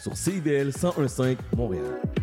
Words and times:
sur 0.00 0.16
CIBL 0.16 0.70
1015 0.72 1.36
Montréal. 1.56 2.13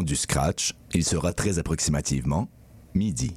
Du 0.00 0.16
scratch, 0.16 0.72
il 0.94 1.04
sera 1.04 1.34
très 1.34 1.58
approximativement 1.58 2.48
midi. 2.94 3.34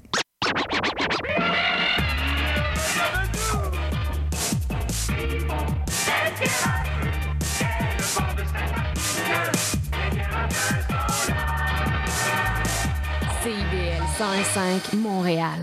CIBL 13.43 14.03
105 14.17 14.93
Montréal. 14.93 15.59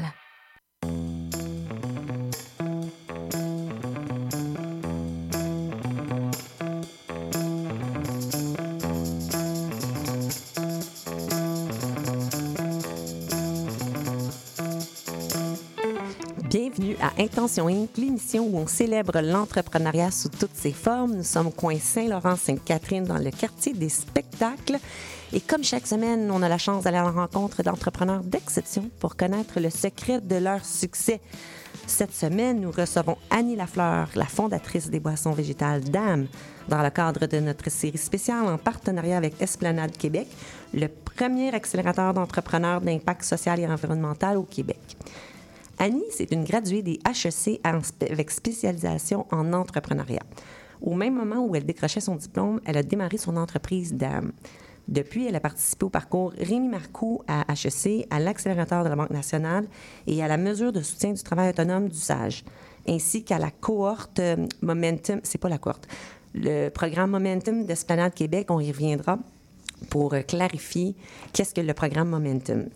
Intention 17.22 17.68
Inc., 17.68 17.96
l'émission 17.98 18.48
où 18.48 18.58
on 18.58 18.66
célèbre 18.66 19.20
l'entrepreneuriat 19.20 20.10
sous 20.10 20.28
toutes 20.28 20.56
ses 20.56 20.72
formes. 20.72 21.14
Nous 21.14 21.22
sommes 21.22 21.46
au 21.46 21.50
coin 21.50 21.78
Saint-Laurent-Sainte-Catherine 21.78 23.04
dans 23.04 23.18
le 23.18 23.30
quartier 23.30 23.74
des 23.74 23.90
spectacles. 23.90 24.78
Et 25.32 25.40
comme 25.40 25.62
chaque 25.62 25.86
semaine, 25.86 26.28
on 26.32 26.42
a 26.42 26.48
la 26.48 26.58
chance 26.58 26.82
d'aller 26.82 26.96
à 26.96 27.04
la 27.04 27.12
rencontre 27.12 27.62
d'entrepreneurs 27.62 28.24
d'exception 28.24 28.90
pour 28.98 29.14
connaître 29.14 29.60
le 29.60 29.70
secret 29.70 30.20
de 30.20 30.34
leur 30.34 30.64
succès. 30.64 31.20
Cette 31.86 32.12
semaine, 32.12 32.60
nous 32.60 32.72
recevons 32.72 33.16
Annie 33.30 33.54
Lafleur, 33.54 34.08
la 34.16 34.26
fondatrice 34.26 34.90
des 34.90 34.98
boissons 34.98 35.30
végétales 35.30 35.84
Dame, 35.84 36.26
dans 36.68 36.82
le 36.82 36.90
cadre 36.90 37.26
de 37.26 37.38
notre 37.38 37.70
série 37.70 37.98
spéciale 37.98 38.46
en 38.46 38.58
partenariat 38.58 39.16
avec 39.16 39.40
Esplanade 39.40 39.96
Québec, 39.96 40.26
le 40.74 40.88
premier 40.88 41.54
accélérateur 41.54 42.14
d'entrepreneurs 42.14 42.80
d'impact 42.80 43.22
social 43.22 43.60
et 43.60 43.66
environnemental 43.68 44.36
au 44.36 44.42
Québec. 44.42 44.96
Annie, 45.82 46.04
c'est 46.12 46.30
une 46.30 46.44
graduée 46.44 46.82
des 46.82 47.00
HEC 47.04 47.60
avec 47.64 48.30
spécialisation 48.30 49.26
en 49.32 49.52
entrepreneuriat. 49.52 50.22
Au 50.80 50.94
même 50.94 51.16
moment 51.16 51.44
où 51.44 51.56
elle 51.56 51.66
décrochait 51.66 51.98
son 51.98 52.14
diplôme, 52.14 52.60
elle 52.64 52.76
a 52.76 52.84
démarré 52.84 53.18
son 53.18 53.36
entreprise 53.36 53.92
DAM. 53.92 54.30
Depuis, 54.86 55.26
elle 55.26 55.34
a 55.34 55.40
participé 55.40 55.84
au 55.84 55.88
parcours 55.88 56.34
Rémi 56.38 56.68
Marcoux 56.68 57.22
à 57.26 57.44
HEC, 57.52 58.06
à 58.10 58.20
l'accélérateur 58.20 58.84
de 58.84 58.90
la 58.90 58.94
Banque 58.94 59.10
nationale 59.10 59.66
et 60.06 60.22
à 60.22 60.28
la 60.28 60.36
mesure 60.36 60.72
de 60.72 60.82
soutien 60.82 61.14
du 61.14 61.22
travail 61.24 61.50
autonome 61.50 61.88
du 61.88 61.98
SAGE, 61.98 62.44
ainsi 62.88 63.24
qu'à 63.24 63.40
la 63.40 63.50
cohorte 63.50 64.20
euh, 64.20 64.36
Momentum, 64.60 65.18
c'est 65.24 65.38
pas 65.38 65.48
la 65.48 65.58
cohorte, 65.58 65.88
le 66.32 66.68
programme 66.68 67.10
Momentum 67.10 67.64
d'Esplanade 67.64 68.14
Québec, 68.14 68.52
on 68.52 68.60
y 68.60 68.70
reviendra 68.70 69.18
pour 69.90 70.14
euh, 70.14 70.20
clarifier 70.20 70.94
qu'est-ce 71.32 71.52
que 71.54 71.60
le 71.60 71.74
programme 71.74 72.10
Momentum. 72.10 72.68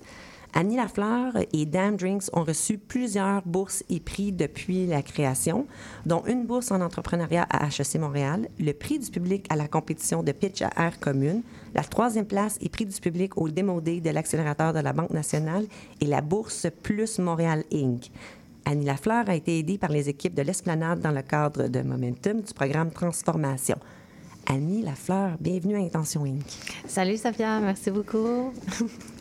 Annie 0.55 0.77
Lafleur 0.77 1.35
et 1.53 1.67
Dam 1.67 1.97
Drinks 1.97 2.31
ont 2.33 2.45
reçu 2.45 2.79
plusieurs 2.79 3.43
bourses 3.43 3.85
et 3.91 4.01
prix 4.01 4.33
depuis 4.33 4.87
la 4.87 5.03
création, 5.03 5.67
dont 6.07 6.23
une 6.27 6.47
bourse 6.47 6.71
en 6.71 6.81
entrepreneuriat 6.81 7.47
à 7.51 7.67
HEC 7.67 7.97
Montréal, 7.97 8.49
le 8.59 8.73
prix 8.73 8.99
du 8.99 9.11
public 9.11 9.47
à 9.51 9.57
la 9.57 9.69
compétition 9.69 10.23
de 10.23 10.33
pitch 10.33 10.63
à 10.63 10.71
air 10.77 10.99
commune, 10.99 11.43
la 11.75 11.83
troisième 11.83 12.27
place 12.27 12.57
et 12.61 12.69
prix 12.69 12.87
du 12.87 12.99
public 13.01 13.37
au 13.37 13.49
Demo 13.49 13.81
Day 13.81 14.01
de 14.01 14.11
l'accélérateur 14.11 14.73
de 14.73 14.81
la 14.81 14.93
Banque 14.93 15.11
nationale 15.11 15.67
et 16.01 16.07
la 16.07 16.23
bourse 16.23 16.67
Plus 16.83 17.19
Montréal 17.19 17.65
Inc. 17.73 18.11
Annie 18.65 18.87
Lafleur 18.87 19.29
a 19.29 19.35
été 19.37 19.59
aidée 19.59 19.79
par 19.79 19.91
les 19.91 20.09
équipes 20.09 20.35
de 20.35 20.43
l'Esplanade 20.43 21.01
dans 21.01 21.13
le 21.13 21.23
cadre 21.23 21.69
de 21.69 21.83
Momentum 21.83 22.41
du 22.41 22.53
programme 22.53 22.91
Transformation. 22.91 23.77
Annie 24.49 24.83
Lafleur, 24.83 25.37
bienvenue 25.41 25.77
à 25.77 25.81
Intention 25.81 26.25
Inc. 26.25 26.47
Salut 26.87 27.17
Sophia, 27.17 27.59
merci 27.61 27.91
beaucoup. 27.91 28.53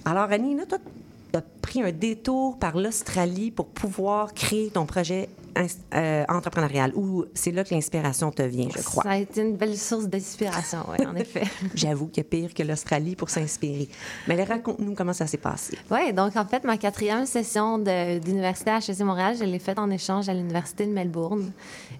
Alors, 0.05 0.31
Annie, 0.31 0.55
là, 0.55 0.65
toi, 0.67 0.77
tu 1.35 1.39
as 1.39 1.43
pris 1.61 1.81
un 1.81 1.91
détour 1.91 2.57
par 2.57 2.77
l'Australie 2.77 3.51
pour 3.51 3.67
pouvoir 3.67 4.33
créer 4.33 4.69
ton 4.69 4.85
projet 4.85 5.29
euh, 5.93 6.25
entrepreneurial, 6.27 6.91
ou 6.95 7.23
c'est 7.33 7.51
là 7.51 7.63
que 7.63 7.73
l'inspiration 7.73 8.29
te 8.29 8.41
vient, 8.41 8.67
je 8.75 8.81
crois? 8.81 9.03
Ça 9.03 9.11
a 9.11 9.17
été 9.17 9.41
une 9.41 9.55
belle 9.55 9.77
source 9.77 10.05
d'inspiration, 10.05 10.79
oui, 10.89 11.05
en 11.05 11.15
effet. 11.15 11.45
J'avoue 11.73 12.07
qu'il 12.07 12.23
y 12.23 12.25
a 12.25 12.29
pire 12.29 12.53
que 12.53 12.61
l'Australie 12.61 13.15
pour 13.15 13.29
s'inspirer. 13.29 13.87
Mais 14.27 14.41
raconte-nous 14.43 14.93
comment 14.95 15.13
ça 15.13 15.27
s'est 15.27 15.37
passé. 15.37 15.77
Oui, 15.89 16.11
donc 16.11 16.35
en 16.35 16.45
fait, 16.45 16.65
ma 16.65 16.77
quatrième 16.77 17.25
session 17.25 17.77
d'université 17.77 18.71
à 18.71 18.79
HEC 18.79 18.99
Montréal, 18.99 19.37
je 19.39 19.45
l'ai 19.45 19.59
faite 19.59 19.79
en 19.79 19.89
échange 19.89 20.27
à 20.27 20.33
l'Université 20.33 20.85
de 20.85 20.91
Melbourne. 20.91 21.51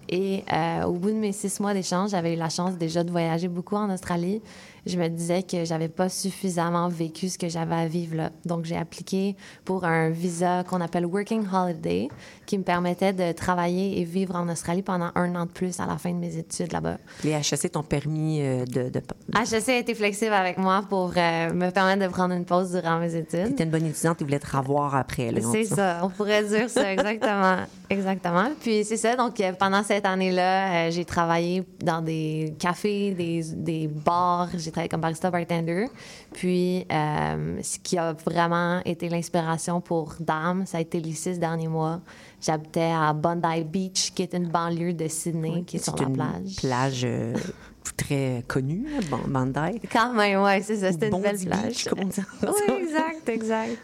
Et 0.08 0.44
euh, 0.52 0.84
au 0.84 0.92
bout 0.92 1.10
de 1.10 1.16
mes 1.16 1.32
six 1.32 1.58
mois 1.58 1.72
d'échange, 1.72 2.10
j'avais 2.10 2.34
eu 2.34 2.36
la 2.36 2.50
chance 2.50 2.76
déjà 2.76 3.04
de 3.04 3.10
voyager 3.10 3.48
beaucoup 3.48 3.76
en 3.76 3.92
Australie. 3.92 4.42
Je 4.86 4.98
me 4.98 5.08
disais 5.08 5.42
que 5.42 5.64
j'avais 5.64 5.88
pas 5.88 6.08
suffisamment 6.08 6.88
vécu 6.88 7.28
ce 7.28 7.38
que 7.38 7.48
j'avais 7.48 7.74
à 7.74 7.88
vivre 7.88 8.14
là. 8.14 8.30
Donc, 8.44 8.64
j'ai 8.66 8.76
appliqué 8.76 9.34
pour 9.64 9.84
un 9.84 10.10
visa 10.10 10.62
qu'on 10.62 10.80
appelle 10.80 11.06
Working 11.06 11.44
Holiday, 11.52 12.08
qui 12.46 12.58
me 12.58 12.62
permettait 12.62 13.12
de 13.12 13.32
travailler 13.32 14.00
et 14.00 14.04
vivre 14.04 14.36
en 14.36 14.48
Australie 14.48 14.82
pendant 14.82 15.10
un 15.14 15.34
an 15.34 15.46
de 15.46 15.50
plus 15.50 15.78
à 15.80 15.86
la 15.86 15.98
fin 15.98 16.10
de 16.10 16.18
mes 16.18 16.36
études 16.36 16.72
là-bas. 16.72 16.98
Les 17.24 17.32
HEC 17.32 17.72
t'ont 17.72 17.82
permis 17.82 18.40
euh, 18.40 18.64
de... 18.64 18.88
de... 18.88 19.02
HEC 19.34 19.68
a 19.68 19.78
été 19.78 19.94
flexible 19.94 20.32
avec 20.32 20.58
moi 20.58 20.84
pour 20.88 21.12
euh, 21.16 21.52
me 21.52 21.70
permettre 21.70 22.06
de 22.06 22.08
prendre 22.08 22.34
une 22.34 22.44
pause 22.44 22.72
durant 22.72 22.98
mes 22.98 23.14
études. 23.14 23.48
T'étais 23.48 23.64
une 23.64 23.70
bonne 23.70 23.86
étudiante, 23.86 24.18
ils 24.20 24.24
voulaient 24.24 24.38
te 24.38 24.56
revoir 24.56 24.94
après. 24.94 25.32
C'est 25.52 25.64
ça, 25.64 26.00
on 26.02 26.08
pourrait 26.08 26.44
dire 26.44 26.70
ça, 26.70 26.92
exactement. 26.92 27.56
exactement. 27.90 28.50
Puis 28.60 28.84
c'est 28.84 28.96
ça, 28.96 29.16
donc 29.16 29.40
euh, 29.40 29.52
pendant 29.52 29.82
cette 29.82 30.06
année-là, 30.06 30.86
euh, 30.86 30.90
j'ai 30.90 31.04
travaillé 31.04 31.64
dans 31.80 32.02
des 32.02 32.54
cafés, 32.58 33.12
des, 33.12 33.42
des 33.54 33.88
bars, 33.88 34.48
j'ai 34.56 34.70
travaillé 34.70 34.88
comme 34.88 35.00
barista 35.00 35.30
bartender. 35.30 35.86
Puis 36.32 36.86
euh, 36.92 37.58
ce 37.62 37.78
qui 37.78 37.98
a 37.98 38.12
vraiment 38.12 38.80
été 38.84 39.08
l'inspiration 39.08 39.80
pour 39.80 40.14
Dame, 40.20 40.64
ça 40.66 40.78
a 40.78 40.80
été 40.80 41.00
les 41.00 41.12
six 41.12 41.38
derniers 41.38 41.68
mois. 41.68 42.00
J'habitais 42.40 42.92
à 42.92 43.12
Bondi 43.12 43.64
Beach, 43.64 44.12
qui 44.14 44.22
est 44.22 44.34
une 44.34 44.48
banlieue 44.48 44.92
de 44.92 45.08
Sydney, 45.08 45.64
qui 45.64 45.76
est 45.76 45.84
sur 45.84 45.96
la 45.96 46.06
une 46.06 46.12
plage. 46.12 46.56
plage 46.56 47.02
euh, 47.04 47.34
très 47.94 48.44
connue, 48.48 48.86
Ban- 49.10 49.20
Bandai. 49.26 49.80
Quand 49.92 50.12
même, 50.12 50.42
ouais, 50.42 50.62
c'est 50.62 50.76
ça. 50.76 50.92
C'était 50.92 51.08
une 51.08 51.20
belle 51.20 51.38
plage. 51.38 51.88
on 51.96 52.04
dit 52.04 52.20
Oui, 52.42 52.82
exact, 52.82 53.28
exact. 53.28 53.76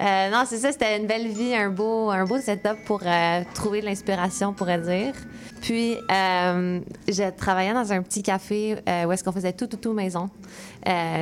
Euh, 0.00 0.30
non, 0.30 0.44
c'est 0.46 0.58
ça, 0.58 0.72
c'était 0.72 0.98
une 0.98 1.06
belle 1.06 1.28
vie, 1.28 1.54
un 1.54 1.70
beau, 1.70 2.10
un 2.10 2.24
beau 2.24 2.38
setup 2.38 2.84
pour 2.86 3.00
euh, 3.04 3.42
trouver 3.54 3.80
de 3.80 3.86
l'inspiration, 3.86 4.48
on 4.48 4.52
pourrait 4.52 4.80
dire. 4.80 5.14
Puis, 5.60 5.96
euh, 6.10 6.80
j'ai 7.06 7.30
travaillé 7.32 7.72
dans 7.74 7.92
un 7.92 8.00
petit 8.02 8.22
café 8.22 8.76
euh, 8.88 9.04
où 9.04 9.12
est-ce 9.12 9.22
qu'on 9.22 9.32
faisait 9.32 9.52
tout, 9.52 9.66
tout, 9.66 9.76
tout 9.76 9.92
maison. 9.92 10.30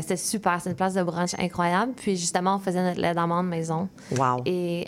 C'était 0.00 0.16
super, 0.16 0.60
c'est 0.62 0.70
une 0.70 0.76
place 0.76 0.94
de 0.94 1.02
brunch 1.02 1.34
incroyable. 1.38 1.92
Puis, 1.96 2.16
justement, 2.16 2.54
on 2.54 2.58
faisait 2.60 2.82
notre 2.82 3.00
lait 3.00 3.14
d'amande 3.14 3.48
maison. 3.48 3.88
Wow. 4.16 4.42
Et 4.46 4.86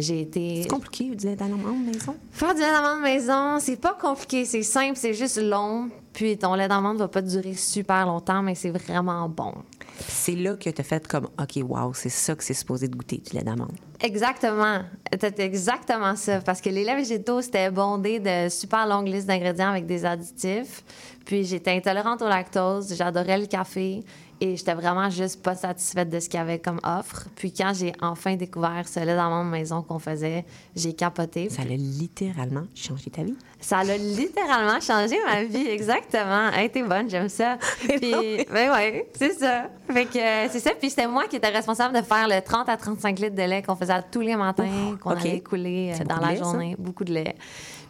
j'ai 0.00 0.20
été... 0.20 0.62
C'est 0.62 0.68
compliqué, 0.68 1.10
vous 1.16 1.26
êtes 1.26 1.38
dans 1.38 1.46
la 1.46 1.54
maison? 1.54 2.14
Faire 2.32 2.54
du 2.54 2.60
lait 2.60 2.70
d'amande 2.70 3.00
maison, 3.02 3.58
c'est 3.58 3.80
pas 3.80 3.96
compliqué, 3.98 4.44
c'est 4.44 4.62
simple, 4.62 4.96
c'est 4.96 5.14
juste 5.14 5.40
long. 5.40 5.88
Puis 6.20 6.36
ton 6.36 6.54
lait 6.54 6.68
d'amande 6.68 6.98
va 6.98 7.08
pas 7.08 7.22
durer 7.22 7.54
super 7.54 8.04
longtemps, 8.04 8.42
mais 8.42 8.54
c'est 8.54 8.68
vraiment 8.68 9.26
bon. 9.26 9.54
C'est 10.00 10.34
là 10.34 10.54
que 10.54 10.68
tu 10.68 10.78
as 10.78 10.84
fait 10.84 11.08
comme, 11.08 11.28
OK, 11.40 11.64
wow, 11.66 11.94
c'est 11.94 12.10
ça 12.10 12.34
que 12.34 12.44
c'est 12.44 12.52
supposé 12.52 12.88
de 12.88 12.94
goûter, 12.94 13.22
du 13.26 13.34
lait 13.34 13.42
d'amande. 13.42 13.72
Exactement. 14.02 14.80
C'est 15.18 15.40
exactement 15.40 16.14
ça. 16.16 16.42
Parce 16.42 16.60
que 16.60 16.68
les 16.68 16.84
laits 16.84 16.98
végétaux, 16.98 17.40
c'était 17.40 17.70
bondé 17.70 18.20
de 18.20 18.50
super 18.50 18.86
longues 18.86 19.08
listes 19.08 19.28
d'ingrédients 19.28 19.70
avec 19.70 19.86
des 19.86 20.04
additifs. 20.04 20.84
Puis 21.24 21.44
j'étais 21.44 21.70
intolérante 21.70 22.20
au 22.20 22.28
lactose, 22.28 22.94
j'adorais 22.94 23.38
le 23.38 23.46
café 23.46 24.04
et 24.40 24.56
j'étais 24.56 24.74
vraiment 24.74 25.10
juste 25.10 25.42
pas 25.42 25.54
satisfaite 25.54 26.08
de 26.08 26.18
ce 26.18 26.28
qu'il 26.28 26.38
y 26.38 26.42
avait 26.42 26.58
comme 26.58 26.80
offre. 26.82 27.26
Puis 27.36 27.52
quand 27.52 27.72
j'ai 27.74 27.92
enfin 28.00 28.36
découvert 28.36 28.88
ce 28.88 29.00
lait 29.00 29.14
d'amande 29.14 29.50
maison 29.50 29.82
qu'on 29.82 29.98
faisait, 29.98 30.44
j'ai 30.74 30.94
capoté. 30.94 31.50
Ça 31.50 31.62
a 31.62 31.64
littéralement 31.66 32.64
changé 32.74 33.10
ta 33.10 33.22
vie. 33.22 33.36
Ça 33.60 33.78
a 33.78 33.84
littéralement 33.84 34.80
changé 34.80 35.16
ma 35.26 35.44
vie, 35.44 35.66
exactement. 35.68 36.50
Elle 36.56 36.66
était 36.66 36.82
bonne, 36.82 37.10
j'aime 37.10 37.28
ça. 37.28 37.58
Puis, 37.80 38.46
ben 38.50 38.72
ouais, 38.72 39.10
c'est 39.14 39.34
ça. 39.34 39.68
Fait 39.92 40.06
que 40.06 40.18
euh, 40.18 40.48
c'est 40.50 40.60
ça. 40.60 40.70
Puis 40.78 40.88
c'était 40.88 41.06
moi 41.06 41.26
qui 41.28 41.36
étais 41.36 41.48
responsable 41.48 41.94
de 41.94 42.02
faire 42.02 42.26
le 42.26 42.40
30 42.40 42.68
à 42.68 42.76
35 42.76 43.18
litres 43.18 43.36
de 43.36 43.42
lait 43.42 43.62
qu'on 43.62 43.76
faisait 43.76 43.92
tous 44.10 44.20
les 44.20 44.36
matins, 44.36 44.96
qu'on 45.02 45.12
OK. 45.12 45.20
allait 45.20 45.40
couler 45.40 45.92
euh, 46.00 46.04
dans 46.04 46.16
la 46.16 46.30
lait, 46.30 46.36
ça? 46.36 46.44
journée. 46.44 46.76
Beaucoup 46.78 47.04
de 47.04 47.12
lait. 47.12 47.34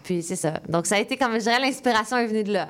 Puis 0.02 0.22
c'est 0.22 0.36
ça. 0.36 0.54
Donc 0.68 0.86
ça 0.86 0.96
a 0.96 0.98
été 0.98 1.16
comme, 1.16 1.34
je 1.34 1.40
dirais, 1.40 1.60
l'inspiration 1.60 2.16
est 2.16 2.26
venue 2.26 2.42
de 2.44 2.52
là. 2.54 2.68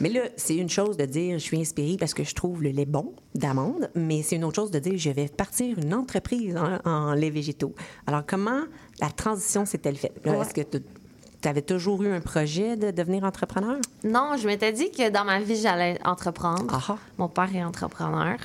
Mais 0.00 0.08
là, 0.08 0.20
c'est 0.36 0.56
une 0.56 0.68
chose 0.68 0.96
de 0.96 1.04
dire 1.04 1.38
je 1.38 1.42
suis 1.44 1.60
inspirée 1.60 1.96
parce 1.98 2.14
que 2.14 2.24
je 2.24 2.34
trouve 2.34 2.62
le 2.62 2.70
lait 2.70 2.84
bon 2.86 3.12
d'amande, 3.34 3.90
mais 3.94 4.22
c'est 4.22 4.36
une 4.36 4.44
autre 4.44 4.56
chose 4.56 4.70
de 4.70 4.78
dire 4.78 4.94
je 4.96 5.10
vais 5.10 5.28
partir 5.28 5.78
une 5.78 5.94
entreprise 5.94 6.56
en, 6.56 6.78
en 6.90 7.12
lait 7.14 7.30
végétaux. 7.30 7.74
Alors, 8.06 8.22
comment 8.26 8.62
la 9.00 9.10
transition 9.10 9.64
s'est-elle 9.64 9.96
faite? 9.96 10.20
Ouais. 10.26 10.36
Est-ce 10.38 10.52
que 10.54 10.62
tu 10.62 11.48
avais 11.48 11.62
toujours 11.62 12.02
eu 12.02 12.08
un 12.12 12.20
projet 12.20 12.76
de 12.76 12.90
devenir 12.90 13.24
entrepreneur? 13.24 13.76
Non, 14.02 14.32
je 14.36 14.46
m'étais 14.46 14.72
dit 14.72 14.90
que 14.90 15.10
dans 15.10 15.24
ma 15.24 15.40
vie, 15.40 15.56
j'allais 15.56 15.98
entreprendre. 16.04 16.66
Ah 16.70 16.80
ah. 16.88 16.98
Mon 17.18 17.28
père 17.28 17.54
est 17.54 17.62
entrepreneur 17.64 18.36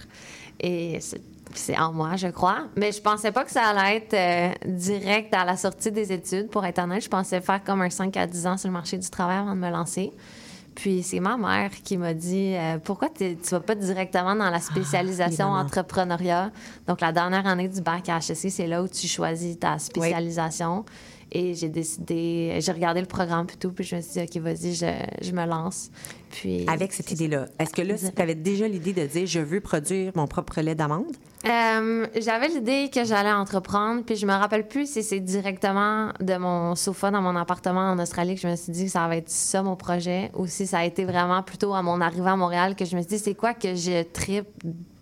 et 0.60 1.00
c'est- 1.02 1.22
c'est 1.56 1.78
en 1.80 1.92
moi, 1.94 2.16
je 2.16 2.28
crois. 2.28 2.68
Mais 2.76 2.92
je 2.92 3.02
pensais 3.02 3.32
pas 3.32 3.44
que 3.44 3.50
ça 3.52 3.64
allait 3.70 3.98
être 3.98 4.14
euh, 4.14 4.54
direct 4.68 5.34
à 5.34 5.46
la 5.46 5.58
sortie 5.58 5.92
des 5.92 6.12
études, 6.14 6.50
pour 6.50 6.64
être 6.64 6.78
honnête. 6.78 7.02
Je 7.04 7.10
pensais 7.10 7.42
faire 7.42 7.64
comme 7.64 7.82
un 7.82 7.90
5 7.90 8.16
à 8.18 8.28
10 8.28 8.46
ans 8.46 8.56
sur 8.58 8.68
le 8.68 8.74
marché 8.74 9.00
du 9.00 9.10
travail 9.10 9.38
avant 9.40 9.56
de 9.56 9.60
me 9.60 9.72
lancer. 9.72 10.12
Puis 10.80 11.04
c'est 11.04 11.20
ma 11.20 11.36
mère 11.36 11.72
qui 11.84 11.98
m'a 11.98 12.14
dit 12.14 12.56
euh, 12.56 12.78
pourquoi 12.82 13.10
tu 13.10 13.36
vas 13.52 13.60
pas 13.60 13.76
directement 13.76 14.34
dans 14.34 14.50
la 14.50 14.62
spécialisation 14.62 15.48
évidemment. 15.48 15.58
entrepreneuriat? 15.58 16.52
Donc 16.88 17.02
la 17.02 17.12
dernière 17.12 17.46
année 17.48 17.68
du 17.68 17.82
bac 17.82 18.08
à 18.08 18.20
HEC, 18.20 18.50
c'est 18.50 18.66
là 18.66 18.82
où 18.82 18.88
tu 18.88 19.06
choisis 19.06 19.60
ta 19.60 19.78
spécialisation. 19.78 20.86
Et 21.32 21.54
j'ai 21.54 21.70
décidé, 21.70 22.58
j'ai 22.60 22.72
regardé 22.72 23.02
le 23.02 23.08
programme 23.08 23.46
tout, 23.60 23.72
puis 23.72 23.84
je 23.84 23.96
me 23.96 24.02
suis 24.02 24.14
dit 24.14 24.22
ok 24.22 24.42
vas-y, 24.42 24.74
je, 24.74 24.88
je 25.22 25.32
me 25.32 25.46
lance. 25.46 25.92
Puis 26.32 26.66
Avec 26.68 26.94
cette 26.94 27.12
idée-là, 27.12 27.46
est-ce 27.60 27.74
que 27.74 27.82
là, 27.82 27.96
tu 27.98 28.22
avais 28.22 28.36
déjà 28.36 28.68
l'idée 28.68 28.94
de 28.94 29.06
dire 29.06 29.26
je 29.26 29.40
veux 29.40 29.60
produire 29.60 30.12
mon 30.16 30.28
propre 30.28 30.62
lait 30.62 30.76
d'amande? 30.76 31.16
Euh, 31.48 32.06
j'avais 32.20 32.50
l'idée 32.50 32.90
que 32.94 33.06
j'allais 33.06 33.32
entreprendre, 33.32 34.04
puis 34.04 34.18
je 34.18 34.26
me 34.26 34.34
rappelle 34.34 34.68
plus 34.68 34.92
si 34.92 35.04
c'est 35.04 35.22
directement 35.22 36.12
de 36.20 36.36
mon 36.36 36.76
sofa 36.76 37.12
dans 37.12 37.22
mon 37.22 37.36
appartement 37.36 37.92
en 37.92 38.00
Australie 38.00 38.36
que 38.36 38.42
je 38.42 38.48
me 38.48 38.56
suis 38.58 38.74
dit 38.74 38.86
que 38.86 38.92
ça 38.92 39.08
va 39.08 39.16
être 39.16 39.30
ça 39.30 39.64
mon 39.64 39.78
projet, 39.78 40.32
ou 40.36 40.48
si 40.48 40.68
ça 40.68 40.80
a 40.80 40.86
été 40.86 41.06
vraiment 41.06 41.42
plutôt 41.42 41.74
à 41.74 41.82
mon 41.82 42.02
arrivée 42.02 42.30
à 42.30 42.36
Montréal 42.36 42.76
que 42.76 42.84
je 42.84 42.96
me 42.96 43.02
suis 43.02 43.10
dit 43.10 43.20
c'est 43.20 43.36
quoi 43.36 43.54
que 43.54 43.74
je 43.74 44.04
tripe, 44.04 44.50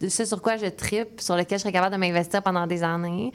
ce 0.08 0.26
sur 0.26 0.42
quoi 0.42 0.58
je 0.58 0.68
tripe, 0.68 1.22
sur 1.22 1.36
lequel 1.36 1.58
je 1.58 1.64
serais 1.64 1.74
capable 1.74 1.96
de 1.96 2.00
m'investir 2.00 2.44
pendant 2.44 2.68
des 2.68 2.84
années. 2.84 3.32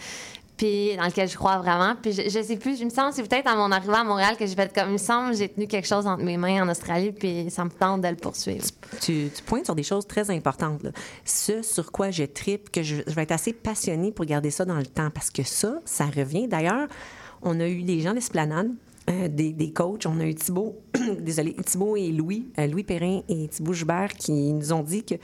Puis 0.62 0.96
dans 0.96 1.06
lequel 1.06 1.28
je 1.28 1.36
crois 1.36 1.58
vraiment. 1.58 1.96
Puis 2.00 2.12
je, 2.12 2.22
je 2.22 2.40
sais 2.40 2.56
plus, 2.56 2.78
je 2.78 2.84
me 2.84 2.90
sens, 2.90 3.16
c'est 3.16 3.28
peut-être 3.28 3.48
à 3.48 3.56
mon 3.56 3.72
arrivée 3.72 3.94
à 3.94 4.04
Montréal 4.04 4.36
que 4.36 4.46
j'ai 4.46 4.54
fait 4.54 4.72
comme, 4.72 4.90
il 4.90 4.92
me 4.92 4.96
semble, 4.96 5.34
j'ai 5.34 5.48
tenu 5.48 5.66
quelque 5.66 5.88
chose 5.88 6.06
entre 6.06 6.22
mes 6.22 6.36
mains 6.36 6.62
en 6.62 6.68
Australie, 6.68 7.10
puis 7.10 7.46
ça 7.50 7.64
me 7.64 7.70
tente 7.70 8.02
de 8.02 8.06
le 8.06 8.14
poursuivre. 8.14 8.64
Tu, 9.00 9.28
tu 9.34 9.42
pointes 9.42 9.64
sur 9.64 9.74
des 9.74 9.82
choses 9.82 10.06
très 10.06 10.30
importantes. 10.30 10.86
Ce 11.24 11.62
sur 11.62 11.90
quoi 11.90 12.12
je 12.12 12.22
tripe, 12.22 12.70
que 12.70 12.84
je, 12.84 12.98
je 13.04 13.12
vais 13.12 13.24
être 13.24 13.32
assez 13.32 13.52
passionnée 13.52 14.12
pour 14.12 14.24
garder 14.24 14.52
ça 14.52 14.64
dans 14.64 14.76
le 14.76 14.86
temps, 14.86 15.10
parce 15.10 15.30
que 15.30 15.42
ça, 15.42 15.80
ça 15.84 16.06
revient. 16.06 16.46
D'ailleurs, 16.46 16.86
on 17.42 17.58
a 17.58 17.66
eu 17.66 17.82
des 17.82 17.98
gens 17.98 18.14
d'Esplanade, 18.14 18.70
euh, 19.10 19.26
des, 19.26 19.52
des 19.52 19.72
coachs. 19.72 20.06
On 20.06 20.20
a 20.20 20.26
eu 20.26 20.36
Thibault, 20.36 20.76
désolé, 21.18 21.54
Thibault 21.54 21.96
et 21.96 22.12
Louis, 22.12 22.46
euh, 22.60 22.68
Louis 22.68 22.84
Perrin 22.84 23.22
et 23.28 23.48
Thibault 23.48 23.72
Joubert 23.72 24.12
qui 24.14 24.52
nous 24.52 24.72
ont 24.72 24.84
dit 24.84 25.02
que 25.02 25.16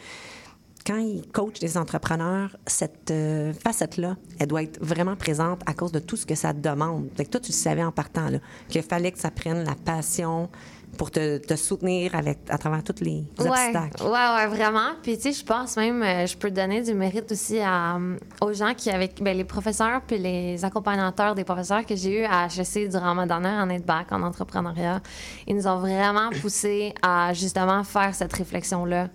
quand 0.89 0.97
ils 0.97 1.23
coachent 1.31 1.61
des 1.61 1.77
entrepreneurs, 1.77 2.57
cette 2.67 3.11
euh, 3.11 3.53
facette-là, 3.53 4.17
elle 4.41 4.47
doit 4.47 4.63
être 4.63 4.83
vraiment 4.83 5.17
présente 5.17 5.61
à 5.67 5.75
cause 5.75 5.93
de 5.93 5.99
tout 5.99 6.17
ce 6.17 6.25
que 6.25 6.35
ça 6.35 6.55
demande. 6.55 7.09
Fait 7.15 7.27
que 7.27 7.31
toi, 7.31 7.41
tu 7.41 7.51
le 7.53 7.57
savais 7.57 7.85
en 7.85 7.93
partant, 7.93 8.31
là, 8.31 8.39
qu'il 8.71 8.83
fallait 8.83 9.13
que 9.13 9.19
ça 9.19 9.31
prenne 9.31 9.65
la 9.65 9.75
passion 9.75 10.49
pour 10.97 11.11
te, 11.11 11.37
te 11.37 11.55
soutenir 11.55 12.15
avec, 12.15 12.39
à 12.49 12.57
travers 12.57 12.83
tous 12.83 13.05
les 13.05 13.23
Ouais, 13.39 13.49
obstacles. 13.51 14.03
ouais, 14.03 14.09
ouais, 14.37 14.47
vraiment. 14.47 14.93
Puis, 15.03 15.17
tu 15.19 15.25
sais, 15.25 15.33
je 15.33 15.45
pense 15.45 15.77
même, 15.77 16.03
euh, 16.03 16.27
je 16.27 16.35
peux 16.39 16.51
donner 16.51 16.81
du 16.81 16.95
mérite 16.95 17.31
aussi 17.31 17.61
à, 17.61 17.97
euh, 17.97 18.17
aux 18.41 18.55
gens 18.55 18.73
qui, 18.75 18.89
avec 18.91 19.23
ben, 19.23 19.37
les 19.37 19.45
professeurs 19.45 20.01
puis 20.07 20.17
les 20.17 20.65
accompagnateurs 20.65 21.35
des 21.35 21.45
professeurs 21.45 21.85
que 21.85 21.95
j'ai 21.95 22.23
eu 22.23 22.25
à 22.25 22.47
HEC 22.47 22.89
durant 22.89 23.15
ma 23.15 23.27
dernière 23.27 23.61
année 23.61 23.79
de 23.79 23.85
bac 23.85 24.07
en 24.11 24.23
entrepreneuriat. 24.23 25.03
Ils 25.47 25.55
nous 25.57 25.67
ont 25.67 25.79
vraiment 25.81 26.31
poussé 26.41 26.95
à 27.03 27.35
justement 27.35 27.85
faire 27.85 28.15
cette 28.15 28.33
réflexion-là. 28.33 29.09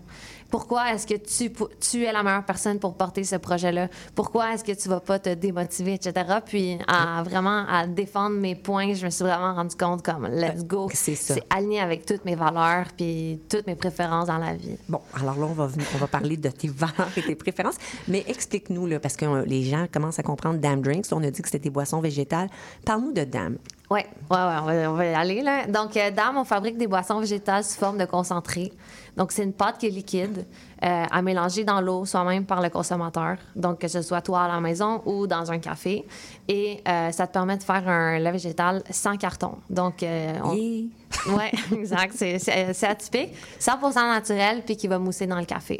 Pourquoi 0.54 0.94
est-ce 0.94 1.08
que 1.08 1.16
tu, 1.16 2.04
es 2.04 2.12
la 2.12 2.22
meilleure 2.22 2.46
personne 2.46 2.78
pour 2.78 2.94
porter 2.94 3.24
ce 3.24 3.38
projet-là? 3.38 3.88
Pourquoi 4.14 4.54
est-ce 4.54 4.64
que 4.64 4.72
tu 4.72 4.88
vas 4.88 5.00
pas 5.00 5.18
te 5.18 5.34
démotiver, 5.34 5.96
etc.? 5.96 6.14
Puis, 6.46 6.78
à 6.88 7.24
vraiment 7.24 7.66
à 7.68 7.88
défendre 7.88 8.36
mes 8.36 8.54
points, 8.54 8.94
je 8.94 9.04
me 9.04 9.10
suis 9.10 9.24
vraiment 9.24 9.56
rendu 9.56 9.76
compte 9.76 10.04
comme, 10.04 10.28
let's 10.28 10.64
go. 10.64 10.92
C'est 10.94 11.16
ça. 11.16 11.34
C'est 11.34 11.44
aligné 11.50 11.80
avec 11.80 12.06
toutes 12.06 12.24
mes 12.24 12.36
valeurs 12.36 12.86
puis 12.96 13.42
toutes 13.50 13.66
mes 13.66 13.74
préférences 13.74 14.28
dans 14.28 14.38
la 14.38 14.54
vie. 14.54 14.78
Bon, 14.88 15.02
alors 15.20 15.40
là, 15.40 15.48
on 15.48 15.54
va, 15.54 15.70
on 15.96 15.98
va 15.98 16.08
parler 16.08 16.38
de 16.38 16.50
tes 16.50 16.68
valeurs 16.68 17.10
et 17.18 17.24
tes 17.24 17.34
préférences. 17.34 17.78
Mais 18.08 18.24
explique-nous, 18.28 18.86
là, 18.86 19.00
parce 19.00 19.16
que 19.16 19.26
euh, 19.26 19.46
les 19.46 19.64
gens 19.64 19.88
commencent 19.92 20.20
à 20.20 20.24
comprendre 20.24 20.60
Dam 20.60 20.84
Drinks. 20.84 21.08
On 21.14 21.24
a 21.24 21.32
dit 21.32 21.42
que 21.42 21.48
c'était 21.48 21.64
des 21.64 21.72
boissons 21.72 22.00
végétales. 22.00 22.50
Parle-nous 22.86 23.14
de 23.14 23.24
Dam. 23.24 23.58
Oui, 23.94 24.00
ouais, 24.31 24.38
ouais, 24.38 24.57
on, 24.62 24.66
va, 24.66 24.92
on 24.92 24.94
va 24.95 25.06
y 25.06 25.13
aller. 25.13 25.42
Là. 25.42 25.68
Donc, 25.68 25.95
euh, 25.98 26.10
Dame, 26.12 26.38
on 26.38 26.44
fabrique 26.44 26.78
des 26.78 26.88
boissons 26.88 27.19
végétales 27.19 27.63
sous 27.63 27.78
forme 27.78 27.98
de 27.98 28.06
concentré. 28.06 28.72
Donc, 29.16 29.31
c'est 29.31 29.44
une 29.44 29.54
pâte 29.54 29.78
qui 29.78 29.86
est 29.88 29.92
liquide 29.92 30.45
euh, 30.84 31.06
à 31.12 31.22
mélanger 31.22 31.63
dans 31.63 31.80
l'eau 31.80 32.04
soi-même 32.06 32.45
par 32.45 32.62
le 32.62 32.69
consommateur. 32.69 33.38
Donc, 33.56 33.80
que 33.80 33.88
ce 33.88 34.01
soit 34.01 34.22
toi 34.22 34.44
à 34.44 34.48
la 34.48 34.60
maison 34.60 35.01
ou 35.06 35.28
dans 35.28 35.51
un 35.51 35.60
café. 35.60 36.06
Et 36.48 36.81
euh, 36.88 37.12
ça 37.12 37.28
te 37.28 37.34
permet 37.34 37.57
de 37.57 37.63
faire 37.63 37.88
un 37.88 38.18
lait 38.18 38.31
végétal 38.31 38.84
sans 38.90 39.16
carton. 39.18 39.57
Donc, 39.69 39.96
on- 40.01 40.54
Yeah. 40.56 40.84
Oui, 41.28 41.78
exact. 41.80 42.13
C'est- 42.16 42.84
atypique. 42.86 43.34
100 43.60 43.78
naturel, 44.12 44.63
puis 44.66 44.75
qui 44.75 44.88
va 44.88 44.98
mousser 44.98 45.28
dans 45.28 45.38
le 45.39 45.46
café. 45.46 45.80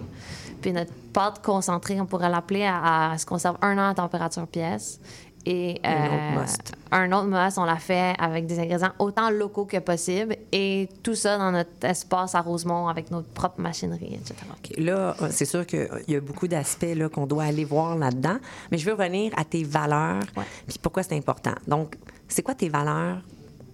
Puis 0.62 0.71
notre 0.71 0.94
pâte 1.12 1.42
concentrée, 1.42 2.00
on 2.00 2.06
pourrait 2.06 2.30
l'appeler 2.30 2.63
à, 2.66 3.12
à 3.13 3.18
se 3.18 3.25
conserve 3.25 3.57
un 3.63 3.77
an 3.80 3.89
à 3.89 3.94
température 3.95 4.45
pièce. 4.48 5.00
Et 5.45 5.81
Un 5.84 6.06
autre 6.06 6.13
euh, 6.38 6.42
must. 6.42 6.72
un 6.92 7.12
autre 7.12 7.28
must, 7.28 7.57
on 7.57 7.66
l'a 7.66 7.75
fait 7.78 8.16
avec 8.18 8.45
des 8.45 8.60
ingrédients 8.60 8.94
autant 9.00 9.30
locaux 9.30 9.66
que 9.66 9.78
possible. 9.80 10.38
Et 10.54 10.88
tout 11.04 11.16
ça 11.16 11.38
dans 11.38 11.51
notre 11.51 11.84
espace 11.84 12.34
à 12.34 12.40
Rosemont 12.42 12.88
avec 12.88 13.12
notre 13.12 13.28
propre 13.28 13.60
machinerie, 13.60 14.13
etc. 14.13 14.36
OK, 14.51 14.78
Là, 14.78 15.16
euh, 15.22 15.28
c'est 15.31 15.44
sûr 15.45 15.66
qu'il 15.66 15.88
y 16.07 16.16
a 16.16 16.22
beaucoup 16.22 16.48
d'aspects 16.48 16.86
qu'on 17.13 17.25
doit 17.28 17.44
aller 17.44 17.66
voir 17.66 17.98
là-dedans. 17.98 18.38
Mais 18.72 18.78
je 18.78 18.86
veux 18.86 18.94
revenir 18.94 19.34
à 19.36 19.44
tes 19.44 19.63
valeurs, 19.66 20.24
Ouais. 20.38 20.44
puis 20.68 20.78
pourquoi 20.81 21.04
c'est 21.04 21.18
important. 21.18 21.56
Donc, 21.68 21.98
c'est 22.30 22.42
quoi 22.42 22.56
tes 22.56 22.69
valeurs? 22.69 23.18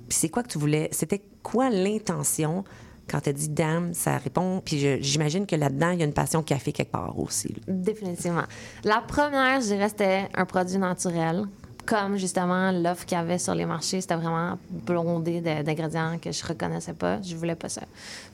Puis 0.07 0.17
c'est 0.17 0.29
quoi 0.29 0.41
que 0.41 0.47
tu 0.49 0.57
voulais? 0.57 0.89
C'était 0.91 1.21
quoi 1.43 1.69
l'intention 1.69 2.63
quand 3.07 3.21
tu 3.21 3.29
as 3.29 3.33
dit 3.33 3.49
Dame, 3.49 3.93
ça 3.93 4.17
répond? 4.17 4.61
Puis 4.65 5.01
j'imagine 5.03 5.45
que 5.47 5.55
là-dedans, 5.55 5.91
il 5.91 5.99
y 5.99 6.01
a 6.01 6.05
une 6.05 6.13
passion 6.13 6.41
café 6.43 6.71
quelque 6.71 6.91
part 6.91 7.17
aussi. 7.19 7.49
là. 7.49 7.59
Définitivement. 7.67 8.43
La 8.83 9.01
première, 9.01 9.61
je 9.61 9.67
dirais, 9.67 9.89
c'était 9.89 10.27
un 10.35 10.45
produit 10.45 10.77
naturel. 10.77 11.45
Comme 11.89 12.17
justement 12.17 12.71
l'offre 12.71 13.03
qu'il 13.03 13.17
y 13.17 13.19
avait 13.19 13.39
sur 13.39 13.55
les 13.55 13.65
marchés, 13.65 13.99
c'était 13.99 14.15
vraiment 14.15 14.59
blondé 14.69 15.41
d'ingrédients 15.41 16.19
que 16.21 16.31
je 16.31 16.45
reconnaissais 16.45 16.93
pas. 16.93 17.19
Je 17.23 17.35
voulais 17.35 17.55
pas 17.55 17.67
ça. 17.67 17.81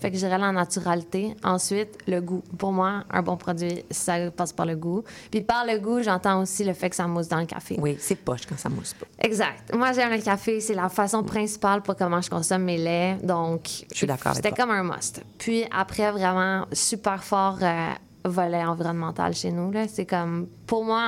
Fait 0.02 0.12
que 0.12 0.18
je 0.18 0.26
dirais 0.26 0.38
la 0.38 0.52
naturalité. 0.52 1.34
Ensuite, 1.42 1.98
le 2.06 2.20
goût. 2.20 2.44
Pour 2.58 2.74
moi, 2.74 3.06
un 3.10 3.22
bon 3.22 3.38
produit, 3.38 3.86
ça 3.90 4.30
passe 4.30 4.52
par 4.52 4.66
le 4.66 4.76
goût. 4.76 5.06
Puis 5.32 5.40
par 5.40 5.66
le 5.66 5.80
goût, 5.80 6.02
j'entends 6.04 6.42
aussi 6.42 6.66
le 6.66 6.74
fait 6.74 6.90
que 6.90 6.98
ça 6.98 7.08
mousse 7.08 7.30
dans 7.30 7.40
le 7.40 7.46
café. 7.46 7.78
Oui, 7.80 7.96
c'est 7.98 8.16
poche 8.16 8.42
quand 8.46 8.58
ça 8.58 8.68
mousse 8.68 8.94
pas. 8.94 9.06
Exact. 9.20 9.74
Moi, 9.74 9.94
j'aime 9.94 10.12
le 10.12 10.22
café. 10.22 10.60
C'est 10.60 10.74
la 10.74 10.90
façon 10.90 11.24
principale 11.24 11.82
pour 11.82 11.96
comment 11.96 12.20
je 12.20 12.30
consomme 12.30 12.64
mes 12.64 12.78
laits. 12.78 13.26
Donc, 13.26 13.86
Je 13.90 13.96
suis 13.96 14.08
d'accord 14.08 14.34
avec 14.34 14.44
c'était 14.44 14.62
comme 14.62 14.72
un 14.72 14.84
must. 14.84 15.22
Puis 15.38 15.64
après, 15.72 16.12
vraiment, 16.12 16.66
super 16.74 17.24
fort 17.24 17.60
euh, 17.62 17.88
volet 18.28 18.64
environnemental 18.64 19.34
chez 19.34 19.52
nous. 19.52 19.72
C'est 19.88 20.06
comme, 20.06 20.48
pour 20.68 20.84
moi, 20.84 21.02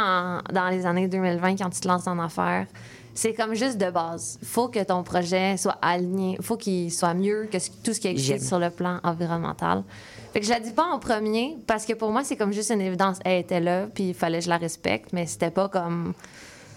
en- 0.47 0.53
dans 0.53 0.69
les 0.69 0.86
années 0.86 1.07
2020, 1.07 1.55
quand 1.57 1.69
tu 1.69 1.79
te 1.81 1.88
lances 1.88 2.07
en 2.07 2.17
affaires, 2.19 2.67
c'est 3.13 3.33
comme 3.33 3.55
juste 3.55 3.77
de 3.77 3.89
base. 3.89 4.38
faut 4.43 4.67
que 4.67 4.83
ton 4.83 5.01
projet 5.03 5.57
soit 5.57 5.77
aligné. 5.81 6.38
faut 6.41 6.55
qu'il 6.57 6.91
soit 6.91 7.13
mieux 7.15 7.47
que 7.51 7.57
tout 7.83 7.93
ce 7.93 8.00
qui 8.00 8.07
existe 8.07 8.45
sur 8.47 8.59
le 8.59 8.69
plan 8.69 9.00
environnemental. 9.03 9.83
Fait 10.33 10.39
que 10.41 10.45
je 10.45 10.51
la 10.51 10.59
dis 10.59 10.71
pas 10.71 10.86
en 10.86 11.00
premier 11.00 11.57
parce 11.65 11.86
que 11.86 11.93
pour 11.93 12.12
moi, 12.12 12.24
c'est 12.24 12.36
comme 12.36 12.51
juste 12.53 12.69
une 12.69 12.81
évidence. 12.81 13.17
Elle 13.25 13.39
était 13.41 13.59
là, 13.59 13.88
puis 13.93 14.09
il 14.09 14.13
fallait 14.13 14.38
que 14.39 14.45
je 14.45 14.50
la 14.50 14.57
respecte, 14.57 15.13
mais 15.13 15.25
c'était 15.25 15.50
pas 15.50 15.67
comme. 15.67 16.13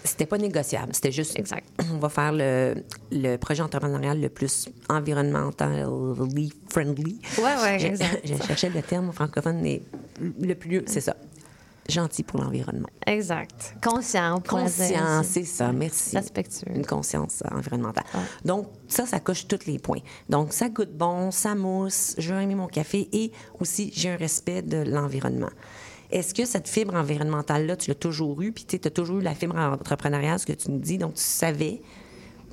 C'était 0.05 0.27
pas 0.27 0.39
négociable. 0.39 0.95
C'était 0.95 1.13
juste. 1.13 1.39
Exact. 1.39 1.65
On 1.95 1.99
va 1.99 2.09
faire 2.09 2.33
le, 2.33 2.75
le 3.13 3.37
projet 3.37 3.63
entrepreneurial 3.63 4.21
le 4.21 4.29
plus 4.29 4.69
environnementally 4.89 6.53
friendly. 6.71 7.21
Ouais, 7.39 7.45
ouais, 7.63 7.79
Je- 7.79 7.87
exact. 7.87 8.21
Je, 8.25 8.35
cherchais 8.47 8.71
le 8.71 8.83
terme 8.83 9.13
francophone, 9.13 9.61
mais 9.61 9.83
le 10.41 10.55
plus. 10.55 10.83
C'est 10.87 11.01
ça. 11.01 11.17
Gentil 11.89 12.23
pour 12.23 12.41
l'environnement. 12.41 12.89
Exact. 13.05 13.75
Conscient, 13.83 14.41
Conscient, 14.49 15.23
c'est 15.25 15.45
ça. 15.45 15.73
Merci. 15.73 16.17
Respectueux. 16.17 16.71
Une 16.73 16.87
conscience 16.87 17.43
environnementale. 17.51 18.05
Ouais. 18.15 18.21
Donc, 18.45 18.69
ça, 18.87 19.07
ça 19.07 19.19
coche 19.19 19.49
tous 19.49 19.67
les 19.67 19.81
points. 19.81 19.99
Donc, 20.29 20.53
ça 20.53 20.69
goûte 20.69 20.93
bon, 20.97 21.33
ça 21.33 21.57
mousse, 21.57 22.15
je 22.17 22.33
vais 22.33 22.45
aimer 22.45 22.55
mon 22.55 22.69
café 22.69 23.09
et 23.13 23.33
aussi, 23.59 23.91
j'ai 23.93 24.11
un 24.11 24.17
respect 24.17 24.63
de 24.63 24.77
l'environnement. 24.89 25.51
Est-ce 26.13 26.35
que 26.35 26.45
cette 26.45 26.69
fibre 26.69 26.95
environnementale-là, 26.95 27.77
tu 27.77 27.91
l'as 27.91 27.95
toujours 27.95 28.41
eue, 28.43 28.53
puis 28.53 28.65
tu 28.65 28.79
as 28.85 28.91
toujours 28.91 29.19
eu 29.19 29.23
la 29.23 29.35
fibre 29.35 29.57
entrepreneuriale, 29.57 30.39
ce 30.39 30.47
que 30.47 30.53
tu 30.53 30.71
nous 30.71 30.79
dis, 30.79 30.99
donc 30.99 31.15
tu 31.15 31.23
savais 31.23 31.81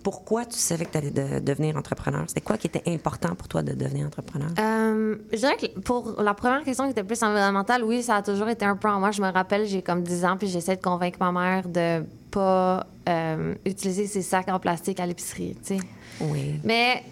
pourquoi 0.03 0.45
tu 0.45 0.57
savais 0.57 0.85
que 0.85 0.91
tu 0.91 0.97
allais 0.99 1.11
de- 1.11 1.39
devenir 1.39 1.75
entrepreneur? 1.75 2.23
C'était 2.27 2.39
quoi 2.39 2.57
qui 2.57 2.67
était 2.67 2.83
important 2.89 3.35
pour 3.35 3.49
toi 3.49 3.61
de 3.61 3.73
devenir 3.73 4.05
entrepreneur? 4.07 4.47
Euh, 4.57 5.17
je 5.33 5.37
dirais 5.37 5.57
que 5.57 5.79
pour 5.81 6.21
la 6.21 6.33
première 6.33 6.63
question 6.63 6.85
qui 6.85 6.91
était 6.91 7.03
plus 7.03 7.21
environnementale, 7.23 7.83
oui, 7.83 8.01
ça 8.03 8.15
a 8.17 8.21
toujours 8.21 8.47
été 8.47 8.63
un 8.63 8.77
peu 8.77 8.87
en 8.87 8.99
moi. 9.01 9.11
Je 9.11 9.21
me 9.21 9.29
rappelle, 9.29 9.65
j'ai 9.65 9.81
comme 9.81 10.03
10 10.03 10.23
ans, 10.23 10.37
puis 10.37 10.47
j'essaie 10.47 10.77
de 10.77 10.81
convaincre 10.81 11.17
ma 11.19 11.31
mère 11.33 11.67
de 11.67 12.05
pas 12.31 12.85
euh, 13.09 13.55
utiliser 13.65 14.05
ses 14.07 14.21
sacs 14.21 14.47
en 14.47 14.59
plastique 14.59 14.99
à 15.01 15.05
l'épicerie, 15.05 15.57
tu 15.65 15.75
sais. 15.75 15.79
Oui. 16.21 16.53
Mais 16.63 17.03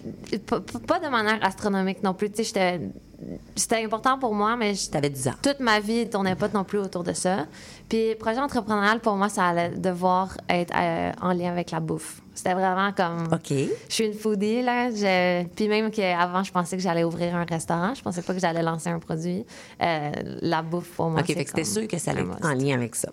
pas 0.87 0.99
de 0.99 1.09
manière 1.09 1.43
astronomique 1.43 2.01
non 2.01 2.13
plus. 2.13 2.29
Tu 2.31 2.45
sais, 2.45 2.79
c'était 3.55 3.83
important 3.83 4.17
pour 4.19 4.33
moi, 4.33 4.55
mais 4.55 4.73
je- 4.75 4.89
T'avais 4.89 5.09
10 5.09 5.27
ans. 5.27 5.33
toute 5.41 5.59
ma 5.59 5.79
vie 5.79 5.99
ne 6.05 6.09
tournait 6.09 6.35
pas 6.35 6.47
non 6.49 6.63
plus 6.63 6.79
autour 6.79 7.03
de 7.03 7.13
ça. 7.13 7.45
Puis, 7.89 8.15
projet 8.15 8.39
entrepreneurial, 8.39 8.99
pour 8.99 9.15
moi, 9.15 9.29
ça 9.29 9.45
allait 9.47 9.69
devoir 9.69 10.35
être 10.49 10.73
euh, 10.75 11.11
en 11.21 11.33
lien 11.33 11.51
avec 11.51 11.71
la 11.71 11.79
bouffe. 11.79 12.21
C'était 12.33 12.53
vraiment 12.53 12.91
comme. 12.91 13.27
OK. 13.31 13.49
Je 13.51 13.93
suis 13.93 14.05
une 14.07 14.13
foodie, 14.13 14.61
là. 14.61 14.89
Je- 14.91 15.45
Puis 15.55 15.67
même 15.69 15.89
qu'avant, 15.91 16.43
je 16.43 16.51
pensais 16.51 16.75
que 16.75 16.83
j'allais 16.83 17.03
ouvrir 17.03 17.35
un 17.35 17.45
restaurant. 17.45 17.93
Je 17.95 18.01
pensais 18.01 18.21
pas 18.21 18.33
que 18.33 18.39
j'allais 18.39 18.61
lancer 18.63 18.89
un 18.89 18.99
produit. 18.99 19.45
Euh, 19.81 20.11
la 20.41 20.61
bouffe, 20.61 20.89
pour 20.95 21.09
moi, 21.09 21.21
OK, 21.21 21.25
c'est 21.27 21.33
fait 21.35 21.43
que 21.45 21.49
c'était 21.51 21.63
sûr 21.63 21.87
que 21.87 21.97
ça 21.97 22.11
allait 22.11 22.21
être 22.21 22.43
en 22.45 22.53
lien 22.53 22.75
avec 22.75 22.95
ça. 22.95 23.09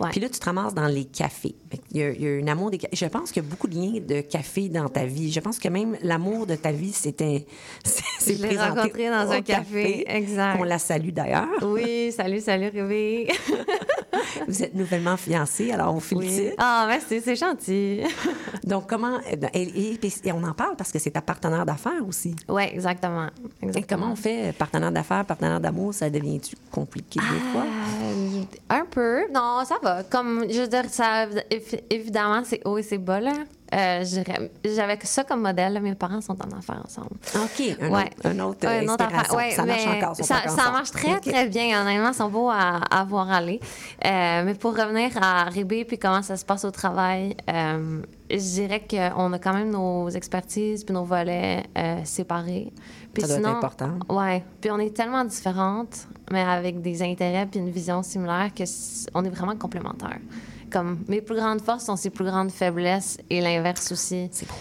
Ouais. 0.00 0.08
Puis 0.10 0.20
là, 0.20 0.28
tu 0.28 0.38
te 0.38 0.44
ramasses 0.44 0.74
dans 0.74 0.86
les 0.86 1.04
cafés. 1.04 1.54
Y, 1.92 2.02
a, 2.02 2.10
il 2.10 2.22
y 2.22 2.26
a 2.26 2.30
un 2.42 2.46
amour 2.48 2.70
des 2.70 2.78
cafés. 2.78 2.96
Je 2.96 3.06
pense 3.06 3.30
qu'il 3.30 3.42
y 3.42 3.46
a 3.46 3.48
beaucoup 3.48 3.68
de 3.68 3.74
liens 3.74 4.00
de 4.00 4.20
café 4.22 4.68
dans 4.68 4.88
ta 4.88 5.04
vie. 5.04 5.30
Je 5.32 5.40
pense 5.40 5.58
que 5.58 5.68
même 5.68 5.96
l'amour 6.02 6.46
de 6.46 6.54
ta 6.56 6.72
vie, 6.72 6.92
c'était. 6.92 7.46
c'est- 7.84 8.34
Je 8.36 8.42
l'ai 8.46 8.56
rencontré 8.58 9.08
dans 9.10 9.30
un 9.30 9.42
café, 9.42 10.04
exact. 10.08 10.58
On 10.60 10.64
la 10.64 10.78
salue 10.78 11.10
d'ailleurs. 11.10 11.48
Oui, 11.62 12.12
salut, 12.12 12.40
salut, 12.40 12.70
Ruby. 12.74 13.28
Vous 14.48 14.62
êtes 14.62 14.74
nouvellement 14.74 15.16
fiancés, 15.16 15.72
alors 15.72 15.94
on 15.94 16.00
félicite. 16.00 16.54
Ah, 16.58 16.84
merci, 16.88 17.20
c'est 17.20 17.36
gentil. 17.36 18.02
Donc, 18.64 18.86
comment. 18.88 19.18
Et, 19.54 19.62
et- 19.62 19.98
et 20.24 20.32
on 20.32 20.42
en 20.44 20.52
parle 20.52 20.76
parce 20.76 20.92
que 20.92 20.98
c'est 20.98 21.10
ta 21.12 21.22
partenaire 21.22 21.64
d'affaires 21.66 22.06
aussi. 22.06 22.34
Oui, 22.48 22.62
exactement. 22.72 23.26
Et 23.62 23.66
exactement. 23.66 24.00
comment 24.02 24.12
on 24.12 24.16
fait 24.16 24.48
euh, 24.48 24.52
partenaire 24.52 24.92
d'affaires, 24.92 25.24
partenaire 25.24 25.60
d'amour, 25.60 25.94
ça 25.94 26.10
devient-tu 26.10 26.56
compliqué 26.70 27.20
des 27.20 27.50
fois? 27.52 27.64
Euh, 27.64 28.42
un 28.70 28.84
peu. 28.90 29.20
Non, 29.32 29.62
ça 29.66 29.76
va. 29.82 30.02
Comme, 30.04 30.44
je 30.50 30.60
veux 30.60 30.68
dire, 30.68 30.84
ça, 30.90 31.26
évi- 31.26 31.82
évidemment, 31.90 32.42
c'est 32.44 32.60
haut 32.66 32.78
et 32.78 32.82
c'est 32.82 32.98
bas, 32.98 33.20
là. 33.20 33.32
Euh, 33.72 34.04
J'avais 34.64 34.98
ça 35.02 35.24
comme 35.24 35.40
modèle. 35.42 35.72
là. 35.72 35.80
Mes 35.80 35.94
parents 35.94 36.20
sont 36.20 36.36
en 36.42 36.58
affaires 36.58 36.82
ensemble. 36.84 37.08
OK, 37.36 37.76
un 37.80 37.88
Ouais. 37.90 38.04
autre, 38.04 38.26
un 38.26 38.38
autre, 38.40 38.66
Ouais, 38.68 38.82
une 38.84 38.90
autre 38.90 39.04
inspiration. 39.04 39.38
affaire. 39.38 39.48
Ouais, 39.48 39.50
ça 39.54 39.64
marche 39.64 39.86
encore. 39.86 40.16
Ça, 40.16 40.22
encore 40.36 40.50
ça 40.50 40.52
ensemble. 40.62 40.72
marche 40.76 40.90
très, 40.90 41.20
très 41.20 41.48
bien. 41.48 41.80
Honnêtement, 41.80 42.08
ils 42.10 42.14
sont 42.14 42.28
beaux 42.28 42.50
à, 42.50 42.80
à 42.90 43.04
voir 43.04 43.30
aller. 43.30 43.60
Euh, 44.04 44.42
mais 44.44 44.54
pour 44.54 44.76
revenir 44.76 45.10
à 45.22 45.44
Ribé 45.44 45.84
puis 45.84 45.98
comment 45.98 46.22
ça 46.22 46.36
se 46.36 46.44
passe 46.44 46.64
au 46.64 46.70
travail, 46.70 47.36
euh, 47.50 48.02
je 48.30 48.36
dirais 48.36 48.82
qu'on 48.88 49.32
a 49.32 49.38
quand 49.38 49.54
même 49.54 49.70
nos 49.70 50.08
expertises 50.10 50.84
puis 50.84 50.94
nos 50.94 51.04
volets 51.04 51.62
euh, 51.78 52.00
séparés. 52.04 52.72
Puis 53.14 53.22
Ça 53.22 53.38
doit 53.38 53.50
être 53.50 53.56
important. 53.56 53.90
Ouais. 54.08 54.42
Puis 54.60 54.70
on 54.70 54.78
est 54.78 54.94
tellement 54.94 55.24
différentes, 55.24 56.06
mais 56.30 56.40
avec 56.42 56.80
des 56.80 57.02
intérêts 57.02 57.46
puis 57.46 57.60
une 57.60 57.70
vision 57.70 58.02
similaire 58.02 58.50
que 58.56 58.64
c- 58.64 59.06
on 59.14 59.22
est 59.24 59.28
vraiment 59.30 59.54
complémentaires. 59.56 60.18
Comme 60.72 60.98
mes 61.08 61.20
plus 61.20 61.36
grandes 61.36 61.60
forces 61.60 61.84
sont 61.86 61.96
ses 61.96 62.10
plus 62.10 62.24
grandes 62.24 62.50
faiblesses 62.50 63.18
et 63.28 63.40
l'inverse 63.40 63.92
aussi. 63.92 64.28
C'est 64.32 64.46
beau. 64.48 64.54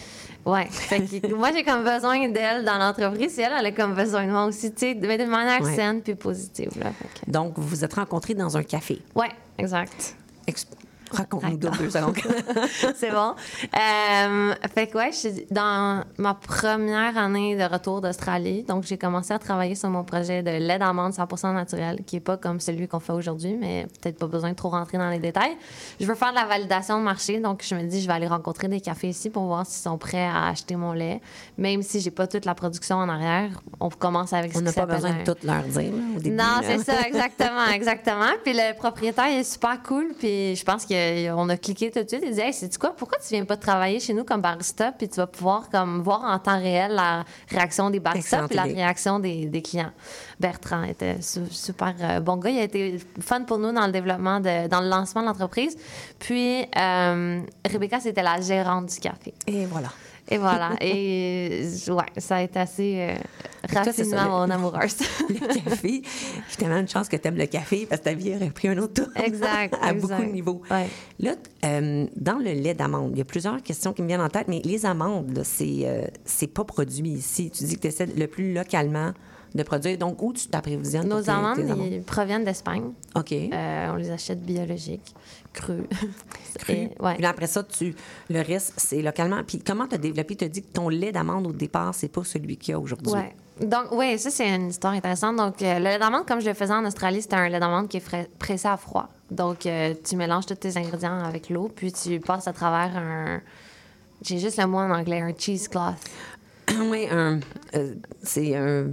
Ouais. 0.51 0.65
Fait 0.72 1.00
que 1.22 1.34
moi, 1.36 1.51
j'ai 1.56 1.63
comme 1.63 1.84
besoin 1.84 2.27
d'elle 2.30 2.65
dans 2.65 2.77
l'entreprise 2.80 3.38
et 3.38 3.44
elle, 3.44 3.53
elle 3.60 3.65
a 3.68 3.72
comme 3.72 3.94
besoin 3.94 4.25
de 4.25 4.32
moi 4.32 4.46
aussi, 4.46 4.72
tu 4.74 4.80
sais, 4.80 4.98
mais 5.00 5.18
de 5.18 5.25
manière 5.25 5.62
Ouais. 5.62 5.75
saine 5.75 6.01
puis 6.01 6.15
positive. 6.15 6.72
Là. 6.80 6.91
Fait 6.91 7.25
que- 7.25 7.32
Donc, 7.32 7.53
vous 7.58 7.68
vous 7.68 7.84
êtes 7.86 7.94
rencontrés 7.94 8.34
dans 8.34 8.58
un 8.58 8.63
café. 8.63 9.00
Ouais, 9.15 9.30
exact. 9.60 10.15
Ex- 10.48 10.68
Raconte-nous 11.12 11.58
deux, 11.58 11.89
secondes. 11.89 12.15
c'est 12.96 13.12
bon. 13.12 13.34
Euh, 13.77 14.53
fait 14.74 14.88
que 14.88 14.98
ouais, 14.98 15.12
je 15.12 15.30
dans 15.51 16.03
ma 16.18 16.34
première 16.34 17.18
année 17.18 17.56
de 17.56 17.63
retour 17.63 18.01
d'Australie. 18.01 18.63
Donc, 18.63 18.84
j'ai 18.84 18.98
commencé 18.98 19.34
à 19.34 19.39
travailler 19.39 19.75
sur 19.75 19.89
mon 19.89 20.03
projet 20.03 20.44
de 20.44 20.51
lait 20.51 20.80
d'amande 20.80 21.13
100 21.13 21.53
naturel, 21.53 22.03
qui 22.06 22.18
est 22.18 22.22
pas 22.22 22.38
comme 22.38 22.60
celui 22.60 22.88
qu'on 22.88 23.00
fait 23.00 23.13
aujourd'hui, 23.13 23.56
mais 23.60 23.88
peut-être 24.01 24.18
pas 24.18 24.27
besoin 24.27 24.50
de 24.51 24.56
trop 24.56 24.70
rentrer 24.70 24.98
dans 24.98 25.10
les 25.10 25.20
détails. 25.20 25.56
Je 26.00 26.06
veux 26.06 26.15
faire 26.15 26.32
de 26.32 26.36
la 26.36 26.46
validation 26.46 27.00
de 27.00 27.03
marché, 27.03 27.39
donc 27.39 27.63
je 27.68 27.75
me 27.75 27.84
dis, 27.84 28.01
je 28.01 28.08
vais 28.08 28.13
aller 28.13 28.27
rencontrer 28.27 28.68
des 28.68 28.82
cafés 28.82 29.10
ici 29.10 29.30
pour 29.30 29.44
voir 29.46 29.65
s'ils 29.65 29.82
sont 29.84 29.98
prêts 29.98 30.25
à 30.25 30.48
acheter 30.48 30.75
mon 30.75 30.94
lait. 30.94 31.22
Même 31.58 31.82
si 31.82 32.00
j'ai 32.00 32.12
pas 32.12 32.27
toute 32.27 32.46
la 32.46 32.56
production 32.56 32.98
en 32.98 33.10
arrière, 33.10 33.50
on 33.80 33.89
commence 33.89 34.34
avec 34.34 34.51
On 34.56 34.62
n'a 34.62 34.74
pas 34.74 34.86
besoin 34.86 35.12
un- 35.12 35.24
de 35.24 35.34
tout 35.34 35.46
leur 35.46 35.63
dire 35.63 35.91
là, 35.91 36.03
au 36.15 36.20
début. 36.20 36.36
non, 36.36 36.60
c'est 36.63 36.80
ça, 36.84 37.01
exactement, 37.08 37.65
exactement. 37.74 38.30
Puis 38.44 38.53
le 38.53 38.75
propriétaire 38.77 39.27
il 39.30 39.39
est 39.39 39.44
super 39.51 39.82
cool, 39.84 40.08
puis 40.18 40.56
je 40.56 40.63
pense 40.63 40.86
qu'on 41.36 41.50
a 41.50 41.58
cliqué 41.58 41.91
tout 41.91 42.03
de 42.03 42.08
suite. 42.08 42.24
Il 42.25 42.34
dit, 42.34 42.41
hey, 42.41 42.53
sais-tu 42.53 42.77
quoi, 42.77 42.96
pourquoi 42.96 43.17
tu 43.20 43.34
viens 43.34 43.46
pas 43.46 43.58
travailler 43.58 44.00
chez 44.00 44.13
nous 44.13 44.24
comme 44.24 44.41
barista, 44.41 44.91
puis 44.91 45.08
tu 45.10 45.15
vas 45.17 45.27
pouvoir 45.27 45.70
comme 45.70 46.01
voir 46.01 46.24
en 46.24 46.39
temps 46.39 46.60
réel 46.60 46.93
la 46.93 47.24
réaction 47.50 47.89
des 47.89 48.00
baristas 48.00 48.48
puis 48.48 48.55
la 48.55 48.63
réaction 48.63 49.20
des, 49.20 49.46
des 49.46 49.62
clients? 49.62 49.91
Bertrand 50.39 50.84
était 50.84 51.22
su- 51.22 51.41
super 51.51 51.93
euh, 52.01 52.20
bon 52.20 52.38
gars, 52.38 52.50
il 52.50 52.60
a 52.60 52.63
été 52.63 52.98
fun 53.20 53.41
pour 53.43 53.58
nous 53.58 53.72
dans 53.72 53.86
le 53.86 53.91
développement, 53.91 54.39
de, 54.39 54.67
dans 54.67 54.81
le 54.81 54.89
lancement 54.89 55.22
de 55.22 55.27
l'entreprise. 55.27 55.77
Puis 56.20 56.65
euh, 56.77 57.41
Rebecca, 57.72 58.00
c'était 58.00 58.24
la 58.24 58.39
gérante 58.41 58.88
du 58.88 59.00
café. 59.00 59.34
Et 59.48 59.65
voilà. 59.65 59.89
Et 60.31 60.38
voilà. 60.38 60.71
Et 60.81 61.65
ouais, 61.89 62.03
ça 62.17 62.38
a 62.38 62.41
été 62.41 62.59
assez 62.59 62.95
euh, 63.00 63.15
rapidement 63.69 64.47
mon 64.47 64.50
amoureuse. 64.50 64.95
Le 65.29 65.69
café, 65.69 66.01
j'ai 66.50 66.55
tellement 66.57 66.77
une 66.77 66.88
chance 66.88 67.09
que 67.09 67.17
tu 67.17 67.27
aimes 67.27 67.38
le 67.38 67.45
café 67.45 67.85
parce 67.85 68.00
que 68.00 68.05
ta 68.05 68.13
vie 68.13 68.33
aurait 68.35 68.50
pris 68.50 68.69
un 68.69 68.77
autre 68.77 69.03
tour. 69.03 69.07
Exact, 69.15 69.75
à 69.81 69.91
exact. 69.91 70.01
beaucoup 70.01 70.23
de 70.23 70.33
niveaux. 70.33 70.61
Ouais. 70.71 70.88
Là, 71.19 71.35
euh, 71.65 72.07
dans 72.15 72.38
le 72.38 72.51
lait 72.53 72.73
d'amande, 72.73 73.11
il 73.13 73.17
y 73.17 73.21
a 73.21 73.25
plusieurs 73.25 73.61
questions 73.61 73.93
qui 73.93 74.01
me 74.01 74.07
viennent 74.07 74.21
en 74.21 74.29
tête, 74.29 74.47
mais 74.47 74.61
les 74.63 74.85
amandes, 74.85 75.41
c'est 75.43 75.81
euh, 75.83 76.05
c'est 76.23 76.47
pas 76.47 76.63
produit 76.63 77.09
ici. 77.09 77.51
Tu 77.51 77.65
dis 77.65 77.75
que 77.75 77.81
tu 77.81 77.88
essaies 77.88 78.07
le 78.07 78.27
plus 78.27 78.53
localement 78.53 79.11
de 79.55 79.63
produire. 79.63 79.97
Donc, 79.97 80.21
où 80.21 80.33
tu 80.33 80.47
t'approvisionnes 80.47 81.07
Nos 81.07 81.29
amandes, 81.29 81.59
amandes? 81.59 81.88
ils 81.91 82.01
proviennent 82.01 82.43
d'Espagne. 82.43 82.91
OK. 83.15 83.31
Euh, 83.31 83.91
on 83.91 83.95
les 83.95 84.11
achète 84.11 84.41
biologiques, 84.41 85.13
Et- 86.70 86.89
ouais. 87.00 87.15
Puis 87.15 87.25
après 87.25 87.48
ça, 87.48 87.63
tu, 87.63 87.96
le 88.29 88.41
reste, 88.41 88.74
c'est 88.77 89.01
localement. 89.01 89.43
Puis 89.46 89.60
comment 89.60 89.88
tu 89.88 89.96
as 89.96 89.98
développé? 89.98 90.36
Tu 90.36 90.46
as 90.46 90.50
dit 90.50 90.62
que 90.62 90.72
ton 90.72 90.89
lait 90.89 91.12
d'amande 91.12 91.48
au 91.48 91.51
départ, 91.51 91.93
c'est 91.93 92.08
pas 92.08 92.24
celui 92.24 92.58
qu'il 92.58 92.72
y 92.72 92.75
a 92.75 92.79
aujourd'hui. 92.79 93.12
Ouais. 93.12 93.34
Donc, 93.60 93.91
oui, 93.91 94.17
ça, 94.17 94.31
c'est 94.31 94.50
une 94.55 94.70
histoire 94.70 94.93
intéressante. 94.93 95.36
Donc, 95.36 95.62
euh, 95.62 95.77
le 95.77 95.84
lait 95.84 96.00
d'amande, 96.00 96.25
comme 96.25 96.39
je 96.39 96.48
le 96.48 96.53
faisais 96.53 96.74
en 96.74 96.86
Australie, 96.86 97.22
c'était 97.22 97.36
un 97.36 97.48
lait 97.50 97.60
d'amande 97.60 97.89
qui 97.89 97.98
est 97.98 98.29
pressé 98.39 98.67
à 98.67 98.77
froid. 98.77 99.10
Donc, 99.29 99.65
euh, 99.65 99.93
tu 100.03 100.15
mélanges 100.15 100.46
tous 100.46 100.55
tes 100.55 100.75
ingrédients 100.77 101.20
avec 101.24 101.50
l'eau, 101.50 101.70
puis 101.74 101.91
tu 101.91 102.20
passes 102.20 102.48
à 102.48 102.53
travers 102.53 102.98
un. 102.98 103.41
J'ai 104.24 104.39
juste 104.39 104.58
le 104.58 104.67
mot 104.67 104.79
en 104.79 104.89
anglais, 104.91 105.22
un 105.22 105.34
cheesecloth. 105.38 105.96
oui, 106.89 107.08
un, 107.12 107.39
euh, 107.75 107.96
c'est 108.24 108.55
un, 108.55 108.86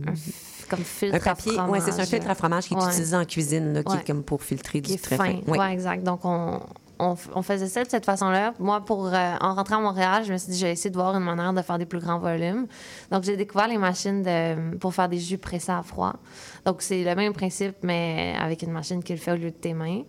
Comme 0.69 0.81
filtre 0.81 1.17
un 1.17 1.19
papier. 1.21 1.53
à 1.59 1.65
Oui, 1.67 1.79
fromage. 1.81 1.83
c'est 1.95 2.01
un 2.03 2.07
filtre 2.07 2.31
à 2.31 2.35
fromage 2.35 2.65
qui 2.67 2.75
est 2.75 2.77
Ouais. 2.77 2.87
utilisé 2.89 3.17
en 3.17 3.25
cuisine, 3.25 3.73
là, 3.75 3.83
qui 3.83 3.93
Ouais. 3.93 4.01
est 4.01 4.07
comme 4.07 4.23
pour 4.23 4.43
filtrer 4.43 4.81
qui 4.83 4.97
du 4.97 5.01
très 5.01 5.17
fin. 5.17 5.35
Oui. 5.47 5.59
Ouais, 5.59 5.73
exact. 5.73 6.03
Donc, 6.05 6.21
on, 6.25 6.61
on, 7.01 7.43
faisait 7.43 7.69
ça 7.69 7.85
de 7.85 7.89
cette 7.89 8.05
façon-là. 8.05 8.55
Moi, 8.59 8.81
pour, 8.85 9.07
euh, 9.07 9.35
en 9.41 9.55
rentrant 9.55 9.77
à 9.77 9.81
Montréal, 9.81 10.25
je 10.27 10.33
me 10.33 10.37
suis 10.39 10.51
dit, 10.53 10.59
je 10.59 10.67
vais 10.67 10.73
essayer 10.73 10.91
de 10.91 10.97
voir 10.97 11.15
une 11.17 11.23
manière 11.25 11.53
de 11.53 11.63
faire 11.63 11.79
des 11.79 11.87
plus 11.87 12.01
grands 12.01 12.19
volumes. 12.19 12.67
Donc, 13.13 13.23
j'ai 13.23 13.37
découvert 13.37 13.69
les 13.69 13.79
machines 13.79 14.23
de, 14.23 14.77
pour 14.79 14.93
faire 14.95 15.09
des 15.09 15.19
jus 15.21 15.39
pressés 15.39 15.71
à 15.73 15.83
froid. 15.83 16.15
Donc, 16.65 16.83
c'est 16.83 17.05
le 17.05 17.15
même 17.15 17.33
principe, 17.33 17.77
mais 17.83 18.35
avec 18.41 18.63
une 18.63 18.73
machine 18.73 19.03
qui 19.03 19.13
le 19.13 19.19
fait 19.21 19.33
au 19.33 19.37
lieu 19.37 19.51
de 19.51 19.57
tes 19.57 19.75
mains. 19.75 20.03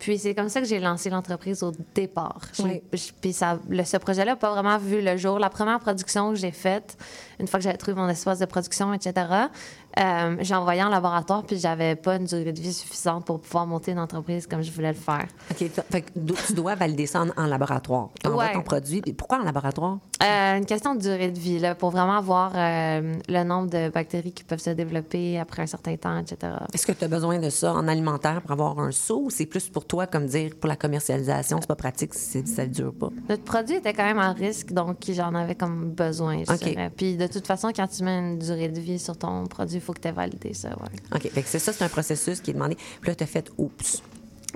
Puis, 0.00 0.18
c'est 0.18 0.34
comme 0.34 0.48
ça 0.48 0.60
que 0.60 0.66
j'ai 0.66 0.80
lancé 0.80 1.08
l'entreprise 1.08 1.62
au 1.62 1.72
départ. 1.94 2.40
J'ai- 2.54 2.62
Oui. 2.64 2.82
je- 2.92 3.12
Puis, 3.22 3.32
ça, 3.32 3.58
le- 3.68 3.84
ce 3.84 3.96
projet-là 3.96 4.32
n'a 4.32 4.36
pas 4.36 4.50
vraiment 4.50 4.76
vu 4.76 5.00
le 5.00 5.16
jour. 5.16 5.38
La 5.38 5.48
première 5.50 5.78
production 5.78 6.30
que 6.30 6.34
j'ai 6.34 6.50
faite, 6.50 6.98
une 7.38 7.46
fois 7.46 7.60
que 7.60 7.64
j'avais 7.64 7.78
trouvé 7.78 7.94
mon 7.96 8.08
espace 8.08 8.40
de 8.40 8.44
production, 8.44 8.92
etc., 8.92 9.14
euh, 9.98 10.36
j'ai 10.40 10.54
envoyé 10.54 10.82
en 10.82 10.88
laboratoire, 10.88 11.42
puis 11.44 11.58
j'avais 11.58 11.94
pas 11.96 12.16
une 12.16 12.24
durée 12.24 12.52
de 12.52 12.60
vie 12.60 12.72
suffisante 12.72 13.24
pour 13.24 13.40
pouvoir 13.40 13.66
monter 13.66 13.92
une 13.92 13.98
entreprise 13.98 14.46
comme 14.46 14.62
je 14.62 14.70
voulais 14.72 14.88
le 14.92 14.94
faire. 14.98 15.26
OK. 15.50 15.70
Fait 15.90 16.02
que 16.02 16.10
tu 16.46 16.52
dois 16.52 16.74
valider 16.74 17.06
ça 17.06 17.22
en, 17.22 17.28
en 17.42 17.46
laboratoire. 17.46 18.08
Tu 18.22 18.28
envoies 18.28 18.44
Ouais. 18.44 18.52
ton 18.52 18.62
produit. 18.62 19.00
Pourquoi 19.16 19.38
en 19.40 19.44
laboratoire? 19.44 19.98
Euh, 20.22 20.56
une 20.58 20.66
question 20.66 20.94
de 20.94 21.00
durée 21.00 21.30
de 21.30 21.38
vie, 21.38 21.58
là, 21.58 21.74
pour 21.74 21.90
vraiment 21.90 22.20
voir 22.20 22.52
euh, 22.54 23.14
le 23.28 23.44
nombre 23.44 23.70
de 23.70 23.88
bactéries 23.90 24.32
qui 24.32 24.42
peuvent 24.44 24.58
se 24.60 24.70
développer 24.70 25.38
après 25.38 25.62
un 25.62 25.66
certain 25.66 25.96
temps, 25.96 26.18
etc. 26.18 26.52
Est-ce 26.72 26.86
que 26.86 26.92
tu 26.92 27.04
as 27.04 27.08
besoin 27.08 27.38
de 27.38 27.50
ça 27.50 27.72
en 27.72 27.86
alimentaire 27.88 28.40
pour 28.42 28.52
avoir 28.52 28.78
un 28.80 28.90
saut 28.90 29.22
ou 29.24 29.30
c'est 29.30 29.46
plus 29.46 29.68
pour 29.68 29.84
toi, 29.86 30.06
comme 30.06 30.26
dire, 30.26 30.52
pour 30.58 30.68
la 30.68 30.76
commercialisation, 30.76 31.58
c'est 31.60 31.66
pas 31.68 31.74
pratique 31.76 32.14
si 32.14 32.46
ça 32.46 32.66
ne 32.66 32.72
dure 32.72 32.92
pas? 32.94 33.10
Notre 33.28 33.42
produit 33.44 33.76
était 33.76 33.92
quand 33.92 34.04
même 34.04 34.18
à 34.18 34.32
risque, 34.32 34.72
donc 34.72 34.96
j'en 35.08 35.34
avais 35.34 35.54
comme 35.54 35.90
besoin, 35.90 36.38
je. 36.48 36.88
Puis 36.96 37.16
de 37.16 37.26
toute 37.26 37.46
façon, 37.46 37.70
quand 37.74 37.86
tu 37.86 38.02
mets 38.04 38.18
une 38.18 38.38
durée 38.38 38.68
de 38.68 38.80
vie 38.80 38.98
sur 38.98 39.16
ton 39.16 39.44
produit, 39.46 39.80
faut 39.84 39.92
que 39.92 40.00
tu 40.00 40.08
aies 40.08 40.12
validé 40.12 40.54
ça, 40.54 40.68
ouais. 40.68 40.98
OK. 41.14 41.30
Fait 41.30 41.42
que 41.42 41.48
c'est 41.48 41.58
ça, 41.58 41.72
c'est 41.72 41.84
un 41.84 41.88
processus 41.88 42.40
qui 42.40 42.50
est 42.50 42.54
demandé. 42.54 42.76
Puis 43.00 43.08
là, 43.10 43.14
tu 43.14 43.24
as 43.24 43.26
fait 43.26 43.50
oups. 43.58 44.02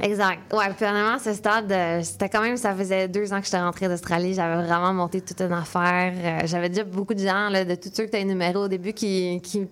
Exact. 0.00 0.52
Ouais, 0.52 0.72
puis 0.76 0.86
à 0.86 1.18
ce 1.18 1.32
stade, 1.34 1.72
euh, 1.72 2.02
c'était 2.02 2.28
quand 2.28 2.40
même, 2.40 2.56
ça 2.56 2.74
faisait 2.74 3.08
deux 3.08 3.32
ans 3.32 3.40
que 3.40 3.46
j'étais 3.46 3.58
rentrée 3.58 3.88
d'Australie. 3.88 4.34
J'avais 4.34 4.62
vraiment 4.64 4.94
monté 4.94 5.20
toute 5.20 5.40
une 5.40 5.52
affaire. 5.52 6.12
Euh, 6.16 6.46
J'avais 6.46 6.68
déjà 6.68 6.84
beaucoup 6.84 7.14
de 7.14 7.18
gens, 7.20 7.48
là, 7.48 7.64
de 7.64 7.74
tous 7.74 7.90
ceux 7.92 8.04
que 8.06 8.10
tu 8.10 8.16
as 8.16 8.20
énumérés 8.20 8.56
au 8.56 8.68
début, 8.68 8.92
qui, 8.92 9.40
qui, 9.42 9.66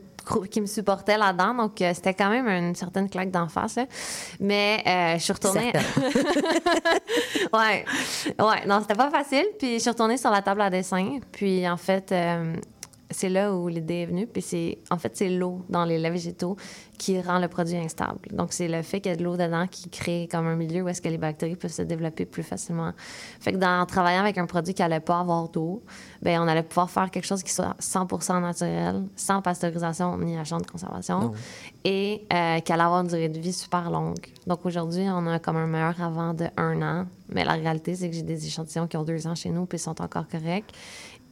qui 0.50 0.60
me 0.60 0.66
supportaient 0.66 1.16
là-dedans. 1.16 1.54
Donc, 1.54 1.80
euh, 1.80 1.92
c'était 1.94 2.14
quand 2.14 2.28
même 2.30 2.48
une 2.48 2.75
certaine 2.75 3.08
claque 3.08 3.30
d'en 3.30 3.48
face. 3.48 3.76
là. 3.76 3.86
Mais 4.40 4.82
euh, 4.86 5.18
je 5.18 5.22
suis 5.22 5.32
retournée. 5.32 5.72
ouais. 7.52 7.84
Ouais. 8.38 8.66
Non, 8.66 8.80
c'était 8.80 8.94
pas 8.94 9.10
facile. 9.10 9.46
Puis, 9.58 9.75
je 9.75 9.78
suis 9.78 9.90
retournée 9.90 10.16
sur 10.16 10.30
la 10.30 10.42
table 10.42 10.60
à 10.62 10.70
dessin. 10.70 11.20
Puis, 11.30 11.68
en 11.68 11.76
fait, 11.76 12.10
euh, 12.10 12.56
c'est 13.10 13.28
là 13.28 13.54
où 13.54 13.68
l'idée 13.68 14.02
est 14.02 14.06
venue. 14.06 14.26
Puis 14.26 14.42
c'est, 14.42 14.78
en 14.90 14.98
fait, 14.98 15.16
c'est 15.16 15.28
l'eau 15.28 15.64
dans 15.68 15.84
les 15.84 15.98
laits 15.98 16.12
végétaux 16.12 16.56
qui 16.98 17.20
rend 17.20 17.38
le 17.38 17.48
produit 17.48 17.76
instable. 17.76 18.18
Donc, 18.32 18.52
c'est 18.52 18.68
le 18.68 18.82
fait 18.82 19.00
qu'il 19.00 19.12
y 19.12 19.14
a 19.14 19.16
de 19.16 19.22
l'eau 19.22 19.36
dedans 19.36 19.66
qui 19.70 19.88
crée 19.90 20.28
comme 20.30 20.46
un 20.46 20.56
milieu 20.56 20.82
où 20.82 20.88
est-ce 20.88 21.02
que 21.02 21.08
les 21.08 21.18
bactéries 21.18 21.56
peuvent 21.56 21.72
se 21.72 21.82
développer 21.82 22.25
plus 22.25 22.42
facilement. 22.42 22.92
Fait 23.40 23.52
que 23.52 23.58
dans 23.58 23.80
en 23.80 23.86
travaillant 23.86 24.20
avec 24.20 24.38
un 24.38 24.46
produit 24.46 24.75
qui 24.75 24.82
allait 24.82 25.00
pas 25.00 25.20
avoir 25.20 25.48
d'eau, 25.48 25.82
ben 26.22 26.40
on 26.40 26.48
allait 26.48 26.62
pouvoir 26.62 26.90
faire 26.90 27.10
quelque 27.10 27.26
chose 27.26 27.42
qui 27.42 27.52
soit 27.52 27.76
100 27.78 28.40
naturel, 28.40 29.04
sans 29.14 29.42
pasteurisation 29.42 30.16
ni 30.18 30.36
agent 30.38 30.58
de 30.58 30.66
conservation, 30.66 31.32
et 31.84 32.26
euh, 32.32 32.60
qui 32.60 32.72
allait 32.72 32.82
avoir 32.82 33.02
une 33.02 33.08
durée 33.08 33.28
de 33.28 33.38
vie 33.38 33.52
super 33.52 33.90
longue. 33.90 34.26
Donc, 34.46 34.64
aujourd'hui, 34.64 35.06
on 35.08 35.26
a 35.26 35.38
comme 35.38 35.56
un 35.56 35.66
meilleur 35.66 36.00
avant 36.00 36.32
de 36.32 36.46
un 36.56 36.80
an. 36.82 37.06
Mais 37.28 37.44
la 37.44 37.54
réalité, 37.54 37.96
c'est 37.96 38.08
que 38.08 38.14
j'ai 38.14 38.22
des 38.22 38.46
échantillons 38.46 38.86
qui 38.86 38.96
ont 38.96 39.02
deux 39.02 39.26
ans 39.26 39.34
chez 39.34 39.50
nous, 39.50 39.66
puis 39.66 39.76
ils 39.76 39.80
sont 39.80 40.00
encore 40.00 40.28
corrects. 40.28 40.72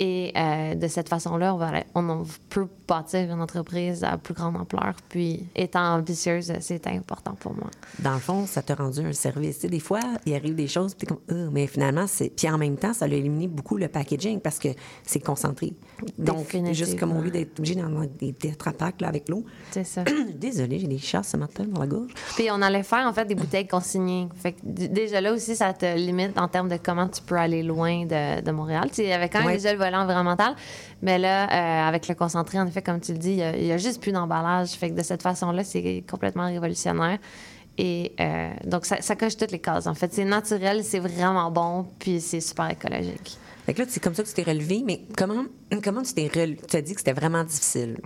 Et 0.00 0.32
euh, 0.36 0.74
de 0.74 0.88
cette 0.88 1.08
façon-là, 1.08 1.54
on, 1.54 1.58
va, 1.58 1.70
on 1.94 2.24
peut 2.48 2.66
bâtir 2.88 3.32
une 3.32 3.40
entreprise 3.40 4.02
à 4.02 4.18
plus 4.18 4.34
grande 4.34 4.56
ampleur. 4.56 4.94
Puis, 5.08 5.46
étant 5.54 5.94
ambitieuse, 5.94 6.52
c'est 6.60 6.86
important 6.88 7.34
pour 7.38 7.54
moi. 7.54 7.70
Dans 8.00 8.14
le 8.14 8.18
fond, 8.20 8.46
ça 8.46 8.62
t'a 8.62 8.74
rendu 8.74 9.00
un 9.00 9.12
service. 9.12 9.56
Tu 9.56 9.62
sais, 9.62 9.68
des 9.68 9.78
fois, 9.80 10.00
il 10.26 10.34
arrive 10.34 10.56
des 10.56 10.66
choses, 10.66 10.94
puis 10.94 11.06
comme, 11.06 11.20
Ah, 11.30 11.48
mais 11.52 11.66
finalement, 11.68 12.06
c'est. 12.08 12.30
Puis 12.30 12.48
en 12.50 12.58
même 12.58 12.76
temps, 12.76 12.92
ça 12.92 13.04
a 13.04 13.08
éliminé 13.08 13.46
beaucoup 13.46 13.76
le 13.76 13.86
packaging 13.88 14.40
parce 14.40 14.58
que 14.58 14.68
c'est 15.04 15.20
concentré. 15.20 15.72
Donc, 16.18 16.56
juste 16.72 16.98
comme 16.98 17.16
au 17.16 17.20
lieu 17.20 17.30
d'être 17.30 17.58
obligé 17.58 17.76
dans 17.76 17.88
des 18.18 18.32
tétrapacks 18.32 19.00
là, 19.00 19.08
avec 19.08 19.28
l'eau. 19.28 19.44
C'est 19.70 19.84
ça. 19.84 20.02
Désolée, 20.34 20.80
j'ai 20.80 20.88
des 20.88 20.98
chats 20.98 21.22
ce 21.22 21.36
matin 21.36 21.64
dans 21.68 21.80
la 21.80 21.86
gorge. 21.86 22.12
Puis 22.34 22.48
on 22.50 22.60
allait 22.62 22.82
faire, 22.82 23.06
en 23.06 23.12
fait, 23.12 23.24
des 23.26 23.34
bouteilles 23.36 23.68
consignées. 23.68 24.28
Fait 24.34 24.52
que 24.52 24.58
déjà 24.64 25.20
là 25.20 25.32
aussi, 25.32 25.54
ça 25.54 25.72
te 25.72 25.96
limite 25.96 26.36
en 26.36 26.48
termes 26.48 26.68
de 26.68 26.78
comment 26.82 27.08
tu 27.08 27.22
peux 27.22 27.36
aller 27.36 27.62
loin 27.62 28.04
de, 28.04 28.40
de 28.40 28.50
Montréal. 28.50 28.86
Tu 28.88 28.96
sais, 28.96 29.02
il 29.04 29.08
y 29.08 29.12
avait 29.12 29.28
quand 29.28 29.38
même 29.38 29.44
Ouais. 29.48 29.54
déjà 29.56 29.72
le 29.72 29.78
volet 29.84 29.96
environnemental. 29.96 30.54
Mais 31.02 31.18
là, 31.18 31.44
euh, 31.44 31.88
avec 31.88 32.08
le 32.08 32.14
concentré, 32.14 32.58
en 32.58 32.66
effet, 32.66 32.82
comme 32.82 33.00
tu 33.00 33.12
le 33.12 33.18
dis, 33.18 33.32
il 33.32 33.64
y 33.66 33.72
a- 33.72 33.78
juste 33.78 34.00
plus 34.00 34.12
d'emballage. 34.12 34.70
Fait 34.70 34.90
de 34.90 35.02
cette 35.02 35.22
façon-là, 35.22 35.64
c'est 35.64 36.02
complètement 36.10 36.46
révolutionnaire. 36.46 37.18
Et 37.76 38.12
euh, 38.20 38.50
donc, 38.64 38.86
ça, 38.86 39.00
ça 39.00 39.16
coche 39.16 39.36
toutes 39.36 39.50
les 39.50 39.58
cases. 39.58 39.86
En 39.88 39.94
fait, 39.94 40.12
c'est 40.14 40.24
naturel, 40.24 40.84
c'est 40.84 41.00
vraiment 41.00 41.50
bon, 41.50 41.86
puis 41.98 42.20
c'est 42.20 42.40
super 42.40 42.70
écologique. 42.70 43.36
Fait 43.66 43.76
là, 43.78 43.84
c'est 43.88 43.98
comme 43.98 44.14
ça 44.14 44.22
que 44.22 44.28
tu 44.28 44.34
t'es 44.34 44.42
relevé, 44.42 44.82
mais 44.86 45.00
comment, 45.16 45.44
comment 45.82 46.02
tu 46.02 46.12
t'es? 46.12 46.28
Tu 46.68 46.76
as 46.76 46.82
dit 46.82 46.92
que 46.92 47.00
c'était 47.00 47.14
vraiment 47.14 47.42
difficile? 47.42 47.96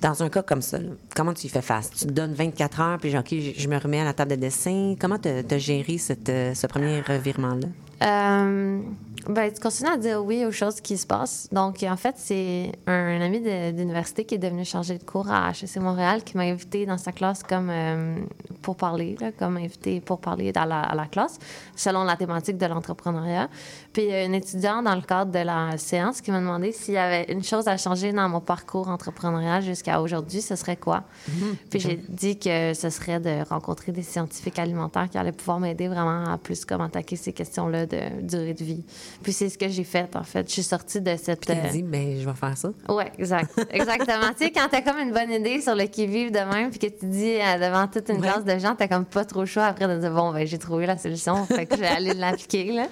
Dans 0.00 0.22
un 0.22 0.28
cas 0.28 0.42
comme 0.42 0.62
ça, 0.62 0.78
là, 0.78 0.90
comment 1.14 1.34
tu 1.34 1.46
y 1.46 1.48
fais 1.50 1.60
face? 1.60 1.90
Tu 1.90 2.06
te 2.06 2.12
donnes 2.12 2.34
24 2.34 2.80
heures, 2.80 2.98
puis 2.98 3.10
genre, 3.10 3.20
OK, 3.20 3.34
je 3.56 3.68
me 3.68 3.76
remets 3.78 4.00
à 4.00 4.04
la 4.04 4.12
table 4.14 4.30
de 4.30 4.36
dessin. 4.36 4.94
Comment 4.98 5.18
tu 5.18 5.28
as 5.28 5.58
géré 5.58 5.98
ce 5.98 6.66
premier 6.68 7.00
revirement-là? 7.00 7.66
Euh, 8.02 8.80
ben, 9.28 9.52
tu 9.52 9.60
continues 9.60 9.90
à 9.90 9.96
dire 9.96 10.24
oui 10.24 10.44
aux 10.46 10.52
choses 10.52 10.80
qui 10.80 10.96
se 10.96 11.06
passent. 11.06 11.48
Donc, 11.52 11.82
en 11.82 11.96
fait, 11.96 12.14
c'est 12.16 12.72
un 12.86 13.20
ami 13.20 13.40
de- 13.40 13.72
d'université 13.72 14.24
qui 14.24 14.36
est 14.36 14.38
devenu 14.38 14.64
chargé 14.64 14.96
de 14.96 15.02
cours 15.02 15.28
à 15.30 15.50
HEC 15.50 15.76
Montréal 15.80 16.22
qui 16.22 16.36
m'a 16.36 16.44
invité 16.44 16.86
dans 16.86 16.96
sa 16.96 17.12
classe 17.12 17.42
comme 17.42 17.68
euh, 17.68 18.16
pour 18.62 18.76
parler, 18.76 19.16
là, 19.20 19.32
comme 19.32 19.56
invité 19.56 20.00
pour 20.00 20.20
parler 20.20 20.52
à 20.54 20.64
la, 20.64 20.80
à 20.80 20.94
la 20.94 21.06
classe, 21.06 21.38
selon 21.74 22.04
la 22.04 22.16
thématique 22.16 22.56
de 22.56 22.66
l'entrepreneuriat. 22.66 23.48
Puis, 23.92 24.04
il 24.04 24.08
y 24.08 24.14
a 24.14 24.24
une 24.24 24.34
étudiante 24.34 24.84
dans 24.84 24.94
le 24.94 25.02
cadre 25.02 25.32
de 25.32 25.40
la 25.40 25.76
séance 25.76 26.20
qui 26.20 26.30
m'a 26.30 26.38
demandé 26.40 26.70
s'il 26.72 26.94
y 26.94 26.98
avait 26.98 27.24
une 27.30 27.42
chose 27.42 27.66
à 27.68 27.76
changer 27.76 28.12
dans 28.12 28.28
mon 28.28 28.40
parcours 28.40 28.88
entrepreneurial 28.88 29.62
jusqu'à 29.62 30.00
aujourd'hui, 30.00 30.40
ce 30.40 30.54
serait 30.56 30.76
quoi? 30.76 31.02
Puis, 31.70 31.80
j'ai 31.80 31.96
dit 32.08 32.38
que 32.38 32.72
ce 32.72 32.88
serait 32.88 33.18
de 33.20 33.46
rencontrer 33.48 33.92
des 33.92 34.02
scientifiques 34.04 34.58
alimentaires 34.60 35.10
qui 35.10 35.18
allaient 35.18 35.32
pouvoir 35.32 35.58
m'aider 35.58 35.88
vraiment 35.88 36.24
à 36.32 36.38
plus 36.38 36.64
comme 36.64 36.80
attaquer 36.80 37.16
ces 37.16 37.32
questions-là 37.32 37.84
de 37.88 38.22
durée 38.22 38.54
de 38.54 38.64
vie. 38.64 38.84
Puis 39.22 39.32
c'est 39.32 39.48
ce 39.48 39.58
que 39.58 39.68
j'ai 39.68 39.84
fait, 39.84 40.14
en 40.14 40.22
fait. 40.22 40.46
Je 40.48 40.52
suis 40.52 40.62
sortie 40.62 41.00
de 41.00 41.16
cette... 41.16 41.46
Puis 41.46 41.54
tu 41.54 41.66
euh, 41.66 41.70
dit, 41.70 41.82
ben, 41.82 42.20
je 42.20 42.28
vais 42.28 42.34
faire 42.36 42.56
ça. 42.56 42.70
Oui, 42.88 43.04
exact. 43.18 43.50
Exactement. 43.70 44.28
tu 44.38 44.44
sais, 44.44 44.50
quand 44.50 44.68
t'as 44.70 44.82
comme 44.82 44.98
une 44.98 45.12
bonne 45.12 45.30
idée 45.30 45.60
sur 45.60 45.74
le 45.74 45.84
qui-vive 45.84 46.30
de 46.30 46.38
même, 46.38 46.70
puis 46.70 46.78
que 46.78 46.86
tu 46.86 47.06
dis 47.06 47.36
euh, 47.40 47.58
devant 47.58 47.86
toute 47.88 48.08
une 48.10 48.16
Ouais. 48.16 48.28
classe 48.28 48.44
de 48.44 48.58
gens, 48.58 48.74
t'as 48.76 48.88
comme 48.88 49.04
pas 49.04 49.24
trop 49.24 49.40
le 49.40 49.46
choix 49.46 49.64
après 49.64 49.86
de 49.88 49.98
dire, 49.98 50.12
bon, 50.12 50.32
ben, 50.32 50.46
j'ai 50.46 50.58
trouvé 50.58 50.86
la 50.86 50.96
solution, 50.98 51.44
fait 51.46 51.66
que 51.66 51.76
je 51.76 51.80
vais 51.80 51.86
aller 51.88 52.14
l'appliquer, 52.14 52.72
là. 52.72 52.86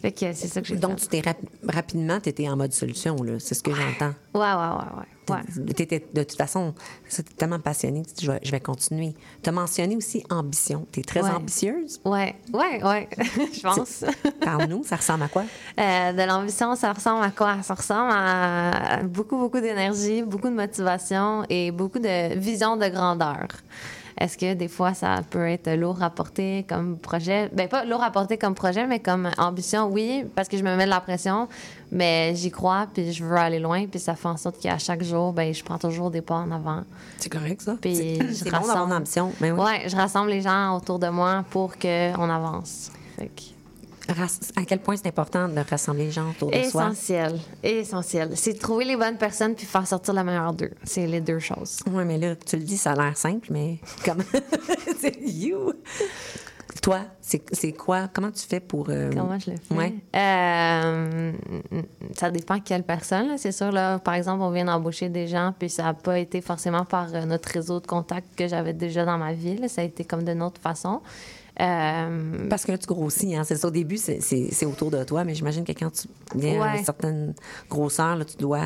Fait 0.00 0.12
que 0.12 0.32
c'est 0.32 0.46
ça 0.48 0.60
que 0.62 0.66
j'ai 0.66 0.74
fait. 0.74 0.80
Donc, 0.80 0.96
tu 0.96 1.06
t'es 1.08 1.20
rap- 1.20 1.36
rapidement, 1.68 2.18
tu 2.20 2.30
étais 2.30 2.48
en 2.48 2.56
mode 2.56 2.72
solution, 2.72 3.16
là. 3.22 3.34
C'est 3.38 3.54
ce 3.54 3.62
que 3.62 3.70
j'entends. 3.74 4.14
Ouais, 4.34 4.40
ouais, 4.40 5.34
ouais, 5.34 5.36
ouais. 5.36 6.00
de 6.14 6.22
toute 6.22 6.36
façon, 6.38 6.74
es 7.18 7.22
tellement 7.36 7.58
passionné, 7.60 8.02
tu 8.06 8.14
dis, 8.14 8.24
je 8.24 8.32
vais, 8.32 8.40
je 8.42 8.50
vais 8.50 8.60
continuer. 8.60 9.14
Tu 9.42 9.48
as 9.50 9.52
mentionné 9.52 9.96
aussi 9.96 10.24
ambition. 10.30 10.86
Tu 10.90 11.00
es 11.00 11.02
très 11.02 11.22
Ouais. 11.22 11.30
ambitieuse. 11.30 12.00
Ouais, 12.04 12.34
ouais, 12.52 12.82
ouais, 12.82 13.08
je 13.52 13.60
pense. 13.60 14.04
Parle-nous, 14.40 14.84
ça 14.84 14.96
ressemble 14.96 15.24
à 15.24 15.28
quoi? 15.28 15.42
Euh, 15.78 16.12
de 16.12 16.22
l'ambition, 16.26 16.74
ça 16.76 16.92
ressemble 16.92 17.22
à 17.24 17.30
quoi? 17.30 17.62
Ça 17.62 17.74
ressemble 17.74 18.10
à 18.12 19.02
beaucoup, 19.04 19.36
beaucoup 19.36 19.60
d'énergie, 19.60 20.22
beaucoup 20.22 20.48
de 20.48 20.54
motivation 20.54 21.44
et 21.50 21.70
beaucoup 21.72 21.98
de 21.98 22.34
vision 22.38 22.76
de 22.76 22.88
grandeur. 22.88 23.48
Est-ce 24.20 24.36
que 24.36 24.52
des 24.52 24.68
fois, 24.68 24.92
ça 24.92 25.22
peut 25.30 25.48
être 25.48 25.70
lourd 25.76 26.02
à 26.02 26.10
porter 26.10 26.66
comme 26.68 26.98
projet? 26.98 27.48
Ben, 27.54 27.68
pas 27.68 27.86
lourd 27.86 28.02
à 28.02 28.10
porter 28.10 28.36
comme 28.36 28.54
projet, 28.54 28.86
mais 28.86 29.00
comme 29.00 29.30
ambition, 29.38 29.86
oui, 29.90 30.24
parce 30.36 30.46
que 30.46 30.58
je 30.58 30.62
me 30.62 30.76
mets 30.76 30.84
de 30.84 30.90
la 30.90 31.00
pression, 31.00 31.48
mais 31.90 32.34
j'y 32.36 32.50
crois, 32.50 32.86
puis 32.92 33.12
je 33.14 33.24
veux 33.24 33.36
aller 33.36 33.58
loin, 33.58 33.86
puis 33.86 33.98
ça 33.98 34.14
fait 34.16 34.28
en 34.28 34.36
sorte 34.36 34.60
qu'à 34.60 34.76
chaque 34.76 35.02
jour, 35.02 35.32
ben, 35.32 35.54
je 35.54 35.64
prends 35.64 35.78
toujours 35.78 36.10
des 36.10 36.20
pas 36.20 36.34
en 36.34 36.50
avant. 36.50 36.82
C'est 37.16 37.30
correct, 37.30 37.62
ça? 37.62 37.76
Puis 37.80 38.18
je 38.18 38.44
bon 38.44 38.58
rassemble. 38.58 38.90
une 38.92 38.96
ambition. 38.98 39.32
Oui. 39.40 39.50
Ouais, 39.52 39.88
je 39.88 39.96
rassemble 39.96 40.28
les 40.30 40.42
gens 40.42 40.76
autour 40.76 40.98
de 40.98 41.08
moi 41.08 41.42
pour 41.50 41.78
qu'on 41.78 42.28
avance. 42.30 42.90
Fait 43.18 43.26
que- 43.28 43.40
Ras- 43.40 43.59
À 44.56 44.64
quel 44.66 44.80
point 44.80 44.96
c'est 44.96 45.06
important 45.08 45.48
de 45.48 45.60
rassembler 45.68 46.06
les 46.06 46.10
gens 46.10 46.30
autour 46.30 46.50
de 46.50 46.62
soi? 46.64 46.84
Essentiel, 46.90 47.38
essentiel. 47.62 48.30
C'est 48.36 48.54
de 48.54 48.58
trouver 48.58 48.84
les 48.84 48.96
bonnes 48.96 49.16
personnes 49.18 49.54
puis 49.54 49.66
faire 49.66 49.86
sortir 49.86 50.14
le 50.14 50.24
meilleur 50.24 50.52
d'eux. 50.52 50.72
C'est 50.84 51.06
les 51.06 51.20
deux 51.20 51.38
choses. 51.38 51.80
Oui, 51.90 52.04
mais 52.04 52.18
là, 52.18 52.34
tu 52.36 52.56
le 52.56 52.62
dis, 52.62 52.76
ça 52.76 52.92
a 52.92 52.96
l'air 52.96 53.16
simple, 53.16 53.48
mais 53.52 53.78
comment? 54.04 54.24
c'est 55.00 55.20
you! 55.22 55.72
Toi, 56.82 57.00
c'est 57.20 57.72
quoi? 57.72 58.08
Comment 58.12 58.30
tu 58.30 58.46
fais 58.46 58.60
pour. 58.60 58.86
euh, 58.88 59.10
Comment 59.14 59.38
je 59.38 59.50
le 59.50 59.56
fais? 59.58 59.74
Ouais. 59.74 59.94
Euh, 60.16 61.32
ça 62.16 62.30
dépend 62.30 62.58
quelle 62.60 62.84
personne. 62.84 63.36
C'est 63.36 63.52
sûr, 63.52 63.70
là, 63.70 63.98
par 63.98 64.14
exemple, 64.14 64.42
on 64.42 64.50
vient 64.50 64.64
d'embaucher 64.64 65.08
des 65.10 65.26
gens, 65.26 65.52
puis 65.58 65.68
ça 65.68 65.82
n'a 65.82 65.94
pas 65.94 66.18
été 66.18 66.40
forcément 66.40 66.84
par 66.86 67.08
euh, 67.14 67.26
notre 67.26 67.50
réseau 67.50 67.80
de 67.80 67.86
contacts 67.86 68.34
que 68.34 68.48
j'avais 68.48 68.72
déjà 68.72 69.04
dans 69.04 69.18
ma 69.18 69.34
vie. 69.34 69.56
là. 69.58 69.68
Ça 69.68 69.82
a 69.82 69.84
été 69.84 70.04
comme 70.04 70.24
d'une 70.24 70.42
autre 70.42 70.60
façon. 70.60 71.02
Euh, 71.60 72.48
Parce 72.48 72.64
que 72.64 72.72
là, 72.72 72.78
tu 72.78 72.86
grossis, 72.86 73.34
hein? 73.34 73.42
C'est 73.44 73.56
ça, 73.56 73.68
au 73.68 73.70
début, 73.70 73.96
c'est- 73.96 74.64
autour 74.66 74.90
de 74.90 75.02
toi, 75.04 75.24
mais 75.24 75.34
j'imagine 75.34 75.64
que 75.64 75.72
quand 75.72 75.90
tu 75.90 76.08
viens 76.38 76.60
à 76.62 76.76
une 76.76 76.84
certaine 76.84 77.34
grosseur, 77.68 78.16
là, 78.16 78.24
tu 78.24 78.36
dois 78.36 78.60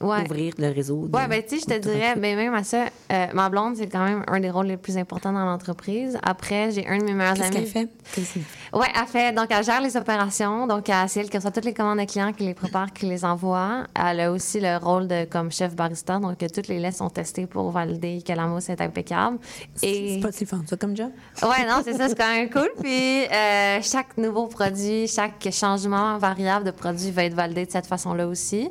Ouais. 0.00 0.22
ouvrir 0.24 0.54
le 0.58 0.70
réseau. 0.72 1.08
Ouais, 1.12 1.28
ben 1.28 1.42
tu 1.46 1.58
sais, 1.58 1.62
je 1.68 1.74
te 1.74 1.78
dirais, 1.80 2.14
ben, 2.16 2.36
même 2.36 2.54
à 2.54 2.64
ça, 2.64 2.86
euh, 3.12 3.26
ma 3.32 3.48
blonde, 3.48 3.76
c'est 3.76 3.86
quand 3.86 4.04
même 4.04 4.24
un 4.26 4.40
des 4.40 4.50
rôles 4.50 4.66
les 4.66 4.76
plus 4.76 4.96
importants 4.98 5.32
dans 5.32 5.44
l'entreprise. 5.44 6.18
Après, 6.22 6.70
j'ai 6.72 6.86
un 6.86 6.98
de 6.98 7.04
mes 7.04 7.12
meilleurs 7.14 7.34
Qu'est-ce 7.34 7.46
amis. 7.46 7.56
qu'elle 7.56 7.66
fait? 7.66 7.88
Qu'est-ce 8.14 8.34
qu'elle 8.34 8.42
fait? 8.42 8.48
Oui, 8.72 8.86
elle 8.94 9.06
fait. 9.06 9.32
Donc, 9.32 9.46
elle 9.50 9.64
gère 9.64 9.80
les 9.80 9.96
opérations. 9.96 10.66
Donc, 10.66 10.88
elle- 10.88 11.08
c'est 11.08 11.20
elle 11.20 11.30
qui 11.30 11.36
reçoit 11.36 11.50
toutes 11.52 11.64
les 11.64 11.74
commandes 11.74 11.98
des 11.98 12.06
clients, 12.06 12.32
qui 12.32 12.44
les 12.44 12.54
prépare, 12.54 12.92
qui 12.92 13.06
les 13.06 13.24
envoie. 13.24 13.84
Elle 13.94 14.20
a 14.20 14.32
aussi 14.32 14.60
le 14.60 14.76
rôle 14.78 15.06
de 15.08 15.24
comme 15.24 15.50
chef 15.52 15.74
barista. 15.76 16.18
Donc, 16.18 16.38
toutes 16.38 16.68
les 16.68 16.78
laits 16.80 16.96
sont 16.96 17.08
testées 17.10 17.46
pour 17.46 17.70
valider 17.70 18.22
que 18.26 18.32
la 18.32 18.46
mousse 18.46 18.68
est 18.68 18.80
impeccable. 18.80 19.38
Et 19.82 20.14
C'est 20.16 20.20
pas 20.20 20.32
si 20.32 20.44
fun, 20.46 20.62
ça, 20.66 20.76
comme 20.76 20.96
job? 20.96 21.10
ouais, 21.42 21.66
non, 21.68 21.80
c'est 21.84 21.94
ça, 21.94 22.08
quand 22.24 22.34
même 22.34 22.50
cool. 22.50 22.70
Puis, 22.82 23.26
euh, 23.26 23.80
chaque 23.82 24.16
nouveau 24.16 24.46
produit, 24.46 25.06
chaque 25.08 25.48
changement 25.52 26.18
variable 26.18 26.64
de 26.64 26.70
produit 26.70 27.10
va 27.10 27.24
être 27.24 27.34
validé 27.34 27.66
de 27.66 27.70
cette 27.70 27.86
façon-là 27.86 28.26
aussi. 28.26 28.70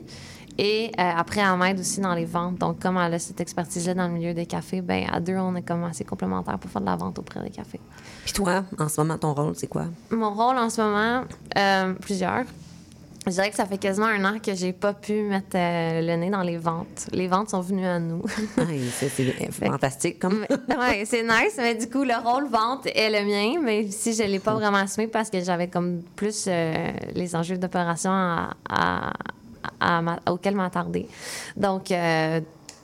Et 0.57 0.91
euh, 0.99 1.11
après, 1.17 1.41
elle 1.41 1.57
m'aide 1.57 1.79
aussi 1.79 1.99
dans 1.99 2.13
les 2.13 2.25
ventes. 2.25 2.59
Donc, 2.59 2.79
comme 2.79 2.97
elle 2.97 3.15
a 3.15 3.19
cette 3.19 3.41
expertise-là 3.41 3.95
dans 3.95 4.07
le 4.07 4.13
milieu 4.13 4.33
des 4.35 4.45
cafés, 4.45 4.81
ben 4.81 5.07
à 5.11 5.19
deux, 5.19 5.35
on 5.35 5.55
est 5.55 5.63
comme 5.63 5.83
assez 5.83 6.03
complémentaires 6.03 6.59
pour 6.59 6.69
faire 6.69 6.81
de 6.81 6.85
la 6.85 6.95
vente 6.95 7.17
auprès 7.17 7.41
des 7.41 7.49
cafés. 7.49 7.79
Puis 8.23 8.33
toi, 8.33 8.63
en 8.77 8.87
ce 8.87 9.01
moment, 9.01 9.17
ton 9.17 9.33
rôle, 9.33 9.55
c'est 9.55 9.67
quoi? 9.67 9.85
Mon 10.11 10.31
rôle 10.31 10.57
en 10.57 10.69
ce 10.69 10.81
moment, 10.81 11.23
euh, 11.57 11.93
plusieurs. 11.93 12.45
Je 13.25 13.31
dirais 13.31 13.49
que 13.49 13.55
ça 13.55 13.65
fait 13.65 13.77
quasiment 13.77 14.07
un 14.07 14.23
an 14.25 14.39
que 14.39 14.53
j'ai 14.53 14.73
pas 14.73 14.93
pu 14.93 15.21
mettre 15.23 15.55
euh, 15.55 16.01
le 16.01 16.15
nez 16.17 16.29
dans 16.29 16.41
les 16.41 16.57
ventes. 16.57 17.07
Les 17.13 17.27
ventes 17.27 17.49
sont 17.51 17.61
venues 17.61 17.85
à 17.85 17.99
nous. 17.99 18.21
Ah, 18.57 18.63
c'est 18.97 19.51
fantastique. 19.51 20.19
Comme... 20.19 20.45
ouais, 20.49 21.03
c'est 21.05 21.23
nice, 21.23 21.55
mais 21.57 21.75
du 21.75 21.89
coup, 21.89 22.03
le 22.03 22.15
rôle 22.21 22.47
vente 22.49 22.85
est 22.87 23.09
le 23.09 23.25
mien, 23.25 23.61
mais 23.63 23.89
si 23.89 24.13
je 24.13 24.23
l'ai 24.23 24.39
pas 24.39 24.53
vraiment 24.55 24.77
assumé 24.79 25.07
parce 25.07 25.29
que 25.29 25.41
j'avais 25.41 25.67
comme 25.69 26.01
plus 26.15 26.45
euh, 26.47 26.91
les 27.15 27.35
enjeux 27.35 27.57
d'opération 27.57 28.11
à, 28.11 28.49
à- 28.69 29.13
à 29.79 30.01
m'a- 30.01 30.19
auxquels 30.29 30.55
m'attarder. 30.55 31.07
Donc, 31.55 31.91
euh, 31.91 32.41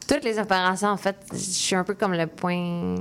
toutes 0.09 0.23
les 0.23 0.39
opérations, 0.39 0.89
en 0.89 0.97
fait, 0.97 1.15
je 1.31 1.37
suis 1.37 1.75
un 1.75 1.83
peu 1.83 1.93
comme 1.93 2.13
le 2.13 2.25
point. 2.25 2.95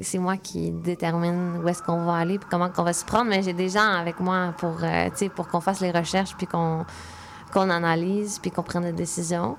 C'est 0.00 0.18
moi 0.18 0.38
qui 0.38 0.70
détermine 0.70 1.60
où 1.62 1.68
est-ce 1.68 1.82
qu'on 1.82 2.04
va 2.06 2.14
aller 2.16 2.38
puis 2.38 2.48
comment 2.50 2.70
qu'on 2.70 2.84
va 2.84 2.94
se 2.94 3.04
prendre, 3.04 3.28
mais 3.28 3.42
j'ai 3.42 3.52
des 3.52 3.68
gens 3.68 3.92
avec 3.92 4.18
moi 4.18 4.54
pour, 4.56 4.78
euh, 4.82 5.10
tu 5.10 5.16
sais, 5.16 5.28
pour 5.28 5.46
qu'on 5.48 5.60
fasse 5.60 5.80
les 5.80 5.90
recherches 5.90 6.34
puis 6.36 6.46
qu'on 6.46 6.84
qu'on 7.52 7.70
analyse 7.70 8.38
puis 8.40 8.50
qu'on 8.50 8.62
prenne 8.62 8.82
des 8.84 8.92
décisions. 8.92 9.56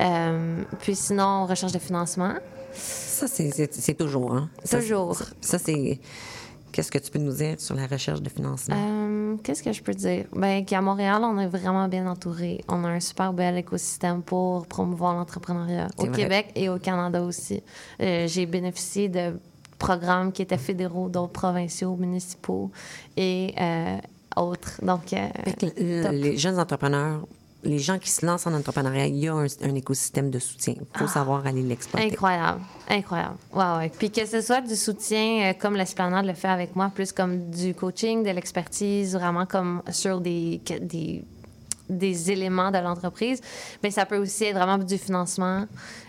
Euh, 0.00 0.62
puis 0.80 0.94
sinon, 0.94 1.46
recherche 1.46 1.72
de 1.72 1.78
financement. 1.78 2.34
Ça, 2.72 3.26
c'est- 3.28 3.94
toujours, 3.94 4.34
hein? 4.34 4.50
Toujours. 4.70 5.16
Ça, 5.16 5.24
ça, 5.40 5.58
c'est... 5.58 6.00
Qu'est-ce 6.72 6.90
que 6.90 6.98
tu 6.98 7.10
peux 7.10 7.18
nous 7.18 7.32
dire 7.32 7.58
sur 7.60 7.74
la 7.74 7.86
recherche 7.86 8.20
de 8.22 8.28
financement? 8.28 8.76
Euh, 9.30 9.34
Euh, 9.34 9.36
Qu'est-ce 9.42 9.62
que 9.62 9.72
je 9.72 9.82
peux 9.82 9.94
dire? 9.94 10.24
Ben, 10.34 10.64
qu'à 10.64 10.80
Montréal, 10.80 11.22
on 11.24 11.38
est 11.38 11.46
vraiment 11.46 11.88
bien 11.88 12.06
entouré. 12.06 12.64
On 12.68 12.84
a 12.84 12.88
un 12.88 13.00
super 13.00 13.32
bel 13.32 13.56
écosystème 13.56 14.22
pour 14.22 14.66
promouvoir 14.66 15.14
l'entrepreneuriat. 15.14 15.88
Au 15.98 16.06
vrai. 16.06 16.12
Québec 16.16 16.52
et 16.54 16.68
au 16.68 16.78
Canada 16.78 17.22
aussi. 17.22 17.62
Euh, 18.00 18.26
J'ai 18.26 18.46
bénéficié 18.46 19.08
de 19.08 19.38
programmes 19.78 20.30
qui 20.32 20.42
étaient 20.42 20.58
fédéraux, 20.58 21.08
d'autres 21.08 21.32
provinciaux, 21.32 21.96
municipaux 21.96 22.70
et 23.16 23.54
euh, 23.60 23.96
autres. 24.36 24.78
Donc, 24.84 25.12
euh, 25.12 25.28
les 26.12 26.36
jeunes 26.36 26.58
entrepreneurs, 26.58 27.26
les 27.62 27.78
gens 27.78 27.98
qui 27.98 28.10
se 28.10 28.24
lancent 28.24 28.46
en 28.46 28.54
entrepreneuriat, 28.54 29.06
il 29.06 29.16
y 29.16 29.28
a 29.28 29.34
un, 29.34 29.44
un 29.44 29.74
écosystème 29.74 30.30
de 30.30 30.38
soutien. 30.38 30.74
Il 30.76 30.86
Ah. 30.94 30.98
faut 31.00 31.06
savoir 31.06 31.46
aller 31.46 31.62
l'exploiter. 31.62 32.06
Incroyable, 32.10 32.60
incroyable. 32.88 33.36
Ouais. 33.52 33.90
Puis 33.98 34.10
que 34.10 34.24
ce 34.26 34.40
soit 34.40 34.60
du 34.62 34.76
soutien, 34.76 35.50
euh, 35.50 35.52
comme 35.58 35.74
l'Esplanade 35.76 36.24
le 36.26 36.34
fait 36.34 36.48
avec 36.48 36.74
moi, 36.76 36.90
plus 36.94 37.12
comme 37.12 37.50
du 37.50 37.74
coaching, 37.74 38.22
de 38.24 38.30
l'expertise, 38.30 39.14
vraiment 39.14 39.46
comme 39.46 39.82
sur 39.90 40.20
des, 40.20 40.60
des 41.88 42.30
éléments 42.30 42.70
de 42.70 42.78
l'entreprise. 42.78 43.40
Mais 43.82 43.90
ça 43.90 44.06
peut 44.06 44.18
aussi 44.18 44.44
être 44.44 44.54
vraiment 44.56 44.78
du 44.78 44.96
financement, 44.96 45.66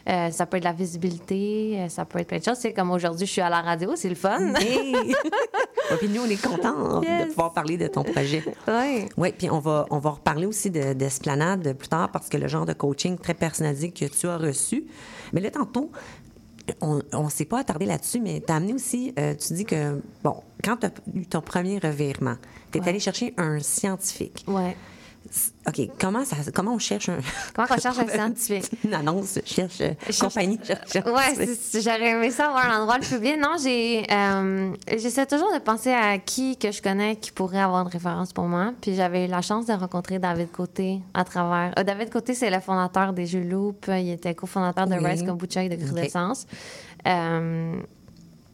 euh, 0.09 0.31
ça 0.31 0.45
peut 0.45 0.57
être 0.57 0.63
de 0.63 0.67
la 0.67 0.73
visibilité, 0.73 1.77
euh, 1.79 1.89
ça 1.89 2.05
peut 2.05 2.19
être 2.19 2.27
plein 2.27 2.39
de 2.39 2.43
choses. 2.43 2.57
C'est 2.59 2.73
comme 2.73 2.91
aujourd'hui, 2.91 3.25
je 3.25 3.31
suis 3.31 3.41
à 3.41 3.49
la 3.49 3.61
radio, 3.61 3.91
c'est 3.95 4.09
le 4.09 4.15
fun. 4.15 4.53
Hey! 4.55 5.13
Puis 5.99 6.07
nous, 6.09 6.21
on 6.21 6.25
est 6.29 6.41
contents 6.41 7.01
de 7.01 7.25
pouvoir 7.29 7.53
parler 7.53 7.77
de 7.77 7.87
ton 7.87 8.03
projet. 8.03 8.43
oui. 8.67 9.05
Oui, 9.17 9.33
puis 9.37 9.49
on 9.49 9.59
va, 9.59 9.85
on 9.89 9.99
va 9.99 10.11
reparler 10.11 10.45
aussi 10.45 10.69
de- 10.71 10.93
d'Esplanade 10.93 11.73
plus 11.73 11.87
tard 11.89 12.09
parce 12.11 12.29
que 12.29 12.37
le 12.37 12.47
genre 12.47 12.65
de 12.65 12.73
coaching 12.73 13.17
très 13.17 13.33
personnalisé 13.33 13.91
que 13.91 14.05
tu 14.05 14.27
as 14.27 14.37
reçu. 14.37 14.85
Mais 15.33 15.41
là, 15.41 15.51
tantôt, 15.51 15.91
on 16.81 17.01
ne 17.23 17.29
s'est 17.29 17.45
pas 17.45 17.59
attardé 17.59 17.85
là-dessus, 17.85 18.21
mais 18.21 18.41
tu 18.45 18.51
as 18.53 18.55
amené 18.55 18.73
aussi, 18.73 19.13
euh, 19.19 19.33
tu 19.35 19.53
dis 19.53 19.65
que, 19.65 19.99
bon, 20.23 20.35
quand 20.63 20.77
tu 20.77 20.85
as 20.85 20.91
eu 21.13 21.25
ton 21.25 21.41
premier 21.41 21.79
revirement, 21.79 22.35
tu 22.71 22.77
es 22.77 22.81
Ouais. 22.81 22.89
allé 22.89 22.99
chercher 22.99 23.33
un 23.37 23.59
scientifique. 23.59 24.45
Ouais. 24.47 24.77
OK, 25.67 25.89
comment, 25.99 26.25
ça, 26.25 26.35
comment 26.53 26.73
on 26.73 26.79
cherche 26.79 27.07
un. 27.09 27.19
Comment 27.53 27.67
on 27.69 27.77
cherche 27.79 27.99
un 27.99 28.07
scientifique? 28.07 28.69
Une 28.83 28.93
annonce, 28.93 29.39
cherche, 29.45 29.79
euh, 29.81 29.93
Cherche- 30.05 30.19
compagnie, 30.19 30.59
cherche. 30.63 30.93
Ouais, 31.05 31.47
j'aurais 31.73 32.09
aimé 32.09 32.31
ça 32.31 32.47
avoir 32.47 32.69
un 32.69 32.79
endroit 32.81 32.97
le 32.97 33.05
publier. 33.05 33.37
Non, 33.37 33.55
j'ai 33.61 34.03
euh, 34.11 34.73
j'essaie 34.97 35.25
toujours 35.27 35.53
de 35.53 35.59
penser 35.59 35.91
à 35.93 36.17
qui 36.17 36.57
que 36.57 36.71
je 36.71 36.81
connais 36.81 37.15
qui 37.15 37.31
pourrait 37.31 37.61
avoir 37.61 37.83
une 37.83 37.91
référence 37.93 38.33
pour 38.33 38.45
moi. 38.45 38.73
Puis 38.81 38.95
j'avais 38.95 39.25
eu 39.25 39.27
la 39.29 39.41
chance 39.41 39.67
de 39.67 39.73
rencontrer 39.73 40.17
David 40.19 40.51
Côté 40.51 40.99
à 41.13 41.23
travers. 41.23 41.73
euh, 41.77 41.83
David 41.83 42.09
Côté, 42.09 42.33
c'est 42.33 42.49
le 42.49 42.59
fondateur 42.59 43.13
des 43.13 43.27
Jeux 43.27 43.43
Loop. 43.43 43.85
Il 43.89 44.09
était 44.09 44.33
cofondateur 44.35 44.87
de 44.87 44.95
Oui. 44.95 45.05
Rice 45.05 45.23
Kombucha 45.23 45.63
et 45.63 45.69
de 45.69 45.75
Crudescence. 45.75 46.45
Euh, 47.07 47.75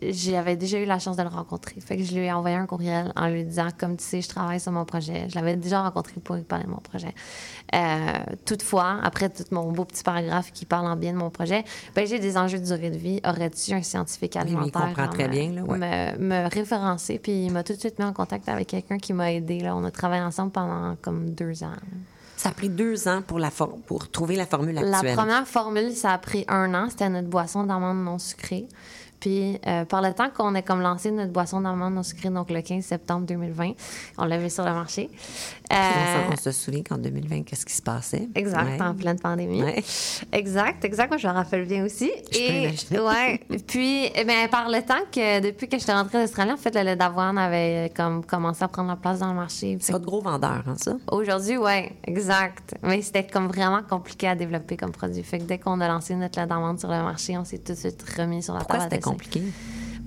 j'avais 0.02 0.56
déjà 0.56 0.80
eu 0.80 0.86
la 0.86 1.00
chance 1.00 1.18
de 1.18 1.24
le 1.24 1.30
rencontrer. 1.30 1.80
Fait 1.82 1.98
que 1.98 2.04
je 2.04 2.14
lui 2.14 2.26
ai 2.26 2.32
envoyé 2.32 2.56
un 2.56 2.66
courriel 2.68 3.12
en 3.16 3.28
lui 3.30 3.44
disant, 3.44 3.68
comme 3.78 3.98
tu 3.98 4.04
sais, 4.04 4.22
je 4.22 4.28
travaille 4.30 4.60
sur 4.60 4.72
mon 4.72 4.86
projet. 4.86 5.28
Je 5.30 5.36
l'avais 5.36 5.56
déjà 5.56 5.82
rencontré 5.82 6.20
pour 6.24 6.36
lui 6.36 6.44
parler 6.44 6.66
de 6.66 6.70
mon 6.70 6.78
projet. 6.78 7.14
Euh, 7.74 8.14
toutefois, 8.46 9.00
après 9.04 9.30
tout 9.30 9.44
mon 9.52 9.72
beau 9.72 9.86
petit 9.86 10.04
paragraphe 10.04 10.52
qui 10.52 10.66
parle 10.66 10.88
en 10.88 10.96
bien 10.96 11.14
de 11.14 11.18
mon 11.18 11.30
projet, 11.30 11.64
ben, 11.96 12.06
j'ai 12.08 12.20
des 12.20 12.38
enjeux 12.38 12.60
de 12.60 12.66
durée 12.66 12.92
de 12.92 12.98
vie. 12.98 13.20
Aurais-tu 13.26 13.74
un 13.74 13.82
scientifique 13.82 14.34
Oui, 14.36 14.42
alimentaire 14.42 14.86
comprend 14.88 15.04
à 15.04 15.08
très 15.08 15.28
me- 15.28 15.32
bien, 15.32 15.52
là, 15.52 15.64
ouais. 15.64 15.78
me, 15.78 16.18
me 16.20 16.50
référencer? 16.50 17.20
Puis 17.20 17.46
il 17.46 17.52
m'a 17.52 17.64
tout 17.64 17.74
de 17.74 17.80
suite 17.80 17.98
mis 18.00 18.06
en 18.06 18.14
contact 18.14 18.48
avec 18.50 18.68
quelqu'un 18.68 18.98
qui 19.00 19.14
m'a 19.14 19.32
aidé. 19.34 19.60
Là. 19.62 19.76
On 19.76 19.84
a 19.84 19.92
travaillé 19.92 20.22
ensemble 20.22 20.52
pendant 20.52 20.96
comme 21.02 21.32
deux 21.32 21.64
ans. 21.64 21.72
Ça 22.36 22.50
a 22.50 22.52
pris 22.52 22.70
deux 22.70 23.08
ans 23.08 23.24
pour, 23.26 23.40
la 23.40 23.50
for- 23.50 23.80
pour 23.88 24.12
trouver 24.12 24.36
la 24.36 24.46
formule 24.46 24.76
La 24.76 24.98
actuelle. 24.98 25.16
première 25.16 25.48
formule, 25.48 25.92
ça 25.94 26.14
a 26.14 26.18
pris 26.20 26.46
un 26.48 26.72
an. 26.76 26.86
C'était 26.88 27.10
notre 27.10 27.28
boisson 27.28 27.64
d'amande 27.64 28.04
non 28.04 28.20
sucrée. 28.20 28.68
Puis, 29.20 29.60
euh, 29.66 29.84
par 29.86 30.02
le 30.02 30.14
temps 30.14 30.30
qu'on 30.30 30.54
a 30.56 30.62
comme 30.62 30.82
lancé 30.82 31.10
notre 31.12 31.32
boisson 31.32 31.62
d'amande 31.62 31.96
non 31.96 32.04
sucrée, 32.04 32.30
donc 32.30 32.50
le 32.52 32.62
15 32.62 32.84
septembre 32.84 33.26
2020, 33.26 33.72
on 34.20 34.26
l'a 34.26 34.38
mis 34.38 34.50
sur 34.52 34.64
le 34.64 34.72
marché. 34.74 35.10
Euh, 35.74 35.76
on, 36.32 36.36
se 36.36 36.52
souvient 36.52 36.84
qu'en 36.84 36.98
2020, 36.98 37.44
qu'est-ce 37.44 37.66
qui 37.66 37.74
se 37.74 37.82
passait? 37.82 38.28
Exact, 38.36 38.64
Ouais. 38.68 38.82
en 38.82 38.94
pleine 38.94 39.20
pandémie. 39.20 39.64
Ouais. 39.64 39.84
Exact, 40.32 40.86
exact. 40.86 41.10
Moi, 41.10 41.18
je 41.18 41.28
me 41.28 41.34
rappelle 41.34 41.66
bien 41.66 41.84
aussi. 41.84 42.12
Je 42.32 42.38
peux 42.38 42.44
Et 42.44 42.64
imaginer. 42.64 43.00
ouais. 43.00 43.40
Puis, 43.66 44.10
ben, 44.26 44.48
par 44.50 44.70
le 44.70 44.82
temps 44.82 45.04
que 45.12 45.40
depuis 45.42 45.68
que 45.68 45.78
j'étais 45.80 45.94
rentrée 45.94 46.22
d'Australie, 46.22 46.52
en 46.52 46.58
fait, 46.58 46.74
le 46.76 46.82
lait 46.84 46.96
d'avoine 46.96 47.38
avait 47.38 47.92
comme 47.96 48.24
commencé 48.24 48.64
à 48.64 48.68
prendre 48.68 48.90
la 48.90 48.96
place 48.98 49.20
dans 49.20 49.30
le 49.30 49.34
marché. 49.36 49.78
C'est 49.82 49.92
votre 49.94 50.06
gros 50.06 50.22
vendeur, 50.22 50.64
hein, 50.68 50.76
ça? 50.78 50.94
Aujourd'hui, 51.12 51.58
oui, 51.58 51.90
exact. 52.06 52.76
Mais 52.84 53.02
c'était 53.02 53.26
comme 53.26 53.48
vraiment 53.48 53.82
compliqué 53.82 54.28
à 54.28 54.36
développer 54.36 54.78
comme 54.78 54.92
produit. 54.92 55.24
Fait 55.24 55.40
que 55.40 55.44
dès 55.44 55.58
qu'on 55.58 55.82
a 55.82 55.88
lancé 55.88 56.16
notre 56.16 56.40
lait 56.40 56.46
d'amande 56.48 56.80
sur 56.80 56.90
le 56.90 57.02
marché, 57.02 57.38
on 57.38 57.44
s'est 57.46 57.58
tout 57.58 57.74
de 57.74 57.78
suite 57.78 58.04
remis 58.18 58.44
sur 58.44 58.54
la 58.54 58.60
Pourquoi 58.60 58.86
table. 58.86 59.02
Compliqué? 59.12 59.44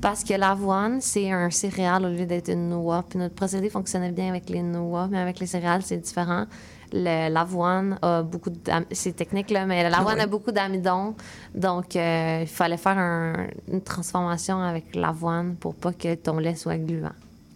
Parce 0.01 0.25
que 0.25 0.33
l'avoine, 0.35 1.01
c'est 1.01 1.31
un 1.31 1.51
céréale 1.51 2.07
au 2.07 2.09
lieu 2.09 2.25
d'être 2.27 2.49
une 2.51 2.71
noix. 2.71 3.05
Puis 3.09 3.19
notre 3.19 3.35
procédé 3.35 3.69
fonctionnait 3.69 4.13
bien 4.13 4.29
avec 4.31 4.49
les 4.49 4.63
noix, 4.63 5.09
mais 5.11 5.19
avec 5.19 5.39
les 5.41 5.47
céréales, 5.47 5.83
c'est 5.83 5.99
différent. 5.99 6.47
L'avoine 6.93 7.99
a 8.03 8.23
beaucoup 8.23 8.51
de... 8.51 8.59
C'est 8.93 9.15
technique, 9.15 9.51
là, 9.51 9.67
mais 9.67 9.83
l'avoine 9.89 10.15
Ah 10.15 10.21
oui. 10.21 10.25
a 10.25 10.27
beaucoup 10.27 10.53
d'amidon. 10.53 11.15
Donc, 11.55 11.95
euh, 11.97 12.39
il 12.43 12.47
fallait 12.49 12.77
faire 12.79 12.99
un- 12.99 13.47
une 13.71 13.81
transformation 13.83 14.59
avec 14.61 14.95
l'avoine 14.97 15.55
pour 15.57 15.75
pas 15.75 15.93
que 15.93 16.15
ton 16.15 16.39
lait 16.39 16.55
soit 16.57 16.79
gluant. 16.79 17.13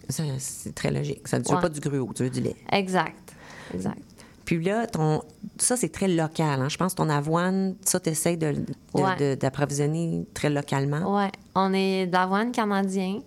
C'est 0.08 0.74
très 0.74 0.90
logique. 0.90 1.26
Ça 1.26 1.38
ne 1.38 1.44
veut 1.44 1.54
Ouais. 1.54 1.60
pas 1.62 1.68
du 1.70 1.80
gruau, 1.80 2.12
tu 2.14 2.24
veux 2.24 2.30
du 2.30 2.40
lait. 2.42 2.56
Exact. 2.70 3.32
Exact. 3.72 3.98
Puis 4.44 4.62
là, 4.62 4.86
ton, 4.86 5.22
ça, 5.58 5.76
c'est 5.76 5.88
très 5.88 6.08
local. 6.08 6.60
hein. 6.60 6.68
Je 6.68 6.76
pense 6.76 6.92
que 6.92 6.98
ton 6.98 7.08
avoine, 7.08 7.76
ça, 7.84 7.98
tu 8.00 8.10
essaies 8.10 8.36
de, 8.36 8.52
de- 8.52 8.64
Ouais. 9.00 9.36
d'approvisionner 9.36 10.26
très 10.34 10.50
localement. 10.50 11.16
Ouais, 11.16 11.30
on 11.54 11.72
est 11.72 12.06
d'avoine 12.06 12.52
canadien, 12.52 13.20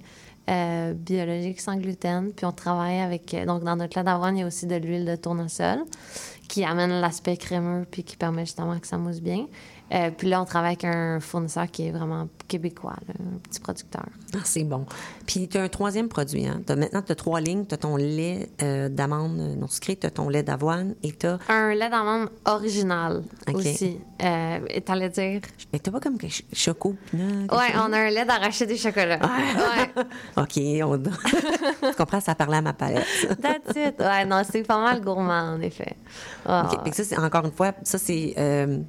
euh, 0.50 0.94
biologique 0.94 1.60
sans 1.60 1.76
gluten, 1.76 2.32
puis 2.34 2.46
on 2.46 2.52
travaille 2.52 3.00
avec. 3.00 3.34
euh, 3.34 3.46
Donc, 3.46 3.64
dans 3.64 3.76
notre 3.76 3.98
lait 3.98 4.04
d'avoine, 4.04 4.38
il 4.38 4.42
y 4.42 4.44
a 4.44 4.48
aussi 4.48 4.66
de 4.68 4.76
l'huile 4.76 5.06
de 5.06 5.16
tournesol 5.16 5.80
qui 6.48 6.64
amène 6.64 6.92
l'aspect 7.02 7.36
crémeux 7.36 7.86
puis 7.90 8.04
qui 8.04 8.16
permet 8.16 8.46
justement 8.46 8.78
que 8.80 8.88
ça 8.88 8.98
mousse 8.98 9.20
bien. 9.22 9.48
Euh, 9.94 10.12
puis 10.16 10.30
là, 10.30 10.42
on 10.42 10.46
travaille 10.46 10.78
avec 10.82 10.86
un 10.86 11.20
fournisseur 11.20 11.70
qui 11.72 11.88
est 11.88 11.92
vraiment 11.92 12.28
québécois, 12.48 12.96
là, 13.08 13.14
un 13.20 13.38
petit 13.40 13.60
producteur. 13.60 14.06
Ah, 14.38 14.42
c'est 14.46 14.64
bon. 14.64 14.86
Puis 15.26 15.48
tu 15.48 15.58
as 15.58 15.64
un 15.64 15.68
troisième 15.70 16.08
produit. 16.10 16.46
Hein? 16.46 16.62
T'as- 16.66 16.76
maintenant, 16.76 17.02
tu 17.02 17.12
as 17.12 17.16
trois 17.16 17.42
lignes. 17.42 17.66
Tu 17.66 17.74
as 17.74 17.78
ton 17.78 17.96
lait 17.96 18.50
euh, 18.62 18.88
d'amande 18.90 19.38
non 19.58 19.68
sucré, 19.68 19.96
tu 19.96 20.06
as 20.06 20.12
ton 20.12 20.30
lait 20.30 20.44
d'avoine 20.44 20.96
et 21.04 21.12
tu 21.12 21.26
as. 21.28 21.40
Un 21.50 21.74
lait 21.74 21.90
d'amande 21.90 22.30
original 22.46 23.24
OK. 23.48 23.56
aussi. 23.56 24.00
Euh, 24.24 24.60
et 24.70 24.82
t'allais 24.82 25.10
dire? 25.10 25.42
Mais 25.74 25.80
tu 25.80 25.92
pas 25.92 26.00
comme 26.00 26.18
que 26.18 26.28
ch- 26.28 26.44
choco. 26.54 26.96
Ouais, 27.14 27.20
chose? 27.50 27.82
on 27.88 27.94
a 27.94 27.98
un 28.00 28.10
lait 28.10 28.26
d'arachide 28.26 28.70
et 28.72 28.78
chocolat. 28.78 29.20
Ouais. 29.20 30.04
OK, 30.38 30.58
on... 30.88 30.98
tu 31.90 31.96
comprends, 31.98 32.20
ça 32.22 32.36
parlait 32.36 32.58
à 32.58 32.62
ma 32.62 32.74
palette. 32.74 33.06
That's 33.42 33.76
it. 33.76 34.00
Ouais, 34.00 34.26
non, 34.26 34.42
c'est 34.50 34.64
pas 34.64 34.80
mal 34.82 35.02
gourmand, 35.02 35.56
en 35.56 35.62
effet. 35.62 35.96
Ouais, 36.48 36.60
OK, 36.66 36.84
fait 36.84 36.90
que 36.92 36.96
ça, 36.96 37.04
c'est 37.04 37.18
encore 37.20 37.46
une 37.46 37.52
fois, 37.52 37.74
ça, 37.84 37.98
c'est 37.98 38.34
euh, 38.38 38.80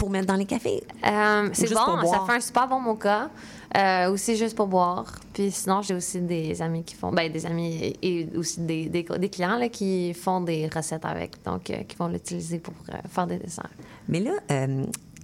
pour 0.00 0.08
mettre 0.10 0.26
dans 0.26 0.34
les 0.36 0.46
cafés? 0.46 0.82
Euh, 1.06 1.50
c'est 1.52 1.72
bon, 1.74 2.10
ça 2.10 2.20
fait 2.26 2.32
un 2.32 2.40
super 2.40 2.66
bon 2.66 2.80
mocha. 2.80 3.28
Euh, 3.76 4.10
aussi 4.10 4.34
juste 4.36 4.56
pour 4.56 4.66
boire. 4.66 5.14
Puis 5.32 5.52
sinon, 5.52 5.80
j'ai 5.82 5.94
aussi 5.94 6.20
des 6.20 6.60
amis 6.60 6.82
qui 6.82 6.96
font, 6.96 7.12
ben 7.12 7.30
des 7.30 7.46
amis 7.46 7.94
et 8.02 8.28
aussi 8.36 8.60
des, 8.62 8.88
des, 8.88 9.04
des 9.04 9.28
clients 9.28 9.56
là, 9.58 9.68
qui 9.68 10.12
font 10.12 10.40
des 10.40 10.68
recettes 10.74 11.04
avec, 11.04 11.40
donc 11.44 11.70
euh, 11.70 11.84
qui 11.84 11.94
vont 11.96 12.08
l'utiliser 12.08 12.58
pour 12.58 12.74
euh, 12.88 12.96
faire 13.08 13.28
des 13.28 13.36
desserts. 13.38 13.70
Mais 14.08 14.18
là, 14.18 14.32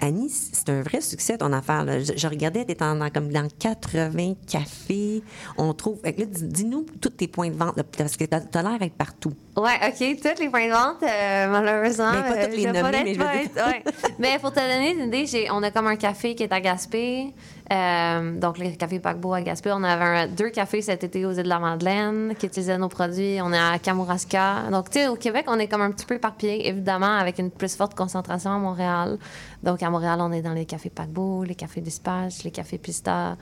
Annie, 0.01 0.29
c'est 0.29 0.69
un 0.69 0.83
vrai 0.83 1.01
succès 1.01 1.39
ton 1.39 1.53
affaire. 1.53 1.85
là. 1.85 1.99
Je, 2.01 2.13
je 2.17 2.27
regardais, 2.29 2.65
tu 2.65 2.75
dans, 2.75 2.95
dans- 2.95 3.11
comme 3.11 3.33
dans 3.33 3.49
80 3.59 4.35
cafés. 4.47 5.23
On 5.57 5.73
trouve. 5.73 5.99
dis-nous 6.05 6.87
tous 7.01 7.11
tes 7.11 7.27
points 7.29 7.51
de 7.51 7.57
vente, 7.57 7.77
là, 7.77 7.83
parce 7.83 8.17
que 8.17 8.25
tu 8.25 8.35
as, 8.37 8.63
l'air 8.63 8.79
d'être 8.79 8.95
partout. 8.95 9.33
Ouais, 9.57 9.79
OK. 9.89 10.21
Toutes 10.23 10.39
les 10.39 10.51
points 10.51 10.67
de 10.67 10.73
vente, 10.73 11.03
euh, 11.03 11.47
malheureusement. 11.49 12.13
Mais 12.13 12.21
pas 12.23 12.37
euh, 12.41 12.45
toutes 12.47 12.57
les 12.57 12.67
pas 12.67 12.91
mais 12.91 13.15
je 13.15 13.21
être- 13.21 13.33
veux 13.33 13.49
dire- 13.55 13.67
ouais. 13.67 13.85
Mais 14.19 14.39
pour 14.39 14.53
te 14.53 14.61
donner 14.61 14.93
une 14.93 15.07
idée, 15.09 15.25
j'ai- 15.27 15.51
on 15.51 15.63
a 15.63 15.71
comme 15.71 15.87
un 15.87 15.97
café 15.97 16.35
qui 16.35 16.43
est 16.43 16.53
à 16.53 16.61
Gaspé. 16.61 17.33
Euh, 17.73 18.39
donc, 18.39 18.59
le 18.59 18.71
café 18.77 19.01
Paquebot 19.01 19.33
à 19.33 19.41
Gaspé. 19.41 19.73
On 19.73 19.83
avait 19.83 20.05
un- 20.05 20.27
deux 20.29 20.51
cafés 20.51 20.83
cet 20.83 21.03
été 21.05 21.25
aux 21.25 21.33
îles 21.33 21.43
de 21.45 21.49
la 21.49 21.59
Madeleine 21.59 22.35
qui 22.39 22.47
utilisaient 22.47 22.77
nos 22.79 22.89
produits. 22.89 23.39
On 23.43 23.53
est 23.53 23.59
à 23.59 23.79
Kamouraska. 23.79 24.65
Donc, 24.71 24.91
tu 24.91 24.99
sais, 25.01 25.09
au 25.09 25.17
Québec, 25.17 25.47
on 25.49 25.59
est 25.59 25.67
comme 25.69 25.81
un 25.83 25.91
petit 25.91 26.05
peu 26.07 26.15
éparpillé, 26.17 26.69
évidemment, 26.69 27.17
avec 27.17 27.39
une 27.39 27.51
plus 27.51 27.75
forte 27.75 27.95
concentration 27.95 28.53
à 28.53 28.59
Montréal. 28.59 29.19
Donc, 29.63 29.83
à 29.83 29.89
Montréal, 29.91 30.19
on 30.21 30.31
est 30.33 30.43
dans 30.43 30.53
les 30.53 30.67
cafés 30.67 30.91
Paquebot, 30.91 31.45
les 31.45 31.55
cafés 31.55 31.81
d'Espace, 31.81 32.45
les 32.45 32.51
cafés 32.51 32.79
Pista. 32.79 33.37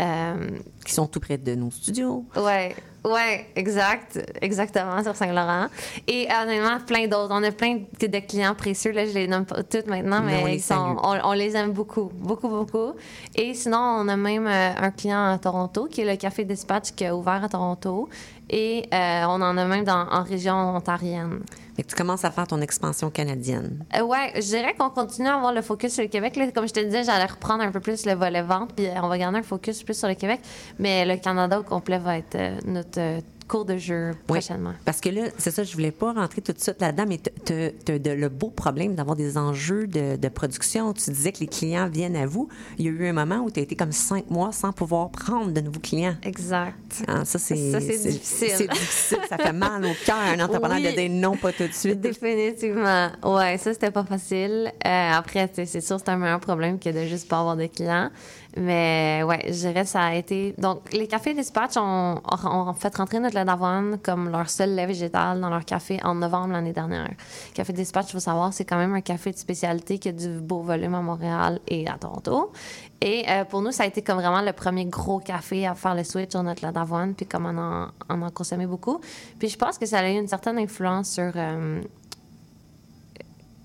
Euh, 0.00 0.50
qui 0.84 0.94
sont 0.94 1.08
tout 1.08 1.18
près 1.18 1.38
de 1.38 1.56
nos 1.56 1.72
studios. 1.72 2.24
Ouais, 2.36 2.72
ouais, 3.04 3.46
exact, 3.56 4.20
exactement, 4.40 5.02
sur 5.02 5.16
Saint-Laurent. 5.16 5.66
Et 6.06 6.28
honnêtement, 6.30 6.78
plein 6.86 7.08
d'autres. 7.08 7.30
On 7.32 7.42
a 7.42 7.50
plein 7.50 7.80
de, 8.00 8.06
de 8.06 8.18
clients 8.20 8.54
précieux, 8.54 8.92
là, 8.92 9.06
je 9.06 9.12
les 9.12 9.26
nomme 9.26 9.44
pas 9.44 9.64
toutes 9.64 9.88
maintenant, 9.88 10.22
Mais 10.22 10.36
mais, 10.36 10.42
on 10.42 10.46
les 10.46 10.54
ils 10.54 10.60
sont, 10.60 10.96
on 11.02 11.32
les 11.32 11.56
aime 11.56 11.72
beaucoup, 11.72 12.12
beaucoup, 12.14 12.48
beaucoup. 12.48 12.92
Et 13.34 13.54
sinon, 13.54 13.78
on 13.78 14.06
a 14.06 14.16
même 14.16 14.46
euh, 14.46 14.70
un 14.76 14.90
client 14.92 15.32
à 15.32 15.38
Toronto, 15.38 15.86
qui 15.86 16.02
est 16.02 16.10
le 16.10 16.16
Café 16.16 16.44
Dispatch, 16.44 16.92
qui 16.92 17.04
a 17.04 17.16
ouvert 17.16 17.42
à 17.42 17.48
Toronto. 17.48 18.08
Et 18.50 18.88
euh, 18.92 19.24
on 19.26 19.40
en 19.42 19.56
a 19.56 19.64
même 19.64 19.84
dans, 19.84 20.06
en 20.10 20.22
région 20.22 20.54
ontarienne. 20.54 21.40
Fait 21.78 21.84
que 21.84 21.90
tu 21.90 21.94
commences 21.94 22.24
à 22.24 22.32
faire 22.32 22.48
ton 22.48 22.60
expansion 22.60 23.08
canadienne. 23.08 23.84
Euh, 23.96 24.02
ouais, 24.02 24.32
je 24.34 24.40
dirais 24.40 24.74
qu'on 24.76 24.90
continue 24.90 25.28
à 25.28 25.36
avoir 25.36 25.52
le 25.52 25.62
focus 25.62 25.94
sur 25.94 26.02
le 26.02 26.08
Québec. 26.08 26.34
Là, 26.34 26.50
comme 26.50 26.66
je 26.66 26.72
te 26.72 26.80
disais, 26.80 27.04
j'allais 27.04 27.26
reprendre 27.26 27.62
un 27.62 27.70
peu 27.70 27.78
plus 27.78 28.04
le 28.04 28.14
volet 28.14 28.42
vente, 28.42 28.74
puis 28.74 28.86
euh, 28.86 29.00
on 29.00 29.06
va 29.06 29.16
garder 29.16 29.38
un 29.38 29.42
focus 29.44 29.84
plus 29.84 29.96
sur 29.96 30.08
le 30.08 30.14
Québec. 30.14 30.40
Mais 30.80 31.04
le 31.04 31.16
Canada 31.18 31.60
au 31.60 31.62
complet 31.62 31.98
va 31.98 32.18
être 32.18 32.34
euh, 32.34 32.58
notre 32.64 33.22
cours 33.48 33.64
de 33.64 33.76
jeu 33.76 34.10
Oui, 34.28 34.38
prochainement. 34.38 34.74
Parce 34.84 35.00
que 35.00 35.08
là, 35.08 35.22
c'est 35.38 35.50
ça, 35.50 35.64
je 35.64 35.72
voulais 35.72 35.90
pas 35.90 36.12
rentrer 36.12 36.40
tout 36.42 36.52
de 36.52 36.60
suite 36.60 36.80
là-dedans, 36.80 37.04
mais 37.08 37.18
tu 37.44 37.52
as 37.52 38.14
le 38.14 38.28
beau 38.28 38.50
problème 38.50 38.94
d'avoir 38.94 39.16
des 39.16 39.36
enjeux 39.38 39.86
de, 39.86 40.16
de 40.16 40.28
production. 40.28 40.92
Tu 40.92 41.10
disais 41.10 41.32
que 41.32 41.40
les 41.40 41.46
clients 41.48 41.88
viennent 41.88 42.16
à 42.16 42.26
vous. 42.26 42.48
Il 42.78 42.84
y 42.84 42.88
a 42.88 42.92
eu 42.92 43.08
un 43.08 43.12
moment 43.12 43.38
où 43.38 43.50
tu 43.50 43.60
as 43.60 43.62
été 43.62 43.74
comme 43.74 43.92
cinq 43.92 44.30
mois 44.30 44.52
sans 44.52 44.72
pouvoir 44.72 45.10
prendre 45.10 45.50
de 45.52 45.60
nouveaux 45.60 45.80
clients. 45.80 46.14
Exact. 46.22 46.74
Ah, 47.08 47.24
ça, 47.24 47.38
c'est 47.38 47.54
difficile. 47.54 48.20
C'est 48.22 48.68
difficile. 48.68 49.18
Ça 49.28 49.38
fait 49.38 49.52
mal 49.52 49.84
au 49.84 49.92
cœur, 50.04 50.16
un 50.16 50.38
entrepreneur, 50.40 50.76
Oui. 50.78 50.90
de 50.92 50.96
dire 50.96 51.10
non, 51.10 51.36
pas 51.36 51.52
tout 51.52 51.66
de 51.66 51.72
suite. 51.72 52.00
Définitivement. 52.00 53.08
Ouais, 53.24 53.56
ça, 53.58 53.72
c'était 53.72 53.90
pas 53.90 54.04
facile. 54.04 54.72
Euh, 54.86 55.10
après, 55.12 55.50
c'est 55.54 55.80
sûr, 55.80 55.98
c'est 55.98 56.08
un 56.10 56.16
meilleur 56.16 56.40
problème 56.40 56.78
que 56.78 56.90
de 56.90 57.06
juste 57.06 57.28
pas 57.28 57.40
avoir 57.40 57.56
de 57.56 57.66
clients. 57.66 58.10
Mais 58.60 59.22
ouais, 59.24 59.44
je 59.46 59.52
dirais 59.52 59.84
ça 59.84 60.02
a 60.02 60.14
été. 60.14 60.54
Donc, 60.58 60.92
les 60.92 61.06
cafés 61.06 61.32
Dispatch 61.32 61.76
ont, 61.76 62.20
ont 62.44 62.72
fait 62.74 62.94
rentrer 62.96 63.20
notre 63.20 63.36
lait 63.36 63.44
d'avoine 63.44 63.98
comme 64.02 64.30
leur 64.30 64.50
seul 64.50 64.74
lait 64.74 64.86
végétal 64.86 65.40
dans 65.40 65.48
leur 65.48 65.64
café 65.64 66.00
en 66.02 66.16
novembre 66.16 66.52
l'année 66.54 66.72
dernière. 66.72 67.10
Café 67.54 67.72
Dispatch, 67.72 68.08
il 68.08 68.12
faut 68.12 68.20
savoir, 68.20 68.52
c'est 68.52 68.64
quand 68.64 68.76
même 68.76 68.94
un 68.94 69.00
café 69.00 69.30
de 69.30 69.36
spécialité 69.36 69.98
qui 69.98 70.08
a 70.08 70.12
du 70.12 70.40
beau 70.40 70.60
volume 70.62 70.94
à 70.94 71.00
Montréal 71.02 71.60
et 71.68 71.86
à 71.88 71.96
Toronto. 71.98 72.52
Et 73.00 73.24
euh, 73.28 73.44
pour 73.44 73.62
nous, 73.62 73.70
ça 73.70 73.84
a 73.84 73.86
été 73.86 74.02
comme 74.02 74.16
vraiment 74.18 74.42
le 74.42 74.52
premier 74.52 74.86
gros 74.86 75.20
café 75.20 75.66
à 75.66 75.74
faire 75.74 75.94
le 75.94 76.02
switch 76.02 76.32
sur 76.32 76.42
notre 76.42 76.66
lait 76.66 76.72
d'avoine, 76.72 77.14
puis 77.14 77.26
comme 77.26 77.46
on 77.46 77.56
en, 77.56 77.88
on 78.08 78.22
en 78.22 78.30
consommait 78.30 78.66
beaucoup. 78.66 79.00
Puis 79.38 79.48
je 79.50 79.56
pense 79.56 79.78
que 79.78 79.86
ça 79.86 80.00
a 80.00 80.08
eu 80.10 80.14
une 80.16 80.28
certaine 80.28 80.58
influence 80.58 81.10
sur. 81.10 81.30
euh, 81.36 81.80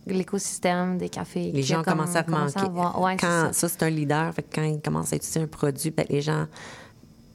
l'écosystème 0.05 0.97
des 0.97 1.09
cafés. 1.09 1.51
Les 1.51 1.63
gens 1.63 1.81
a 1.81 1.83
comme- 1.83 1.97
commencent 1.97 2.15
à 2.15 2.23
manquer. 2.63 2.99
Ouais, 2.99 3.17
quand, 3.17 3.47
ça. 3.51 3.53
ça, 3.53 3.69
c'est 3.69 3.83
un 3.83 3.89
leader. 3.89 4.33
Fait 4.33 4.43
que 4.43 4.55
quand 4.55 4.63
ils 4.63 4.81
commencent 4.81 5.13
à 5.13 5.15
utiliser 5.15 5.41
un 5.41 5.47
produit, 5.47 5.91
peut-être 5.91 6.09
les 6.09 6.21
gens 6.21 6.47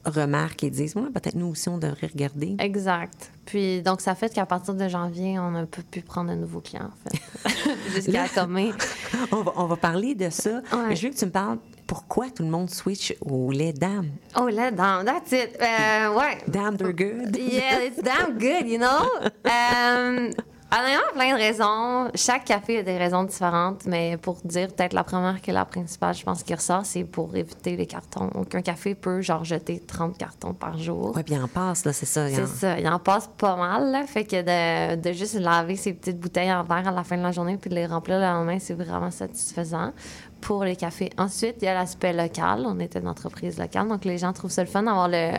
remarquent 0.05 0.65
et 0.65 0.71
disent 0.71 0.95
ouais, 0.97 1.11
peut-être 1.13 1.35
nous 1.35 1.47
aussi, 1.49 1.69
on 1.69 1.79
devrait 1.79 2.07
regarder. 2.07 2.57
Exact. 2.59 3.31
Puis, 3.45 3.83
donc, 3.83 4.01
ça 4.01 4.15
fait 4.15 4.33
qu'à 4.33 4.47
partir 4.47 4.75
de 4.75 4.89
janvier, 4.89 5.39
on 5.39 5.51
ne 5.51 5.65
peut 5.65 5.83
plus 5.83 6.03
prendre 6.03 6.31
de 6.31 6.37
nouveaux 6.37 6.61
clients, 6.61 6.91
en 6.91 7.11
fait. 7.11 7.71
Jusqu'à 7.95 8.47
mai. 8.47 8.73
On 9.33 9.43
va, 9.43 9.53
on 9.57 9.65
va 9.67 9.77
parler 9.77 10.15
de 10.15 10.29
ça. 10.31 10.61
Ouais. 10.73 10.95
Je 10.97 11.07
veux 11.07 11.13
que 11.13 11.19
tu 11.19 11.25
me 11.27 11.31
parles 11.31 11.59
pourquoi 11.87 12.31
tout 12.31 12.43
le 12.43 12.49
monde 12.51 12.69
switch 12.71 13.15
au 13.23 13.51
lait 13.51 13.73
d'âme. 13.73 14.09
Oh, 14.39 14.49
là, 14.49 14.71
damn, 14.71 15.05
that's 15.05 15.33
it. 15.33 15.57
Euh, 15.61 16.15
ouais. 16.15 16.39
Damn, 16.47 16.77
they're 16.77 16.93
good. 16.93 17.37
Yeah, 17.37 17.83
it's 17.85 18.03
damn 18.03 18.39
good, 18.39 18.67
you 18.69 18.79
know? 18.79 19.07
Euh, 19.47 20.31
honnêtement, 20.73 21.13
plein 21.15 21.33
de 21.35 21.39
raisons. 21.39 22.11
Chaque 22.15 22.45
café 22.45 22.79
a 22.79 22.83
des 22.83 22.97
raisons 22.99 23.25
différentes, 23.25 23.85
mais 23.87 24.17
pour 24.17 24.37
dire 24.45 24.69
peut-être 24.69 24.93
la 24.93 25.05
première 25.05 25.41
qui 25.41 25.51
est 25.51 25.55
la 25.55 25.65
principale, 25.65 26.15
je 26.15 26.23
pense 26.25 26.43
qui 26.43 26.55
ressort, 26.55 26.85
c'est 26.85 27.05
pour 27.05 27.35
éviter 27.37 27.77
les 27.77 27.87
cartons. 27.87 28.29
Donc, 28.35 28.55
un 28.55 28.63
café 28.63 28.95
peut, 28.95 29.21
genre, 29.21 29.45
jeter 29.45 29.81
30 29.81 30.17
cartons 30.19 30.55
par 30.55 30.79
jour. 30.79 31.13
Oui, 31.17 31.23
puis 31.23 31.39
en 31.39 31.49
passe, 31.49 31.85
là, 31.85 31.93
c'est 31.93 32.07
ça. 32.07 32.29
il 32.29 32.35
en- 32.41 32.47
C'est 32.47 32.55
ça, 32.57 32.79
il 32.79 32.89
en 32.89 32.99
passe 32.99 33.29
pas 33.39 33.57
mal. 33.57 33.91
Là. 33.91 34.05
Fait 34.07 34.25
que 34.25 34.37
de, 34.43 35.01
de 35.01 35.13
juste 35.13 35.35
laver 35.39 35.77
ses 35.77 35.93
petites 35.95 36.19
bouteilles 36.21 36.53
en 36.53 36.65
verre 36.65 36.89
à 36.89 36.93
la 36.93 37.05
fin 37.05 37.17
de 37.17 37.23
la 37.23 37.33
journée 37.33 37.57
puis 37.57 37.71
de 37.71 37.75
les 37.75 37.87
remplir 37.87 38.19
le 38.19 38.25
lendemain, 38.25 38.59
c'est 38.59 38.75
vraiment 38.75 39.11
satisfaisant 39.11 39.93
pour 40.41 40.63
les 40.63 40.77
cafés. 40.77 41.11
Ensuite, 41.19 41.57
il 41.63 41.65
y 41.65 41.69
a 41.69 41.75
l'aspect 41.75 42.13
local. 42.13 42.63
On 42.65 42.79
était 42.79 43.01
une 43.01 43.09
entreprise 43.09 43.59
locale, 43.59 43.89
donc 43.89 44.05
les 44.05 44.19
gens 44.19 44.33
trouvent 44.33 44.53
ça 44.53 44.63
le 44.63 44.69
fun 44.69 44.85
d'avoir 44.85 45.09
le, 45.09 45.33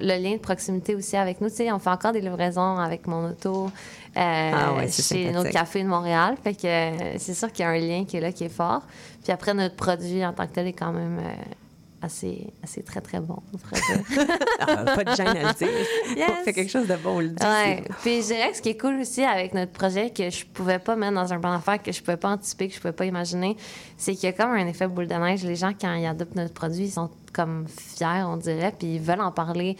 le 0.00 0.22
lien 0.22 0.32
de 0.36 0.40
proximité 0.40 0.94
aussi 0.94 1.18
avec 1.18 1.42
nous. 1.42 1.50
Tu 1.50 1.56
sais, 1.56 1.72
on 1.72 1.78
fait 1.78 1.90
encore 1.90 2.12
des 2.12 2.22
livraisons 2.22 2.78
avec 2.78 3.06
mon 3.06 3.28
auto 3.28 3.70
Ah 4.18 4.74
ouais, 4.74 4.88
c'est 4.88 5.02
chez 5.02 5.32
nos 5.32 5.44
cafés 5.44 5.82
de 5.82 5.88
Montréal. 5.88 6.36
Fait 6.42 6.54
que 6.54 6.66
euh, 6.66 7.18
c'est 7.18 7.34
sûr 7.34 7.52
qu'il 7.52 7.64
y 7.64 7.66
a 7.66 7.70
un 7.70 7.78
lien 7.78 8.04
qui 8.04 8.16
est 8.16 8.20
là, 8.20 8.32
qui 8.32 8.44
est 8.44 8.48
fort. 8.48 8.82
Puis 9.22 9.32
après, 9.32 9.54
notre 9.54 9.76
produit 9.76 10.24
en 10.24 10.32
tant 10.32 10.46
que 10.46 10.52
tel 10.52 10.66
est 10.66 10.72
quand 10.72 10.92
même... 10.92 11.18
euh, 11.18 11.54
assez, 12.02 12.52
assez 12.62 12.82
très, 12.82 13.00
très 13.00 13.20
bon. 13.20 13.38
Ah, 14.60 14.84
pas 14.84 15.04
de 15.04 15.14
gêne 15.14 15.28
à 15.28 15.34
le 15.34 15.54
dire. 15.54 15.68
Yes. 16.16 16.30
On 16.40 16.44
fait 16.44 16.52
quelque 16.52 16.70
chose 16.70 16.86
de 16.86 16.96
bon, 16.96 17.16
on 17.16 17.20
le 17.20 17.28
dit. 17.28 17.46
Ouais. 17.46 17.84
Puis 18.02 18.22
je 18.22 18.26
dirais 18.26 18.50
que 18.50 18.56
ce 18.56 18.62
qui 18.62 18.70
est 18.70 18.80
cool 18.80 19.00
aussi 19.00 19.22
avec 19.22 19.54
notre 19.54 19.72
projet, 19.72 20.10
que 20.10 20.28
je 20.30 20.44
pouvais 20.44 20.78
pas 20.78 20.96
mettre 20.96 21.14
dans 21.14 21.32
un 21.32 21.38
plan 21.38 21.52
d'affaires, 21.54 21.82
que 21.82 21.92
je 21.92 22.00
pouvais 22.02 22.16
pas 22.16 22.30
anticiper, 22.30 22.68
que 22.68 22.74
je 22.74 22.80
pouvais 22.80 22.92
pas 22.92 23.06
imaginer, 23.06 23.56
c'est 23.96 24.14
qu'il 24.14 24.24
y 24.24 24.26
a 24.28 24.32
comme 24.32 24.50
un 24.50 24.66
effet 24.66 24.88
boule 24.88 25.06
de 25.06 25.14
neige. 25.14 25.44
Les 25.44 25.56
gens, 25.56 25.72
quand 25.78 25.94
ils 25.94 26.06
adoptent 26.06 26.34
notre 26.34 26.54
produit, 26.54 26.84
ils 26.86 26.90
sont 26.90 27.10
comme 27.32 27.66
fiers, 27.68 28.24
on 28.26 28.36
dirait, 28.36 28.74
puis 28.76 28.96
ils 28.96 29.00
veulent 29.00 29.20
en 29.20 29.32
parler 29.32 29.76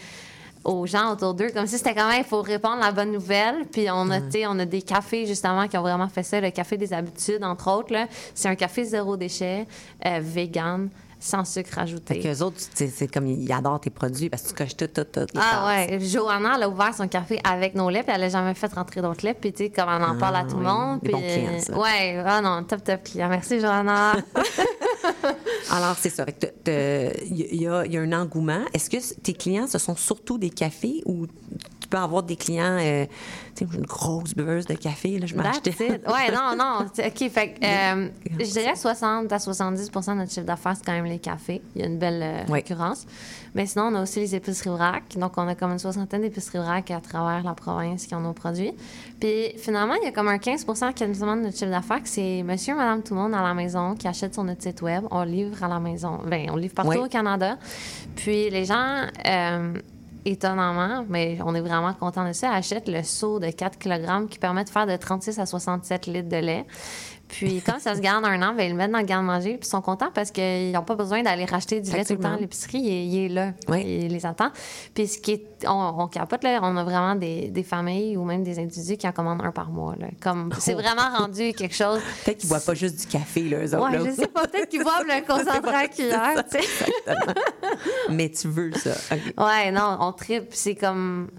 aux 0.63 0.85
gens 0.85 1.13
autour 1.13 1.33
d'eux, 1.33 1.49
comme 1.51 1.67
si 1.67 1.77
c'était 1.77 1.95
quand 1.95 2.09
même, 2.09 2.19
il 2.19 2.27
faut 2.27 2.41
répandre 2.41 2.81
la 2.81 2.91
bonne 2.91 3.11
nouvelle. 3.11 3.65
Puis 3.71 3.87
on 3.89 4.09
a, 4.09 4.19
tu 4.21 4.31
sais, 4.31 4.47
on 4.47 4.59
a 4.59 4.65
des 4.65 4.81
cafés, 4.81 5.25
justement, 5.25 5.67
qui 5.67 5.77
ont 5.77 5.81
vraiment 5.81 6.09
fait 6.09 6.23
ça. 6.23 6.41
Le 6.41 6.51
Café 6.51 6.77
des 6.77 6.93
Habitudes, 6.93 7.43
entre 7.43 7.71
autres, 7.71 7.95
c'est 8.35 8.49
un 8.49 8.55
café 8.55 8.83
zéro 8.83 9.15
déchet, 9.15 9.67
euh, 10.05 10.19
vegan, 10.21 10.89
sans 11.19 11.43
sucre 11.45 11.77
ajouté. 11.79 12.15
Fait 12.15 12.19
qu'eux 12.21 12.41
autres, 12.43 12.57
c'est 12.73 13.07
comme 13.11 13.27
ils 13.27 13.51
adorent 13.51 13.81
tes 13.81 13.89
produits 13.89 14.29
parce 14.29 14.43
que 14.43 14.47
tu 14.49 14.53
coches 14.55 14.77
tout, 14.77 14.87
tout, 14.87 15.03
tout. 15.03 15.25
Ah 15.35 15.65
ouais, 15.67 15.99
Johanna, 15.99 16.53
elle 16.55 16.63
a 16.63 16.69
ouvert 16.69 16.93
son 16.95 17.07
café 17.07 17.39
avec 17.43 17.75
nos 17.75 17.89
laits, 17.89 18.05
puis 18.05 18.15
elle 18.15 18.23
a 18.23 18.29
jamais 18.29 18.53
fait 18.53 18.71
rentrer 18.73 19.01
d'autres 19.01 19.25
laits, 19.25 19.37
puis 19.39 19.51
tu 19.51 19.65
sais, 19.65 19.69
comme 19.69 19.89
on 19.89 20.03
en 20.03 20.17
parle 20.17 20.37
à 20.37 20.43
tout 20.45 20.57
le 20.57 20.65
Ah 20.65 20.75
oui, 20.75 20.87
monde. 20.87 20.99
des 21.01 21.09
puis, 21.09 21.11
bons 21.11 21.19
clients, 21.21 21.59
ça. 21.59 21.77
Ouais, 21.77 22.23
ah 22.25 22.41
non, 22.41 22.63
top, 22.63 22.83
top 22.83 23.03
client. 23.03 23.27
Merci, 23.29 23.59
Johanna. 23.59 24.13
Alors, 25.71 25.95
c'est 25.99 26.09
ça. 26.09 26.25
Il 26.65 27.53
y, 27.53 27.63
y 27.63 27.67
a 27.67 28.01
un 28.01 28.13
engouement. 28.13 28.61
Est-ce 28.73 28.89
que 28.89 29.21
tes 29.21 29.33
clients, 29.33 29.67
ce 29.67 29.77
sont 29.77 29.95
surtout 29.95 30.37
des 30.37 30.49
cafés 30.49 31.01
ou 31.05 31.27
tu 31.27 31.87
peux 31.89 31.97
avoir 31.97 32.23
des 32.23 32.35
clients, 32.35 32.77
euh, 32.79 33.05
une 33.73 33.85
grosse 33.85 34.33
buveuse 34.35 34.65
de 34.65 34.73
café, 34.75 35.19
là, 35.19 35.25
je 35.27 35.35
m'achetais. 35.35 35.73
Ouais, 35.79 36.31
non, 36.33 36.55
non. 36.57 36.85
OK, 36.85 37.29
fait 37.29 37.53
que, 37.53 37.65
euh, 37.65 38.09
je 38.39 38.51
dirais 38.51 38.75
60 38.75 39.31
à 39.31 39.37
70% 39.37 40.11
de 40.13 40.17
notre 40.19 40.31
chiffre 40.31 40.45
d'affaires, 40.45 40.73
c'est 40.75 40.85
quand 40.85 40.91
même 40.93 41.05
les 41.05 41.19
cafés. 41.19 41.61
Il 41.75 41.81
y 41.81 41.83
a 41.83 41.87
une 41.87 41.97
belle 41.97 42.21
euh, 42.23 42.43
Oui. 42.47 42.59
récurrence. 42.59 43.05
Mais 43.55 43.65
sinon, 43.65 43.85
on 43.85 43.95
a 43.95 44.03
aussi 44.03 44.19
les 44.19 44.35
épiceries 44.35 44.69
vrac. 44.69 45.03
Donc, 45.17 45.33
on 45.37 45.47
a 45.47 45.55
comme 45.55 45.71
une 45.71 45.79
soixantaine 45.79 46.21
d'épiceries 46.21 46.59
vrac 46.59 46.91
à 46.91 47.01
travers 47.01 47.43
la 47.43 47.53
province 47.53 48.05
qui 48.05 48.13
ont 48.13 48.19
nos 48.19 48.33
produits. 48.33 48.73
Puis, 49.19 49.53
finalement, 49.57 49.95
il 49.95 50.05
y 50.05 50.07
a 50.07 50.11
comme 50.11 50.27
un 50.27 50.37
15% 50.37 50.93
quasiment 50.93 51.35
de 51.35 51.41
notre 51.41 51.57
chiffre 51.57 51.71
d'affaires 51.71 52.03
que 52.03 52.09
c'est 52.09 52.43
monsieur, 52.43 52.75
madame, 52.75 53.01
tout 53.01 53.15
le 53.15 53.21
monde 53.21 53.33
à 53.33 53.41
la 53.41 53.53
maison 53.55 53.95
qui 53.95 54.07
achète 54.07 54.33
sur 54.33 54.43
notre 54.43 54.61
site 54.61 54.81
web. 54.81 55.03
On 55.09 55.23
livre 55.23 55.63
à 55.63 55.67
la 55.67 55.79
maison. 55.79 56.19
Ben, 56.27 56.47
on 56.51 56.55
livre 56.57 56.75
partout 56.75 56.91
Oui. 56.91 56.97
au 56.97 57.07
Canada. 57.07 57.57
Puis, 58.15 58.49
les 58.51 58.65
gens... 58.65 59.07
euh, 59.27 59.73
étonnamment, 60.25 61.05
mais 61.09 61.37
on 61.45 61.55
est 61.55 61.61
vraiment 61.61 61.93
content 61.93 62.27
de 62.27 62.33
ça, 62.33 62.51
achètent 62.51 62.89
le 62.89 63.03
seau 63.03 63.39
de 63.39 63.49
4 63.49 63.77
kg 63.77 64.27
qui 64.29 64.39
permet 64.39 64.63
de 64.63 64.69
faire 64.69 64.87
de 64.87 64.95
36 64.95 65.39
à 65.39 65.45
67 65.45 66.07
litres 66.07 66.29
de 66.29 66.37
lait. 66.37 66.65
Puis, 67.29 67.61
comme 67.61 67.79
ça 67.79 67.95
se 67.95 68.01
garde 68.01 68.25
un 68.25 68.41
an, 68.41 68.53
ben, 68.55 68.63
ils 68.63 68.71
le 68.71 68.75
mettent 68.75 68.91
dans 68.91 68.97
le 68.99 69.05
garde-manger. 69.05 69.51
Puis, 69.57 69.67
ils 69.67 69.69
sont 69.69 69.81
contents 69.81 70.09
parce 70.13 70.31
qu'ils 70.31 70.71
n'ont 70.71 70.83
pas 70.83 70.95
besoin 70.95 71.21
d'aller 71.23 71.45
racheter 71.45 71.79
du 71.79 71.91
lait 71.91 72.03
tout 72.03 72.13
le 72.13 72.19
temps 72.19 72.33
à 72.33 72.37
l'épicerie. 72.37 72.79
Il, 72.79 72.87
est- 72.91 73.05
il 73.05 73.25
est 73.25 73.29
là. 73.29 73.53
Oui. 73.67 73.83
Il 73.85 74.11
les 74.11 74.25
attend. 74.25 74.49
Puis, 74.93 75.07
ce 75.07 75.19
qui 75.19 75.31
est. 75.33 75.45
On, 75.67 75.95
on 75.99 76.07
capote, 76.07 76.43
là. 76.43 76.59
On 76.63 76.75
a 76.75 76.83
vraiment 76.83 77.15
des, 77.15 77.49
des 77.49 77.63
familles 77.63 78.17
ou 78.17 78.23
même 78.25 78.43
des 78.43 78.57
individus 78.59 78.97
qui 78.97 79.07
en 79.07 79.11
commandent 79.11 79.43
un 79.43 79.51
par 79.51 79.69
mois. 79.69 79.95
Là. 79.99 80.07
Comme, 80.21 80.49
c'est 80.59 80.73
Oh. 80.73 80.79
vraiment 80.79 81.09
rendu 81.17 81.53
quelque 81.53 81.75
chose. 81.75 81.99
Peut-être 82.25 82.37
qu'ils 82.39 82.47
ne 82.47 82.53
boivent 82.55 82.65
pas 82.65 82.73
juste 82.73 82.99
du 83.01 83.05
café, 83.05 83.41
là, 83.43 83.57
eux 83.63 83.75
autres. 83.75 83.91
Ouais, 84.03 84.09
je 84.09 84.21
sais 84.21 84.27
pas. 84.27 84.47
Peut-être 84.47 84.69
qu'ils 84.69 84.83
boivent 84.83 85.05
le 85.05 85.25
concentré 85.27 85.75
à 85.75 85.87
cuillère, 85.87 86.43
tu 86.51 86.59
sais. 86.61 87.13
Mais 88.09 88.29
tu 88.29 88.47
veux 88.47 88.71
ça. 88.73 88.91
OK. 89.11 89.33
Ouais, 89.45 89.71
non, 89.71 89.97
on 90.01 90.11
tripe. 90.13 90.47
C'est 90.51 90.75
comme. 90.75 91.29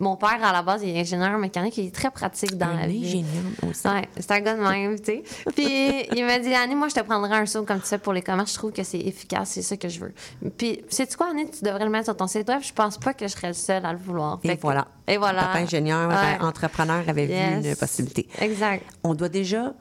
Mon 0.00 0.16
père, 0.16 0.42
à 0.42 0.52
la 0.52 0.62
base, 0.62 0.82
il 0.82 0.96
est 0.96 1.00
ingénieur 1.00 1.38
mécanique. 1.38 1.76
Il 1.78 1.86
est 1.86 1.94
très 1.94 2.10
pratique 2.10 2.56
dans 2.56 2.66
un 2.66 2.80
la 2.80 2.86
vie. 2.88 3.04
ingénieur 3.06 3.44
aussi. 3.70 3.86
Ouais, 3.86 4.08
c'est 4.18 4.30
un 4.32 4.40
gars 4.40 4.56
de 4.56 4.60
même, 4.62 4.98
tu 4.98 5.04
sais. 5.04 5.22
Puis 5.54 6.06
il 6.16 6.24
m'a 6.24 6.38
dit, 6.38 6.52
Annie, 6.54 6.74
moi, 6.74 6.88
je 6.88 6.94
te 6.94 7.00
prendrais 7.00 7.36
un 7.36 7.46
saut 7.46 7.64
comme 7.64 7.80
tu 7.80 7.86
fais 7.86 7.98
pour 7.98 8.12
les 8.14 8.22
commerces. 8.22 8.52
Je 8.52 8.58
trouve 8.58 8.72
que 8.72 8.82
c'est 8.82 8.98
efficace, 8.98 9.50
c'est 9.50 9.62
ça 9.62 9.76
que 9.76 9.88
je 9.88 10.00
veux. 10.00 10.12
Puis, 10.56 10.82
sais-tu 10.88 11.16
quoi, 11.16 11.28
Annie, 11.30 11.50
tu 11.50 11.62
devrais 11.64 11.84
le 11.84 11.90
mettre 11.90 12.06
sur 12.06 12.16
ton 12.16 12.26
site 12.26 12.48
web. 12.48 12.60
Je 12.62 12.72
pense 12.72 12.98
pas 12.98 13.12
que 13.14 13.28
je 13.28 13.32
serais 13.32 13.48
le 13.48 13.52
seul 13.54 13.84
à 13.84 13.92
le 13.92 13.98
vouloir. 13.98 14.40
Et 14.42 14.48
Fait 14.48 14.56
que- 14.56 14.62
voilà. 14.62 14.88
Et 15.06 15.16
voilà. 15.18 15.42
Papa 15.42 15.58
ingénieur, 15.58 16.08
Ouais. 16.08 16.44
entrepreneur 16.44 17.02
avait 17.06 17.26
Yes. 17.26 17.62
vu 17.62 17.68
une 17.70 17.76
possibilité. 17.76 18.26
Exact. 18.40 18.82
On 19.04 19.14
doit 19.14 19.28
déjà 19.28 19.74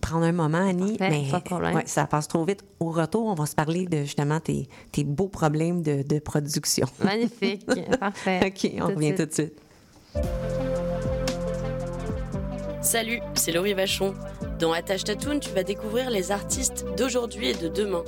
prendre 0.00 0.24
un 0.24 0.32
moment, 0.32 0.58
Annie, 0.68 0.96
Parfait, 0.96 1.22
mais 1.24 1.30
pas 1.30 1.38
de 1.40 1.44
problème. 1.44 1.74
ouais, 1.74 1.82
ça 1.86 2.06
passe 2.06 2.28
trop 2.28 2.44
vite. 2.44 2.64
Au 2.80 2.90
retour, 2.90 3.26
on 3.26 3.34
va 3.34 3.46
se 3.46 3.54
parler 3.54 3.86
de 3.86 4.02
justement 4.02 4.40
tes, 4.40 4.68
tes 4.92 5.04
beaux 5.04 5.28
problèmes 5.28 5.82
de, 5.82 6.02
de 6.02 6.18
production. 6.18 6.86
Magnifique. 7.02 7.66
Parfait. 8.00 8.40
OK, 8.46 8.70
on 8.82 8.88
Tout 8.88 8.94
revient 8.94 9.06
suite. 9.08 9.18
tout 9.18 9.26
de 9.26 9.32
suite. 9.32 9.54
Salut, 12.80 13.20
c'est 13.34 13.52
Laurie 13.52 13.74
Vachon. 13.74 14.14
Dans 14.58 14.72
Attache 14.72 15.04
Tatoune, 15.04 15.40
tu 15.40 15.50
vas 15.50 15.62
découvrir 15.62 16.10
les 16.10 16.32
artistes 16.32 16.86
d'aujourd'hui 16.96 17.48
et 17.48 17.54
de 17.54 17.68
demain. 17.68 18.02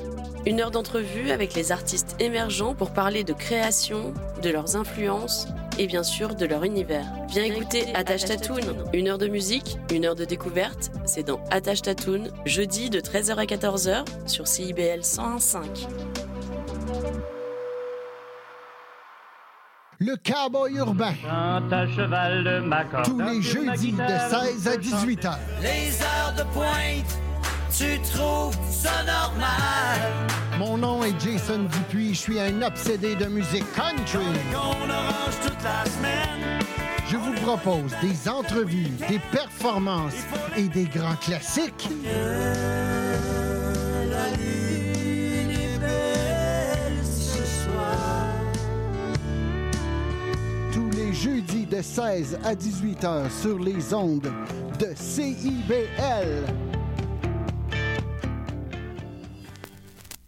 Une 0.47 0.61
heure 0.61 0.71
d'entrevue 0.71 1.31
avec 1.31 1.55
les 1.55 1.71
artistes 1.73 2.17
émergents 2.19 2.75
pour 2.75 2.93
parler 2.93 3.25
de 3.25 3.33
création, 3.33 4.15
de 4.43 4.49
leurs 4.51 4.77
influences 4.77 5.47
et 5.81 5.87
bien 5.87 6.03
sûr 6.03 6.35
de 6.35 6.45
leur 6.45 6.63
univers. 6.65 7.07
Viens 7.29 7.45
écouter 7.45 7.87
Attache 7.95 8.27
Tatoune. 8.27 8.85
Une 8.93 9.09
heure 9.09 9.17
de 9.17 9.29
musique, 9.29 9.79
une 9.91 10.05
heure 10.05 10.15
de 10.15 10.27
découverte. 10.27 10.91
C'est 11.07 11.23
dans 11.23 11.43
Attache 11.51 11.81
Tatoune, 11.81 12.31
jeudi 12.45 12.91
de 12.91 13.01
13h 13.01 13.37
à 13.37 13.45
14h 13.47 14.05
sur 14.27 14.47
CIBL 14.47 15.01
101.5. 15.01 15.89
Le 20.01 20.17
cowboy 20.17 20.75
urbain, 20.77 21.15
Chante 21.23 21.73
à 21.73 21.87
cheval 21.87 22.45
de 22.45 22.59
ma 22.61 22.85
corde. 22.85 23.07
tous 23.07 23.21
les 23.21 23.41
jeudis 23.41 23.93
de 23.93 24.07
16 24.07 24.69
à 24.69 24.77
18 24.77 25.25
heures. 25.25 25.39
Les 25.63 26.03
heures 26.03 26.35
de 26.37 26.43
pointe 26.53 27.30
tu 27.77 28.01
trouves 28.01 28.57
ça 28.71 29.03
normal? 29.05 30.01
Mon 30.59 30.77
nom 30.77 31.03
est 31.05 31.19
Jason 31.21 31.65
Dupuis, 31.65 32.15
je 32.15 32.19
suis 32.21 32.41
un 32.41 32.63
obsédé 32.63 33.15
de 33.15 33.27
musique 33.27 33.65
country. 33.73 34.27
On 34.55 34.73
toute 35.47 35.63
la 35.63 35.85
semaine. 35.91 36.61
Je 37.09 37.17
vous 37.17 37.33
propose 37.43 37.93
des 38.03 38.29
entrevues, 38.29 38.91
des 39.09 39.21
performances 39.33 40.27
et 40.57 40.69
des 40.69 40.85
grands 40.85 41.17
classiques. 41.17 41.89
La 44.11 44.29
lune 44.37 45.51
est 45.51 45.79
belle 45.79 47.05
ce 47.05 47.45
soir. 47.65 48.29
Tous 50.73 50.91
les 50.91 51.13
jeudis 51.13 51.67
de 51.67 51.83
16 51.83 52.39
à 52.45 52.55
18 52.55 53.05
heures 53.05 53.33
sur 53.33 53.59
les 53.59 53.95
ondes 53.95 54.31
de 54.79 54.93
CIBL. 54.95 56.45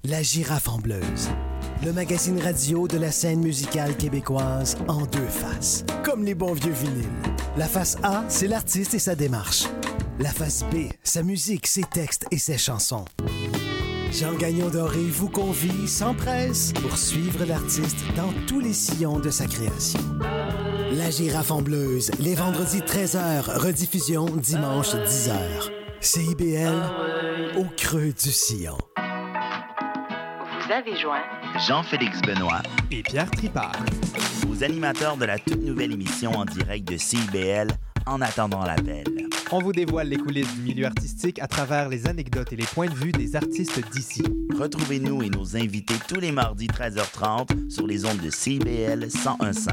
La 0.04 0.20
girafe 0.20 0.68
en 0.68 0.78
bleuse. 0.78 1.28
Le 1.84 1.92
magazine 1.92 2.40
radio 2.40 2.88
de 2.88 2.98
la 2.98 3.12
scène 3.12 3.38
musicale 3.38 3.96
québécoise 3.96 4.76
en 4.88 5.06
deux 5.06 5.28
faces. 5.28 5.84
Comme 6.02 6.24
les 6.24 6.34
bons 6.34 6.54
vieux 6.54 6.72
vinyles. 6.72 7.06
La 7.56 7.68
face 7.68 7.96
A, 8.02 8.24
c'est 8.28 8.48
l'artiste 8.48 8.94
et 8.94 8.98
sa 8.98 9.14
démarche. 9.14 9.66
La 10.18 10.30
face 10.30 10.64
B, 10.72 10.88
sa 11.04 11.22
musique, 11.22 11.68
ses 11.68 11.84
textes 11.84 12.26
et 12.32 12.38
ses 12.38 12.58
chansons. 12.58 13.04
Jean 14.10 14.34
Gagnon 14.34 14.70
Doré 14.70 15.04
vous 15.04 15.28
convie 15.28 15.86
sans 15.86 16.14
presse 16.14 16.72
pour 16.82 16.96
suivre 16.98 17.44
l'artiste 17.44 18.04
dans 18.16 18.32
tous 18.48 18.58
les 18.58 18.72
sillons 18.72 19.20
de 19.20 19.30
sa 19.30 19.46
création. 19.46 20.00
La 20.90 21.10
girafe 21.10 21.52
en 21.52 21.62
bleuse, 21.62 22.10
les 22.18 22.34
vendredis 22.34 22.80
13h, 22.80 23.56
rediffusion 23.56 24.26
dimanche 24.26 24.96
10h. 24.96 25.38
CIBL, 26.00 27.56
au 27.56 27.66
creux 27.76 28.12
du 28.12 28.32
sillon. 28.32 28.76
Vous 30.72 30.78
avez 30.78 30.96
joint 30.96 31.22
Jean-Félix 31.68 32.22
Benoît 32.22 32.62
et 32.90 33.02
Pierre 33.02 33.30
Tripart, 33.30 33.76
aux 34.50 34.64
animateurs 34.64 35.18
de 35.18 35.26
la 35.26 35.38
toute 35.38 35.60
nouvelle 35.60 35.92
émission 35.92 36.30
en 36.32 36.46
direct 36.46 36.88
de 36.90 36.96
CIBL 36.96 37.68
En 38.06 38.22
attendant 38.22 38.64
l'appel. 38.64 39.04
On 39.50 39.58
vous 39.58 39.72
dévoile 39.72 40.08
les 40.08 40.16
coulisses 40.16 40.50
du 40.54 40.62
milieu 40.62 40.86
artistique 40.86 41.40
à 41.40 41.46
travers 41.46 41.90
les 41.90 42.08
anecdotes 42.08 42.54
et 42.54 42.56
les 42.56 42.64
points 42.64 42.86
de 42.86 42.94
vue 42.94 43.12
des 43.12 43.36
artistes 43.36 43.86
d'ici. 43.90 44.24
Retrouvez-nous 44.58 45.22
et 45.22 45.28
nos 45.28 45.56
invités 45.58 45.96
tous 46.08 46.20
les 46.20 46.32
mardis 46.32 46.68
13h30 46.68 47.70
sur 47.70 47.86
les 47.86 48.06
ondes 48.06 48.20
de 48.20 48.30
CIBL 48.30 49.08
1015. 49.12 49.68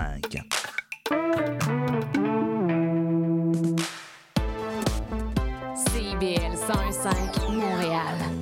CIBL 5.76 6.56
101.5 6.68 7.54
Montréal. 7.54 8.38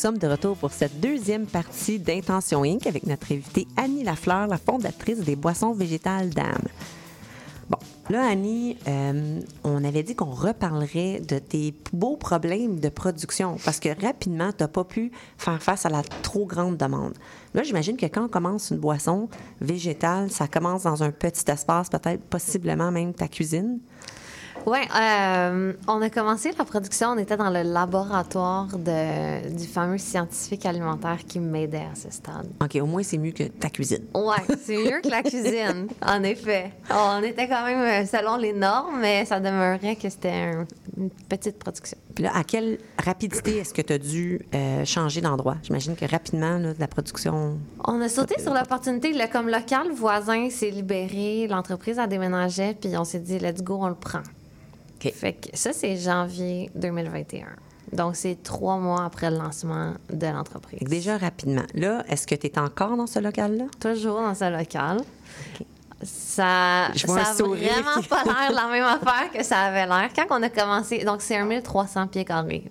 Sommes 0.00 0.16
de 0.16 0.26
retour 0.26 0.56
pour 0.56 0.72
cette 0.72 0.98
deuxième 0.98 1.44
partie 1.44 1.98
d'Intention 1.98 2.64
Inc. 2.64 2.86
avec 2.86 3.06
notre 3.06 3.32
invitée 3.32 3.68
Annie 3.76 4.02
Lafleur, 4.02 4.46
la 4.46 4.56
fondatrice 4.56 5.18
des 5.18 5.36
boissons 5.36 5.74
végétales 5.74 6.30
d'âme. 6.30 6.68
Bon, 7.68 7.76
là, 8.08 8.26
Annie, 8.26 8.78
euh, 8.88 9.40
on 9.62 9.84
avait 9.84 10.02
dit 10.02 10.14
qu'on 10.14 10.30
reparlerait 10.30 11.20
de 11.20 11.38
tes 11.38 11.74
beaux 11.92 12.16
problèmes 12.16 12.80
de 12.80 12.88
production 12.88 13.58
parce 13.62 13.78
que 13.78 13.90
rapidement, 14.02 14.52
tu 14.52 14.62
n'as 14.62 14.68
pas 14.68 14.84
pu 14.84 15.12
faire 15.36 15.62
face 15.62 15.84
à 15.84 15.90
la 15.90 16.02
trop 16.02 16.46
grande 16.46 16.78
demande. 16.78 17.12
Là, 17.52 17.62
j'imagine 17.62 17.98
que 17.98 18.06
quand 18.06 18.24
on 18.24 18.28
commence 18.28 18.70
une 18.70 18.78
boisson 18.78 19.28
végétale, 19.60 20.30
ça 20.30 20.48
commence 20.48 20.84
dans 20.84 21.02
un 21.02 21.10
petit 21.10 21.44
espace, 21.50 21.90
peut-être 21.90 22.22
possiblement 22.22 22.90
même 22.90 23.12
ta 23.12 23.28
cuisine. 23.28 23.80
Oui, 24.66 24.78
euh, 25.00 25.72
on 25.88 26.02
a 26.02 26.10
commencé 26.10 26.50
la 26.58 26.64
production, 26.64 27.08
on 27.10 27.18
était 27.18 27.36
dans 27.36 27.50
le 27.50 27.62
laboratoire 27.62 28.66
de, 28.76 29.48
du 29.56 29.66
fameux 29.66 29.98
scientifique 29.98 30.66
alimentaire 30.66 31.18
qui 31.26 31.40
m'aidait 31.40 31.86
à 31.90 31.94
ce 31.94 32.10
stade. 32.10 32.46
OK, 32.62 32.76
au 32.80 32.86
moins, 32.86 33.02
c'est 33.02 33.18
mieux 33.18 33.32
que 33.32 33.44
ta 33.44 33.70
cuisine. 33.70 34.04
Oui, 34.14 34.36
c'est 34.62 34.76
mieux 34.76 35.00
que 35.00 35.08
la 35.08 35.22
cuisine, 35.22 35.88
en 36.06 36.22
effet. 36.22 36.72
On 36.90 37.22
était 37.22 37.48
quand 37.48 37.64
même 37.64 38.04
euh, 38.04 38.06
selon 38.06 38.36
les 38.36 38.52
normes, 38.52 39.00
mais 39.00 39.24
ça 39.24 39.40
demeurait 39.40 39.96
que 39.96 40.08
c'était 40.08 40.28
un- 40.54 40.66
une 40.98 41.10
petite 41.10 41.58
production. 41.58 41.96
Puis 42.14 42.24
là, 42.24 42.32
à 42.34 42.44
quelle 42.44 42.78
rapidité 43.02 43.58
est-ce 43.58 43.72
que 43.72 43.82
tu 43.82 43.92
as 43.94 43.98
dû 43.98 44.40
euh, 44.54 44.84
changer 44.84 45.20
d'endroit? 45.22 45.56
J'imagine 45.62 45.96
que 45.96 46.04
rapidement, 46.04 46.58
là, 46.58 46.74
de 46.74 46.80
la 46.80 46.88
production. 46.88 47.58
On 47.86 48.00
a 48.02 48.08
sauté 48.08 48.40
sur 48.40 48.52
l'opportunité. 48.52 49.12
Comme 49.32 49.48
local 49.48 49.90
voisin 49.94 50.50
s'est 50.50 50.70
libéré, 50.70 51.46
l'entreprise 51.48 51.98
a 51.98 52.06
déménagé, 52.06 52.74
puis 52.74 52.96
on 52.96 53.04
s'est 53.04 53.20
dit, 53.20 53.38
let's 53.38 53.62
go, 53.62 53.78
on 53.80 53.88
le 53.88 53.94
prend. 53.94 54.20
Fait 55.08 55.32
que 55.32 55.48
ça, 55.54 55.72
c'est 55.72 55.96
janvier 55.96 56.70
2021. 56.74 57.46
Donc, 57.92 58.14
c'est 58.14 58.40
trois 58.42 58.76
mois 58.78 59.04
après 59.04 59.30
le 59.30 59.38
lancement 59.38 59.94
de 60.12 60.26
l'entreprise. 60.26 60.80
Déjà 60.82 61.16
rapidement. 61.18 61.64
Là, 61.74 62.04
est-ce 62.08 62.26
que 62.26 62.34
tu 62.34 62.46
es 62.46 62.58
encore 62.58 62.96
dans 62.96 63.06
ce 63.06 63.18
local-là? 63.18 63.64
Toujours 63.80 64.20
dans 64.20 64.34
ce 64.34 64.50
local. 64.56 65.00
Ça 66.02 66.86
un 66.86 67.16
a 67.16 67.34
sourire 67.34 67.72
vraiment 67.72 68.02
pas 68.08 68.24
l'air 68.24 68.50
de 68.50 68.54
la 68.54 68.66
même 68.68 68.84
affaire 68.84 69.30
que 69.32 69.42
ça 69.42 69.60
avait 69.60 69.86
l'air. 69.86 70.08
Quand 70.14 70.26
on 70.30 70.42
a 70.42 70.48
commencé, 70.48 71.04
donc 71.04 71.20
c'est 71.20 71.36
un 71.36 71.44
1300 71.44 72.06
pieds 72.06 72.24
carrés 72.24 72.64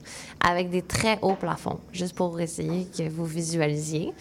avec 0.43 0.69
des 0.69 0.81
très 0.81 1.19
hauts 1.21 1.35
plafonds, 1.35 1.79
juste 1.91 2.15
pour 2.15 2.39
essayer 2.39 2.87
que 2.97 3.07
vous 3.09 3.25
visualisiez. 3.25 4.13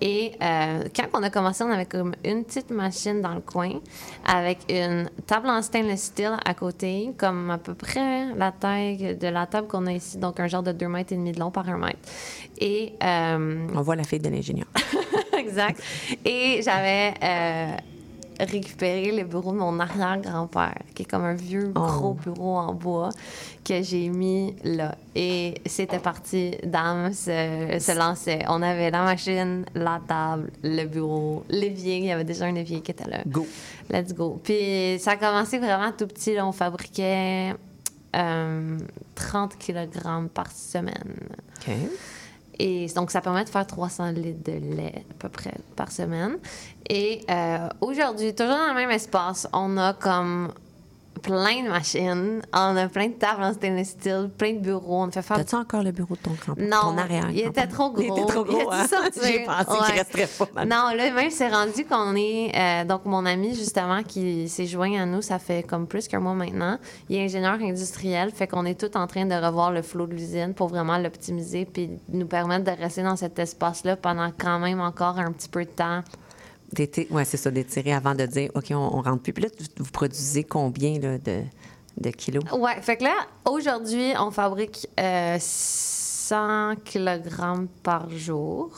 Et 0.00 0.32
euh, 0.42 0.82
quand 0.96 1.06
on 1.14 1.22
a 1.22 1.30
commencé, 1.30 1.62
on 1.62 1.70
avait 1.70 1.86
comme 1.86 2.14
une 2.24 2.44
petite 2.44 2.70
machine 2.70 3.20
dans 3.20 3.34
le 3.34 3.40
coin 3.40 3.80
avec 4.26 4.58
une 4.68 5.08
table 5.26 5.48
en 5.48 5.62
stainless 5.62 6.02
steel 6.02 6.36
à 6.44 6.54
côté, 6.54 7.12
comme 7.16 7.50
à 7.50 7.58
peu 7.58 7.74
près 7.74 8.34
la 8.34 8.50
taille 8.50 9.16
de 9.16 9.28
la 9.28 9.46
table 9.46 9.68
qu'on 9.68 9.86
a 9.86 9.92
ici, 9.92 10.18
donc 10.18 10.40
un 10.40 10.48
genre 10.48 10.64
de 10.64 10.72
2 10.72 10.88
mètres 10.88 11.12
et 11.12 11.16
demi 11.16 11.30
de 11.30 11.38
long 11.38 11.52
par 11.52 11.68
1 11.68 11.78
mètre. 11.78 11.98
Et 12.58 12.94
euh, 13.02 13.66
On 13.74 13.82
voit 13.82 13.94
la 13.94 14.02
fille 14.02 14.18
de 14.18 14.28
l'ingénieur. 14.28 14.66
exact. 15.38 15.80
Et 16.24 16.60
j'avais 16.64 17.14
euh, 17.22 17.76
récupéré 18.42 19.12
le 19.12 19.24
bureau 19.24 19.52
de 19.52 19.58
mon 19.58 19.78
arrière-grand-père, 19.80 20.78
qui 20.94 21.02
est 21.02 21.06
comme 21.06 21.24
un 21.24 21.34
vieux 21.34 21.68
gros 21.68 22.14
bureau 22.14 22.56
en 22.56 22.74
bois 22.74 23.10
que 23.64 23.82
j'ai 23.82 24.08
mis 24.08 24.54
là. 24.64 24.94
Et 25.14 25.54
c'était 25.66 25.98
parti. 25.98 26.56
Dame 26.64 27.12
se, 27.12 27.78
se 27.80 27.96
lançait. 27.98 28.44
On 28.48 28.62
avait 28.62 28.90
la 28.90 29.02
machine, 29.02 29.64
la 29.74 30.00
table, 30.06 30.50
le 30.62 30.84
bureau, 30.84 31.44
l'évier. 31.48 31.98
Il 31.98 32.04
y 32.04 32.10
avait 32.10 32.24
déjà 32.24 32.46
un 32.46 32.54
évier 32.54 32.80
qui 32.80 32.90
était 32.90 33.08
là. 33.08 33.22
Go. 33.26 33.46
Let's 33.90 34.12
go. 34.14 34.40
Puis 34.42 34.98
ça 34.98 35.12
a 35.12 35.16
commencé 35.16 35.58
vraiment 35.58 35.92
tout 35.96 36.06
petit. 36.06 36.34
là. 36.34 36.46
On 36.46 36.52
fabriquait 36.52 37.54
euh, 38.16 38.78
30 39.14 39.56
kg 39.58 39.88
par 40.34 40.50
semaine. 40.50 41.14
OK. 41.66 41.74
Et 42.58 42.86
donc, 42.94 43.10
ça 43.10 43.20
permet 43.20 43.44
de 43.44 43.48
faire 43.48 43.66
300 43.66 44.10
litres 44.12 44.44
de 44.44 44.76
lait 44.76 45.04
à 45.10 45.14
peu 45.18 45.28
près 45.28 45.54
par 45.74 45.90
semaine. 45.90 46.36
Et 46.88 47.24
euh, 47.30 47.68
aujourd'hui, 47.80 48.34
toujours 48.34 48.54
dans 48.56 48.68
le 48.68 48.74
même 48.74 48.90
espace, 48.90 49.46
on 49.52 49.76
a 49.78 49.92
comme 49.94 50.52
plein 51.22 51.62
de 51.62 51.68
machines, 51.68 52.42
on 52.52 52.76
a 52.76 52.88
plein 52.88 53.06
de 53.06 53.12
tables 53.12 53.44
en 53.44 53.52
stainless 53.52 53.90
steel, 53.90 54.28
plein 54.36 54.54
de 54.54 54.58
bureaux. 54.58 55.04
On 55.04 55.10
fait 55.12 55.22
faire. 55.22 55.36
As-tu 55.38 55.54
encore 55.54 55.84
le 55.84 55.92
bureau 55.92 56.16
de 56.16 56.20
ton 56.20 56.32
grand 56.32 56.56
Non, 56.58 56.92
ton 56.94 56.98
arrière 56.98 57.30
il 57.30 57.38
était 57.46 57.68
trop 57.68 57.92
gros. 57.92 58.02
Il 58.02 58.10
était 58.10 58.26
trop 58.26 58.44
gros, 58.44 58.72
hein? 58.72 58.86
J'ai 59.22 59.44
pensé 59.44 59.64
qu'il 59.64 59.94
Ouais. 59.94 60.02
resterait 60.02 60.46
pas. 60.52 60.64
Non, 60.64 60.90
là, 60.96 61.12
même, 61.12 61.30
c'est 61.30 61.48
rendu 61.48 61.84
qu'on 61.84 62.16
est. 62.16 62.50
euh, 62.56 62.84
donc, 62.84 63.04
mon 63.04 63.24
ami, 63.24 63.54
justement, 63.54 64.02
qui 64.02 64.48
s'est 64.48 64.66
joint 64.66 65.00
à 65.00 65.06
nous, 65.06 65.22
ça 65.22 65.38
fait 65.38 65.62
comme 65.62 65.86
plus 65.86 66.08
qu'un 66.08 66.18
mois 66.18 66.34
maintenant. 66.34 66.78
Il 67.08 67.16
est 67.16 67.24
ingénieur 67.24 67.54
industriel, 67.60 68.32
fait 68.32 68.48
qu'on 68.48 68.64
est 68.64 68.80
tout 68.80 68.96
en 68.96 69.06
train 69.06 69.24
de 69.24 69.34
revoir 69.36 69.70
le 69.70 69.82
flot 69.82 70.08
de 70.08 70.14
l'usine 70.14 70.54
pour 70.54 70.68
vraiment 70.68 70.98
l'optimiser 70.98 71.66
puis 71.66 71.88
nous 72.08 72.26
permettre 72.26 72.64
de 72.64 72.76
rester 72.82 73.04
dans 73.04 73.14
cet 73.16 73.38
espace-là 73.38 73.94
pendant 73.94 74.30
quand 74.36 74.58
même 74.58 74.80
encore 74.80 75.20
un 75.20 75.30
petit 75.30 75.48
peu 75.48 75.64
de 75.64 75.70
temps. 75.70 76.00
Ouais, 77.10 77.24
c'est 77.24 77.36
ça, 77.36 77.50
d'étirer 77.50 77.92
avant 77.92 78.14
de 78.14 78.26
dire, 78.26 78.50
OK, 78.54 78.66
on, 78.70 78.76
on 78.76 79.02
rentre 79.02 79.22
plus. 79.22 79.32
Puis 79.32 79.42
là, 79.42 79.48
vous, 79.78 79.90
produisez 79.90 80.44
combien 80.44 80.98
là, 80.98 81.18
de, 81.18 81.42
de 81.98 82.10
kilos? 82.10 82.44
Ouais, 82.52 82.80
fait 82.80 82.96
que 82.96 83.04
là, 83.04 83.14
aujourd'hui, 83.44 84.12
on 84.18 84.30
fabrique 84.30 84.88
euh, 84.98 85.36
100 85.40 86.76
kg 86.84 87.66
par 87.82 88.08
jour. 88.10 88.70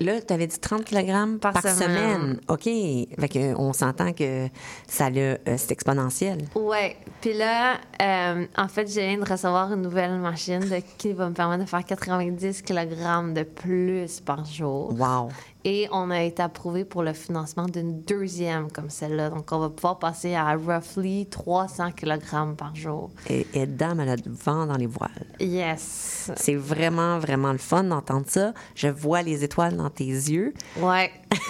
Là, 0.00 0.20
tu 0.22 0.32
avais 0.32 0.46
dit 0.46 0.58
30 0.58 0.84
kg 0.84 1.38
par, 1.38 1.60
semaine. 1.60 1.76
semaine. 1.76 2.40
OK. 2.48 2.62
Fait 2.62 3.28
que, 3.28 3.54
on 3.56 3.72
s'entend 3.72 4.12
que 4.12 4.48
ça 4.86 5.08
euh, 5.08 5.36
c'est 5.44 5.72
exponentiel. 5.72 6.38
Ouais. 6.54 6.96
Puis 7.20 7.34
là, 7.34 7.74
euh, 8.00 8.46
en 8.56 8.68
fait, 8.68 8.86
je 8.86 8.98
viens 9.00 9.18
de 9.18 9.30
recevoir 9.30 9.72
une 9.72 9.82
nouvelle 9.82 10.18
machine 10.18 10.60
de- 10.60 10.82
qui 10.96 11.12
va 11.12 11.28
me 11.28 11.34
permettre 11.34 11.64
de 11.64 11.68
faire 11.68 11.84
90 11.84 12.62
kg 12.62 13.34
de 13.34 13.42
plus 13.42 14.20
par 14.20 14.44
jour. 14.44 14.94
Wow. 14.98 15.28
Et 15.64 15.88
on 15.90 16.10
a 16.10 16.22
été 16.22 16.42
approuvé 16.42 16.84
pour 16.84 17.02
le 17.02 17.12
financement 17.12 17.66
d'une 17.66 18.00
deuxième 18.02 18.70
comme 18.70 18.90
celle-là. 18.90 19.30
Donc, 19.30 19.50
on 19.50 19.58
va 19.58 19.70
pouvoir 19.70 19.98
passer 19.98 20.34
à 20.34 20.54
roughly 20.54 21.26
300 21.26 21.92
kg 21.92 22.54
par 22.56 22.74
jour. 22.74 23.10
Et, 23.28 23.46
et 23.54 23.66
dame, 23.66 24.00
elle 24.00 24.10
a 24.10 24.16
du 24.16 24.30
vent 24.30 24.66
dans 24.66 24.76
les 24.76 24.86
voiles. 24.86 25.26
Yes. 25.40 26.30
C'est 26.36 26.54
vraiment, 26.54 27.18
vraiment 27.18 27.52
le 27.52 27.58
fun 27.58 27.84
d'entendre 27.84 28.26
ça. 28.28 28.52
Je 28.74 28.88
vois 28.88 29.22
les 29.22 29.44
étoiles 29.44 29.76
dans 29.76 29.90
tes 29.90 30.04
yeux. 30.04 30.54
Ouais. 30.78 31.10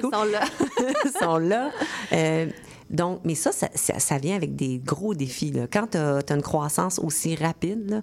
Cool. 0.00 0.10
Ils 0.10 0.10
sont 0.10 0.24
là. 0.24 0.40
Ils 1.04 1.10
sont 1.10 1.36
là. 1.38 1.70
Euh, 2.12 2.46
donc, 2.90 3.20
mais 3.24 3.34
ça, 3.36 3.52
ça, 3.52 3.68
ça- 3.74 3.98
ça 3.98 4.18
vient 4.18 4.34
avec 4.36 4.56
des 4.56 4.78
gros 4.78 5.14
défis. 5.14 5.52
là. 5.52 5.66
Quand 5.72 5.86
tu 5.92 5.96
as, 5.98 6.20
une 6.30 6.42
croissance 6.42 6.98
aussi 6.98 7.36
rapide, 7.36 7.88
là, 7.90 8.00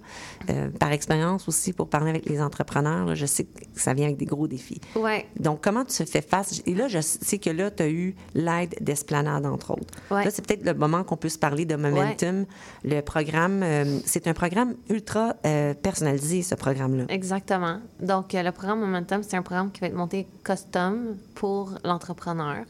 euh, 0.50 0.70
par 0.70 0.92
expérience 0.92 1.46
aussi, 1.48 1.72
pour 1.72 1.88
parler 1.88 2.10
avec 2.10 2.26
les 2.26 2.40
entrepreneurs, 2.40 3.04
là, 3.04 3.14
je 3.14 3.26
sais 3.26 3.44
que 3.44 3.50
ça 3.74 3.92
vient 3.94 4.06
avec 4.06 4.16
des 4.16 4.24
gros 4.24 4.48
défis. 4.48 4.80
Ouais. 4.96 5.26
Donc, 5.38 5.62
comment 5.62 5.84
tu 5.84 6.04
fais 6.06 6.22
face? 6.22 6.62
Et 6.66 6.74
là, 6.74 6.88
je 6.88 7.00
sais 7.00 7.38
que 7.38 7.50
là, 7.50 7.70
tu 7.70 7.82
as 7.82 7.88
eu 7.88 8.16
l'aide 8.34 8.74
d'Esplanade, 8.80 9.44
entre 9.46 9.72
autres. 9.72 9.94
Ouais. 10.10 10.24
Là, 10.24 10.30
c'est 10.30 10.46
peut-être 10.46 10.64
le 10.64 10.74
moment 10.74 11.04
qu'on 11.04 11.16
puisse 11.16 11.36
parler 11.36 11.64
de 11.66 11.76
Momentum. 11.76 12.46
Le 12.84 13.00
programme, 13.02 13.62
euh, 13.62 13.98
c'est 14.06 14.26
un 14.26 14.34
programme 14.34 14.74
ultra 14.88 15.34
euh, 15.44 15.74
personnalisé, 15.74 16.42
ce 16.42 16.54
programme-là. 16.54 17.04
Exactement. 17.08 17.80
Donc, 18.00 18.32
le 18.32 18.50
programme 18.50 18.80
Momentum, 18.80 19.22
c'est 19.22 19.36
un 19.36 19.42
programme 19.42 19.70
qui 19.70 19.80
va 19.80 19.88
être 19.88 19.94
monté 19.96 20.26
custom 20.44 21.16
pour 21.34 21.72
l'entrepreneur. 21.84 22.64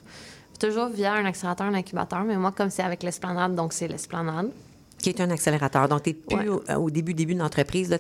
Toujours 0.59 0.89
via 0.89 1.15
un 1.15 1.25
accélérateur, 1.25 1.67
un 1.67 1.75
incubateur, 1.75 2.25
mais 2.25 2.37
moi, 2.37 2.53
comme 2.53 2.71
c'est 2.71 2.83
avec 2.83 3.03
l'esplanade, 3.03 3.55
donc 3.55 3.73
c'est 3.73 3.89
l'esplanade. 3.89 4.51
Qui 5.01 5.11
est 5.11 5.21
un 5.21 5.31
accélérateur. 5.31 5.89
Donc, 5.89 6.03
tu 6.03 6.11
n'es 6.11 6.15
plus 6.15 6.51
Ouais. 6.51 6.75
au, 6.75 6.81
au 6.83 6.91
début, 6.91 7.15
début 7.15 7.35
de 7.35 7.39
l'entreprise. 7.39 7.97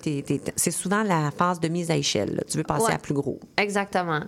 C'est 0.56 0.70
souvent 0.72 1.04
la 1.04 1.30
phase 1.30 1.60
de 1.60 1.68
mise 1.68 1.92
à 1.92 1.96
échelle. 1.96 2.34
là. 2.34 2.42
Tu 2.50 2.56
veux 2.58 2.64
passer 2.64 2.86
Ouais. 2.86 2.92
à 2.94 2.98
plus 2.98 3.14
gros. 3.14 3.38
Exactement. 3.56 4.20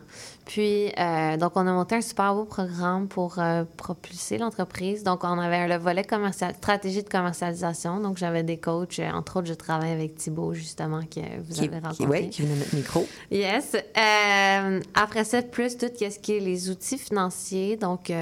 Puis, 0.47 0.89
euh, 0.99 1.37
donc, 1.37 1.53
on 1.55 1.67
a 1.67 1.73
monté 1.73 1.95
un 1.95 2.01
super 2.01 2.35
beau 2.35 2.45
programme 2.45 3.07
pour 3.09 3.39
euh, 3.39 3.65
propulser 3.77 4.37
l'entreprise. 4.39 5.05
Donc, 5.05 5.23
on 5.23 5.39
avait 5.39 5.69
le 5.69 5.77
volet 5.77 6.03
commercial, 6.03 6.55
stratégie 6.57 7.03
de 7.03 7.09
commercialisation. 7.09 8.01
Donc, 8.01 8.17
j'avais 8.19 8.43
des 8.43 8.57
coachs. 8.57 8.99
Euh, 8.99 9.11
Entre 9.13 9.39
autres, 9.39 9.47
je 9.49 9.55
travaille 9.55 9.93
avec 9.93 10.17
Thibaut, 10.17 10.53
justement, 10.55 11.03
que 11.03 11.21
vous 11.47 11.55
Qui, 11.55 11.65
avez 11.69 11.79
rencontré. 11.79 12.07
ouais, 12.07 12.29
qui 12.29 12.43
vient 12.43 12.55
de 12.55 12.59
notre 12.59 12.75
micro. 12.75 13.07
Yes. 13.31 13.75
Euh, 13.77 14.81
après 14.95 15.25
ça, 15.25 15.43
plus 15.43 15.77
tout 15.77 15.87
ce 15.97 16.19
qui 16.19 16.33
est 16.37 16.41
les 16.41 16.69
outils 16.71 16.99
financiers, 16.99 17.77
donc 17.77 18.13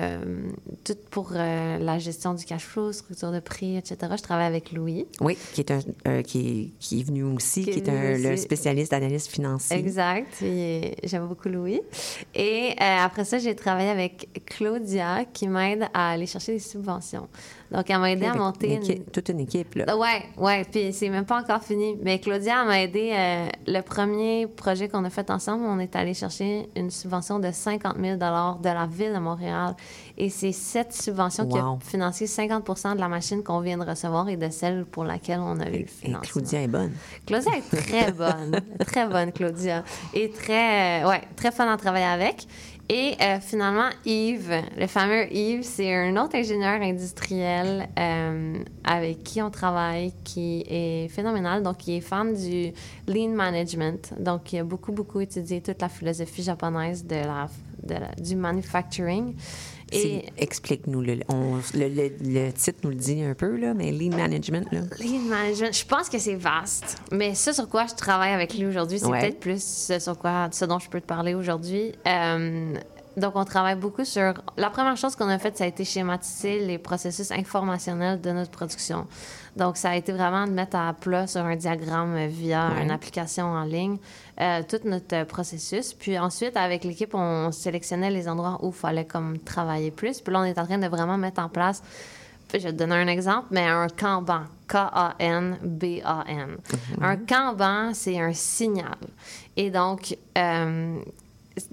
tout 0.84 0.96
pour 1.10 1.30
la 1.32 1.98
gestion 1.98 2.34
du 2.34 2.44
cash 2.44 2.64
flow, 2.64 2.92
structure 2.92 3.32
de 3.32 3.40
prix, 3.40 3.76
etc. 3.76 3.96
Je 4.16 4.22
travaille 4.22 4.46
avec 4.46 4.72
Louis. 4.72 5.06
Oui, 5.20 5.36
qui 5.54 5.60
est, 5.62 5.70
un, 5.70 6.22
qui, 6.22 6.40
est, 6.40 6.78
qui 6.80 7.00
est 7.00 7.02
venu 7.04 7.22
aussi, 7.24 7.64
Qui 7.64 7.70
qui, 7.70 7.78
est 7.78 7.88
un, 7.88 8.18
le 8.18 8.36
spécialiste 8.36 8.90
d'analyse 8.90 9.26
financière. 9.26 9.78
Exact. 9.78 10.26
J'aime 10.40 11.26
beaucoup 11.26 11.48
Louis. 11.48 11.80
Et 12.34 12.74
euh, 12.80 13.04
après 13.04 13.24
ça, 13.24 13.38
j'ai 13.38 13.54
travaillé 13.54 13.90
avec 13.90 14.44
Claudia 14.46 15.24
qui 15.32 15.48
m'aide 15.48 15.88
à 15.94 16.10
aller 16.10 16.26
chercher 16.26 16.52
des 16.52 16.58
subventions. 16.58 17.28
Donc, 17.70 17.90
elle 17.90 17.98
m'a 17.98 18.10
aidé 18.12 18.24
à 18.26 18.34
monter 18.34 18.66
une 18.68 18.72
une, 18.76 18.82
équipe- 18.82 19.12
toute 19.12 19.28
une 19.28 19.40
équipe. 19.40 19.74
Là. 19.74 19.96
Ouais, 19.96 20.22
ouais, 20.38 20.64
puis 20.70 20.92
c'est 20.92 21.10
même 21.10 21.26
pas 21.26 21.40
encore 21.40 21.62
fini. 21.62 21.96
Mais 22.02 22.18
Claudia 22.18 22.62
elle 22.62 22.66
m'a 22.66 22.80
aidé. 22.82 23.12
euh, 23.14 23.46
le 23.66 23.80
premier 23.82 24.46
projet 24.46 24.88
qu'on 24.88 25.04
a 25.04 25.10
fait 25.10 25.30
ensemble, 25.30 25.64
on 25.66 25.78
est 25.78 25.94
allé 25.94 26.14
chercher 26.14 26.68
une 26.76 26.90
subvention 26.90 27.38
de 27.38 27.50
50 27.50 27.96
000 28.00 28.16
de 28.16 28.20
la 28.20 28.86
ville 28.90 29.12
de 29.12 29.18
Montréal. 29.18 29.74
Et 30.16 30.30
c'est 30.30 30.52
cette 30.52 30.92
subvention 30.94 31.46
qui 31.46 31.58
a 31.58 31.76
financé 31.80 32.24
50% 32.24 32.94
de 32.94 33.00
la 33.00 33.08
machine 33.08 33.42
qu'on 33.44 33.60
vient 33.60 33.76
de 33.78 33.84
recevoir 33.84 34.28
et 34.28 34.36
de 34.36 34.48
celle 34.48 34.84
pour 34.86 35.04
laquelle 35.04 35.40
on 35.40 35.60
a 35.60 35.68
eu 35.68 35.72
le 35.72 35.78
Et 35.80 35.86
financement. 35.86 36.20
Claudia 36.32 36.62
est 36.62 36.68
bonne. 36.68 36.92
Claudia 37.26 37.52
est 37.56 37.76
très 37.76 38.12
bonne, 38.12 38.60
très 38.86 39.06
bonne 39.06 39.30
Claudia, 39.32 39.84
et 40.14 40.30
très, 40.30 41.02
euh, 41.04 41.08
ouais, 41.08 41.20
très 41.36 41.50
fun 41.52 41.70
à 41.70 41.76
travailler 41.76 42.06
avec. 42.06 42.46
Et 42.90 43.16
euh, 43.20 43.38
finalement, 43.40 43.90
Yves, 44.06 44.50
le 44.78 44.86
fameux 44.86 45.30
Yves, 45.30 45.62
c'est 45.62 45.94
un 45.94 46.16
autre 46.16 46.36
ingénieur 46.36 46.80
industriel 46.80 47.86
euh, 47.98 48.54
avec 48.82 49.22
qui 49.24 49.42
on 49.42 49.50
travaille, 49.50 50.14
qui 50.24 50.64
est 50.66 51.08
phénoménal. 51.08 51.62
Donc, 51.62 51.86
il 51.86 51.96
est 51.96 52.00
fan 52.00 52.32
du 52.34 52.72
lean 53.06 53.28
management. 53.34 54.14
Donc, 54.18 54.54
il 54.54 54.60
a 54.60 54.64
beaucoup, 54.64 54.92
beaucoup 54.92 55.20
étudié 55.20 55.60
toute 55.60 55.82
la 55.82 55.90
philosophie 55.90 56.42
japonaise 56.42 57.04
de 57.04 57.16
la, 57.16 57.48
de 57.82 57.94
la- 57.94 58.14
du 58.18 58.36
manufacturing. 58.36 59.34
Et 59.92 60.24
Explique-nous. 60.36 61.00
Le, 61.02 61.18
on- 61.28 61.56
le, 61.74 61.88
le- 61.88 62.12
le 62.20 62.52
titre 62.52 62.78
nous 62.84 62.90
le 62.90 62.96
dit 62.96 63.22
un 63.22 63.34
peu, 63.34 63.56
là, 63.56 63.74
mais 63.74 63.90
Lean 63.92 64.16
Management. 64.16 64.66
Là. 64.72 64.80
Lean 65.00 65.20
management, 65.28 65.74
je 65.76 65.84
pense 65.86 66.08
que 66.08 66.18
c'est 66.18 66.34
vaste. 66.36 66.98
Mais 67.12 67.34
ce 67.34 67.52
sur 67.52 67.68
quoi 67.68 67.86
je 67.88 67.94
travaille 67.94 68.32
avec 68.32 68.54
lui 68.54 68.66
aujourd'hui, 68.66 68.98
c'est 68.98 69.06
Ouais. 69.06 69.20
peut-être 69.20 69.40
plus 69.40 69.62
ce 69.62 69.98
sur 69.98 70.18
quoi, 70.18 70.48
ce 70.52 70.64
dont 70.64 70.78
je 70.78 70.88
peux 70.88 71.00
te 71.00 71.06
parler 71.06 71.34
aujourd'hui. 71.34 71.92
Euh, 72.06 72.74
donc, 73.16 73.32
on 73.34 73.44
travaille 73.44 73.74
beaucoup 73.74 74.04
sur. 74.04 74.34
La 74.56 74.70
première 74.70 74.96
chose 74.96 75.16
qu'on 75.16 75.28
a 75.28 75.38
faite, 75.40 75.56
ça 75.58 75.64
a 75.64 75.66
été 75.66 75.84
schématiser 75.84 76.60
les 76.64 76.78
processus 76.78 77.32
informationnels 77.32 78.20
de 78.20 78.30
notre 78.30 78.50
production. 78.52 79.06
Donc, 79.56 79.76
ça 79.76 79.90
a 79.90 79.96
été 79.96 80.12
vraiment 80.12 80.46
de 80.46 80.52
mettre 80.52 80.76
à 80.76 80.92
plat 80.92 81.26
sur 81.26 81.42
un 81.42 81.56
diagramme 81.56 82.26
via 82.26 82.68
Ouais. 82.68 82.82
une 82.82 82.90
application 82.90 83.46
en 83.46 83.64
ligne 83.64 83.98
euh, 84.40 84.62
tout 84.68 84.80
notre 84.84 85.16
euh, 85.16 85.24
processus. 85.24 85.94
Puis 85.94 86.18
ensuite, 86.18 86.56
avec 86.56 86.84
l'équipe, 86.84 87.14
on 87.14 87.50
sélectionnait 87.50 88.10
les 88.10 88.28
endroits 88.28 88.58
où 88.62 88.68
il 88.68 88.72
fallait 88.74 89.04
comme 89.04 89.38
travailler 89.38 89.90
plus. 89.90 90.20
Puis 90.20 90.32
là, 90.32 90.40
on 90.40 90.44
est 90.44 90.58
en 90.58 90.64
train 90.66 90.78
de 90.78 90.86
vraiment 90.86 91.18
mettre 91.18 91.40
en 91.42 91.48
place 91.48 91.82
je 92.54 92.58
vais 92.58 92.72
te 92.72 92.78
donner 92.78 92.94
un 92.94 93.08
exemple, 93.08 93.48
mais 93.50 93.66
un 93.66 93.88
Kanban. 93.88 94.44
K-A-N-B-A-N. 94.68 96.56
Un 97.00 97.16
Kanban, 97.16 97.92
c'est 97.94 98.18
un 98.20 98.32
signal. 98.32 98.96
Et 99.56 99.70
donc, 99.70 100.16
euh, 100.36 100.98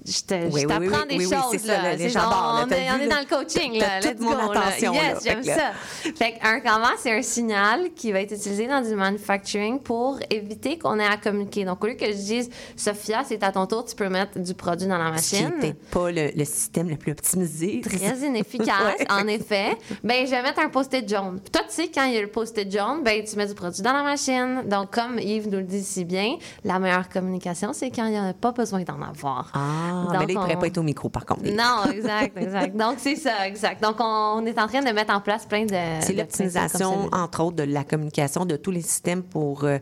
je 0.04 0.20
te- 0.22 0.34
Oui, 0.34 0.50
je 0.62 0.66
oui, 0.66 0.66
t'apprends 0.66 1.02
oui, 1.08 1.18
des 1.18 1.26
oui, 1.26 1.32
choses. 1.34 1.60
ça, 1.60 1.82
là. 1.82 1.94
les 1.94 2.08
là. 2.08 2.28
on 2.30 2.62
on 2.62 2.66
vu, 2.66 2.72
est 2.74 3.08
dans 3.08 3.18
le 3.18 3.26
coaching. 3.28 3.78
Là. 3.78 4.00
toute 4.00 4.12
Let's 4.12 4.20
mon 4.20 4.30
go, 4.46 4.50
attention. 4.52 4.92
Yes, 4.94 5.18
j'aime 5.24 5.42
ça. 5.42 5.72
Fait 6.16 6.32
qu'un 6.38 6.60
Kanban, 6.60 6.90
c'est 6.98 7.12
un 7.16 7.22
signal 7.22 7.90
qui 7.94 8.12
va 8.12 8.20
être 8.20 8.32
utilisé 8.32 8.66
dans 8.66 8.80
du 8.82 8.94
manufacturing 8.94 9.80
pour 9.80 10.18
éviter 10.30 10.78
qu'on 10.78 10.98
ait 10.98 11.06
à 11.06 11.16
communiquer. 11.16 11.64
Donc, 11.64 11.82
au 11.82 11.86
lieu 11.88 11.94
que 11.94 12.06
je 12.06 12.12
dise, 12.12 12.50
Sophia, 12.76 13.22
c'est 13.26 13.42
à 13.42 13.52
ton 13.52 13.66
tour, 13.66 13.84
tu 13.84 13.94
peux 13.94 14.08
mettre 14.08 14.38
du 14.38 14.54
produit 14.54 14.86
dans 14.86 14.98
la 14.98 15.16
Ce 15.18 15.34
machine 15.36 15.48
n'est 15.60 15.72
peut-être 15.72 15.90
pas 15.90 16.10
le, 16.10 16.30
le 16.36 16.44
système 16.44 16.88
le 16.88 16.96
plus 16.96 17.12
optimisé. 17.12 17.80
très 17.82 18.18
inefficace, 18.18 18.66
Ouais. 18.98 19.06
en 19.10 19.26
effet, 19.26 19.76
ben 20.04 20.24
je 20.26 20.30
vais 20.30 20.42
mettre 20.42 20.60
un 20.60 20.68
post-it 20.68 21.08
jaune. 21.08 21.40
Toi, 21.52 21.62
tu 21.68 21.74
sais, 21.74 21.90
quand 21.92 22.04
il 22.04 22.14
y 22.14 22.18
a 22.18 22.20
le 22.20 22.28
post-it 22.28 22.70
jaune, 22.70 23.02
ben 23.02 23.22
tu 23.24 23.36
mets 23.36 23.46
du 23.46 23.54
produit 23.54 23.82
dans 23.82 23.92
la 23.92 24.02
machine. 24.02 24.62
Donc, 24.66 24.90
comme 24.92 25.18
Yves 25.18 25.48
nous 25.48 25.58
le 25.58 25.62
dit 25.64 25.82
si 25.82 26.04
bien, 26.04 26.36
la 26.64 26.78
meilleure 26.78 27.08
communication, 27.08 27.72
c'est 27.72 27.90
quand 27.90 28.04
il 28.06 28.12
n'y 28.12 28.16
a 28.18 28.32
pas 28.34 28.52
besoin 28.52 28.82
d'en 28.82 29.00
avoir. 29.02 29.50
Ah, 29.54 29.58
Donc, 30.04 30.12
mais 30.12 30.18
là, 30.18 30.24
il 30.28 30.34
ne 30.34 30.40
pourrait 30.40 30.56
on- 30.56 30.60
pas 30.60 30.66
être 30.66 30.78
au 30.78 30.82
micro, 30.82 31.08
par 31.08 31.26
contre. 31.26 31.44
Non, 31.44 31.90
exact, 31.92 32.36
exact. 32.36 32.76
Donc, 32.76 32.96
c'est 32.98 33.16
ça, 33.16 33.46
exact. 33.46 33.82
Donc, 33.82 33.96
on 34.00 34.44
est 34.46 34.58
en 34.58 34.66
train 34.66 34.82
de 34.82 34.90
mettre 34.90 35.14
en 35.14 35.20
place 35.20 35.46
plein 35.46 35.64
de. 35.64 35.74
C'est 36.00 36.12
l'optimisation, 36.14 37.08
entre 37.12 37.42
autres, 37.42 37.56
de 37.56 37.62
la 37.64 37.84
communication 37.84 38.44
de 38.44 38.56
tous 38.56 38.70
les 38.70 38.82
systèmes 38.82 39.22
pour 39.22 39.64
euh, 39.64 39.78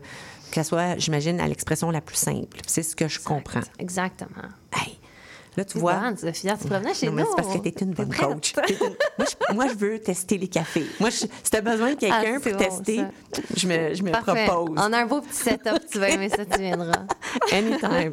que 0.49 0.55
ça 0.55 0.63
soit, 0.63 0.97
j'imagine, 0.97 1.39
à 1.39 1.47
l'expression 1.47 1.91
la 1.91 2.01
plus 2.01 2.15
simple. 2.17 2.59
C'est 2.67 2.83
ce 2.83 2.95
que 2.95 3.07
je 3.07 3.19
comprends. 3.19 3.61
Exactement. 3.79 4.29
Hey, 4.73 4.97
là, 5.57 5.65
tu 5.65 5.77
vois. 5.77 5.95
bonne, 5.95 6.17
Sophia, 6.17 6.55
tu 6.57 6.67
venir 6.67 6.93
chez 6.95 7.07
Non, 7.07 7.13
nous. 7.13 7.25
c'est 7.29 7.35
parce 7.43 7.55
que 7.55 7.61
tu 7.61 7.67
es 7.69 7.81
une 7.81 7.91
bonne 7.93 8.13
coach. 8.13 8.53
T'es 8.67 8.73
une- 8.73 8.95
Moi, 9.17 9.27
je, 9.49 9.53
moi, 9.55 9.67
je 9.67 9.73
veux 9.75 9.99
tester 9.99 10.37
les 10.37 10.47
cafés. 10.47 10.85
Moi, 10.99 11.09
je- 11.09 11.17
si 11.17 11.27
tu 11.51 11.55
as 11.57 11.61
besoin 11.61 11.91
de 11.91 11.95
quelqu'un 11.99 12.35
Ah, 12.37 12.39
pour 12.39 12.51
bon, 12.51 12.57
tester, 12.57 12.97
ça. 12.97 13.41
je 13.55 13.67
me, 13.67 13.93
je 13.93 14.03
me 14.03 14.11
propose. 14.11 14.75
On 14.77 14.93
a 14.93 14.97
un 14.99 15.05
beau 15.05 15.21
petit 15.21 15.35
setup, 15.35 15.79
tu 15.91 15.99
vas 15.99 16.09
aimer 16.09 16.29
ça, 16.29 16.45
tu 16.45 16.59
viendras. 16.59 17.03
Anytime. 17.51 18.11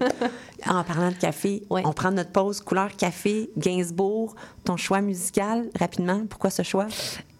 En 0.68 0.84
parlant 0.84 1.10
de 1.10 1.16
café, 1.16 1.62
on 1.70 1.92
prend 1.92 2.10
notre 2.10 2.30
pause 2.30 2.60
couleur 2.60 2.94
café, 2.96 3.50
Gainsbourg. 3.56 4.34
Ton 4.64 4.76
choix 4.76 5.00
musical, 5.00 5.68
rapidement. 5.78 6.22
Pourquoi 6.28 6.50
ce 6.50 6.62
choix? 6.62 6.86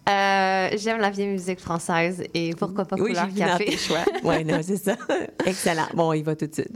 Euh, 0.09 0.69
J'aime 0.75 0.99
la 0.99 1.09
vieille 1.09 1.29
musique 1.29 1.61
française 1.61 2.21
et 2.33 2.53
pourquoi 2.55 2.83
pas 2.83 2.97
oui, 2.99 3.09
couleur 3.13 3.27
café. 3.33 3.65
tes 3.65 3.77
choix. 3.77 3.99
Oui, 4.23 4.43
non, 4.43 4.59
c'est 4.61 4.75
ça. 4.75 4.95
Excellent. 5.45 5.87
Bon, 5.93 6.11
il 6.11 6.23
va 6.23 6.35
tout 6.35 6.45
de 6.47 6.53
suite. 6.53 6.71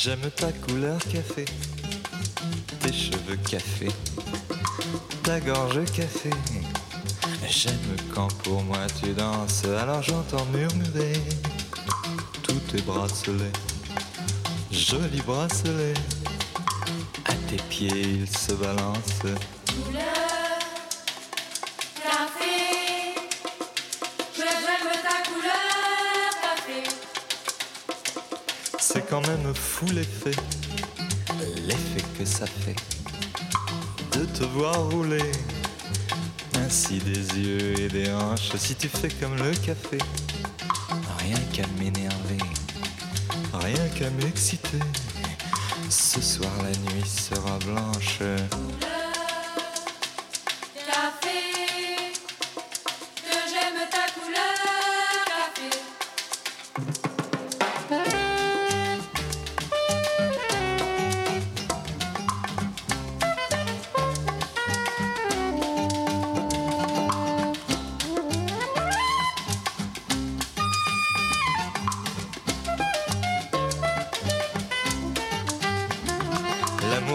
J'aime 0.00 0.30
ta 0.36 0.52
couleur 0.52 1.00
café, 1.12 1.44
tes 2.78 2.92
cheveux 2.92 3.36
café, 3.50 3.88
ta 5.24 5.40
gorge 5.40 5.84
café. 5.86 6.30
J'aime 7.48 7.96
quand 8.14 8.32
pour 8.44 8.62
moi 8.62 8.86
tu 9.02 9.12
danses, 9.12 9.64
alors 9.64 10.00
j'entends 10.02 10.46
murmurer 10.52 11.20
tous 12.44 12.60
tes 12.70 12.80
bracelets, 12.82 13.52
jolis 14.70 15.22
bracelets. 15.26 15.94
À 17.24 17.34
tes 17.50 17.60
pieds 17.68 18.20
ils 18.20 18.28
se 18.28 18.52
balancent. 18.52 19.34
Quand 29.08 29.26
même 29.26 29.54
fou 29.54 29.86
l'effet, 29.86 30.36
l'effet 31.66 32.04
que 32.18 32.24
ça 32.24 32.46
fait 32.46 32.76
de 34.12 34.24
te 34.26 34.44
voir 34.44 34.90
rouler. 34.90 35.32
Ainsi 36.56 36.98
des 36.98 37.38
yeux 37.38 37.80
et 37.80 37.88
des 37.88 38.10
hanches, 38.12 38.54
si 38.56 38.74
tu 38.74 38.88
fais 38.88 39.08
comme 39.08 39.36
le 39.36 39.52
café. 39.52 39.98
Rien 41.18 41.38
qu'à 41.52 41.66
m'énerver, 41.78 42.38
rien 43.54 43.88
qu'à 43.96 44.10
m'exciter. 44.10 44.80
Ce 45.88 46.20
soir 46.20 46.52
la 46.62 46.70
nuit 46.70 47.08
sera 47.08 47.58
blanche. 47.60 48.20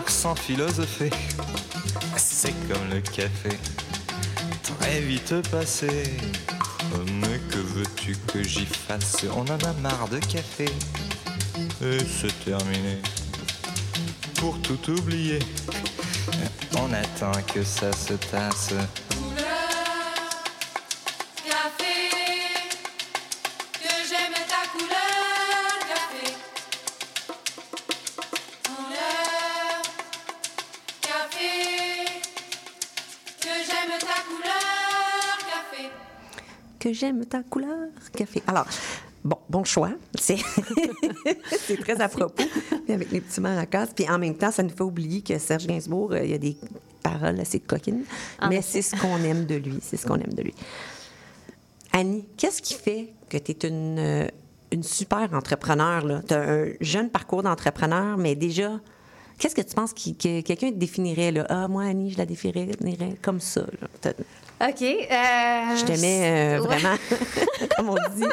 Sans 0.08 0.36
philosopher, 0.36 1.10
c'est 2.16 2.54
comme 2.68 2.89
le 2.89 3.01
café, 3.01 3.58
très 4.64 5.01
vite 5.01 5.36
passé. 5.49 6.04
Mais 7.22 7.39
que 7.49 7.58
veux-tu 7.58 8.16
que 8.32 8.43
j'y 8.43 8.66
fasse? 8.66 9.26
On 9.36 9.41
en 9.41 9.70
a 9.70 9.74
marre 9.82 10.08
de 10.10 10.20
café. 10.20 10.66
Et 11.82 11.97
c'est 11.99 12.45
terminé. 12.45 13.01
Pour 14.36 14.62
tout 14.62 14.91
oublier, 14.91 15.39
on 16.78 16.93
attend 16.93 17.34
que 17.54 17.64
ça 17.64 17.91
se 17.91 18.14
tasse. 18.14 18.74
J'aime 36.93 37.25
ta 37.25 37.43
couleur 37.43 37.89
café. 38.15 38.41
Alors, 38.47 38.65
bon, 39.23 39.37
bon 39.49 39.63
choix. 39.63 39.91
C'est 40.19 40.37
très 41.81 42.01
à 42.01 42.07
propos, 42.09 42.43
avec 42.89 43.11
les 43.11 43.21
petits 43.21 43.41
maracas. 43.41 43.87
Puis 43.87 44.09
en 44.09 44.19
même 44.19 44.35
temps, 44.35 44.51
ça 44.51 44.63
nous 44.63 44.69
fait 44.69 44.81
oublier 44.83 45.21
que 45.21 45.37
Serge 45.37 45.67
Gainsbourg, 45.67 46.13
euh, 46.13 46.23
il 46.23 46.31
y 46.31 46.33
a 46.33 46.37
des 46.37 46.57
paroles 47.01 47.39
assez 47.39 47.59
coquines, 47.59 48.03
En 48.41 48.49
mais 48.49 48.61
c'est 48.61 48.81
ce 48.81 48.95
qu'on 48.95 49.17
aime 49.23 49.45
de 49.45 49.55
lui. 49.55 49.79
C'est 49.81 49.97
ce 49.97 50.05
qu'on 50.07 50.15
aime 50.15 50.33
de 50.33 50.43
lui. 50.43 50.53
Annie, 51.91 52.25
qu'est-ce 52.37 52.61
qui 52.61 52.73
fait 52.73 53.13
que 53.29 53.37
tu 53.37 53.51
es 53.51 53.67
une, 53.67 53.99
euh, 53.99 54.27
une 54.71 54.83
super 54.83 55.33
entrepreneur? 55.33 56.23
Tu 56.27 56.33
as 56.33 56.41
un 56.41 56.65
jeune 56.81 57.09
parcours 57.09 57.43
d'entrepreneur, 57.43 58.17
mais 58.17 58.35
déjà, 58.35 58.79
qu'est-ce 59.37 59.53
que 59.53 59.61
tu 59.61 59.75
penses 59.75 59.93
que 59.93 60.41
quelqu'un 60.41 60.71
te 60.71 60.77
définirait? 60.77 61.31
Là? 61.31 61.45
Ah, 61.49 61.67
moi, 61.67 61.83
Annie, 61.83 62.09
je 62.11 62.17
la 62.17 62.25
définirais 62.25 62.71
comme 63.21 63.39
ça. 63.39 63.65
là. 64.05 64.13
OK. 64.68 64.82
euh, 64.82 65.76
Je 65.76 65.84
te 65.86 65.99
mets 66.01 66.57
euh, 66.57 66.61
ouais. 66.61 66.68
vraiment, 66.68 66.95
comme 67.78 67.89
on 67.89 67.95
dit, 68.16 68.26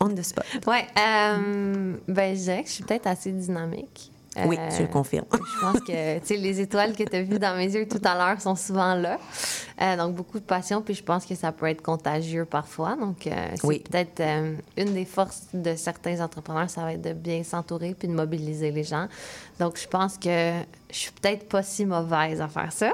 on 0.00 0.08
the 0.08 0.22
spot. 0.22 0.44
Ouais. 0.66 0.86
euh, 0.98 1.94
ben, 2.08 2.34
je 2.36 2.40
dirais 2.42 2.62
que 2.62 2.68
je 2.68 2.74
suis 2.74 2.84
peut-être 2.84 3.06
assez 3.06 3.30
dynamique. 3.32 4.10
Oui, 4.44 4.58
Euh, 4.60 4.68
tu 4.76 4.82
le 4.82 4.88
confirmes. 4.88 5.24
Je 5.32 5.60
pense 5.62 5.80
que 5.80 6.18
tu 6.18 6.26
sais, 6.26 6.36
les 6.36 6.60
étoiles 6.60 6.94
que 6.94 7.04
tu 7.04 7.16
as 7.16 7.22
vues 7.22 7.38
dans 7.38 7.56
mes 7.56 7.72
yeux 7.72 7.88
tout 7.88 8.02
à 8.04 8.14
l'heure 8.14 8.38
sont 8.38 8.54
souvent 8.54 8.94
là. 8.94 9.16
Donc, 9.96 10.14
beaucoup 10.14 10.38
de 10.38 10.44
passion, 10.44 10.82
puis 10.82 10.92
je 10.92 11.02
pense 11.02 11.24
que 11.24 11.34
ça 11.34 11.52
peut 11.52 11.64
être 11.70 11.80
contagieux 11.80 12.44
parfois. 12.44 12.96
Donc, 12.96 13.16
c'est 13.22 13.64
Oui. 13.64 13.78
peut-être 13.78 14.20
une 14.76 14.92
des 14.92 15.06
forces 15.06 15.44
de 15.54 15.74
certains 15.74 16.20
entrepreneurs, 16.20 16.68
ça 16.68 16.82
va 16.82 16.92
être 16.92 17.00
de 17.00 17.14
bien 17.14 17.42
s'entourer 17.44 17.94
puis 17.98 18.08
de 18.08 18.12
mobiliser 18.12 18.70
les 18.72 18.84
gens. 18.84 19.06
Donc, 19.58 19.78
je 19.80 19.88
pense 19.88 20.18
que 20.18 20.52
je 20.90 20.96
suis 20.96 21.12
peut-être 21.12 21.48
pas 21.48 21.62
si 21.62 21.86
mauvaise 21.86 22.38
à 22.42 22.48
faire 22.48 22.72
ça. 22.72 22.92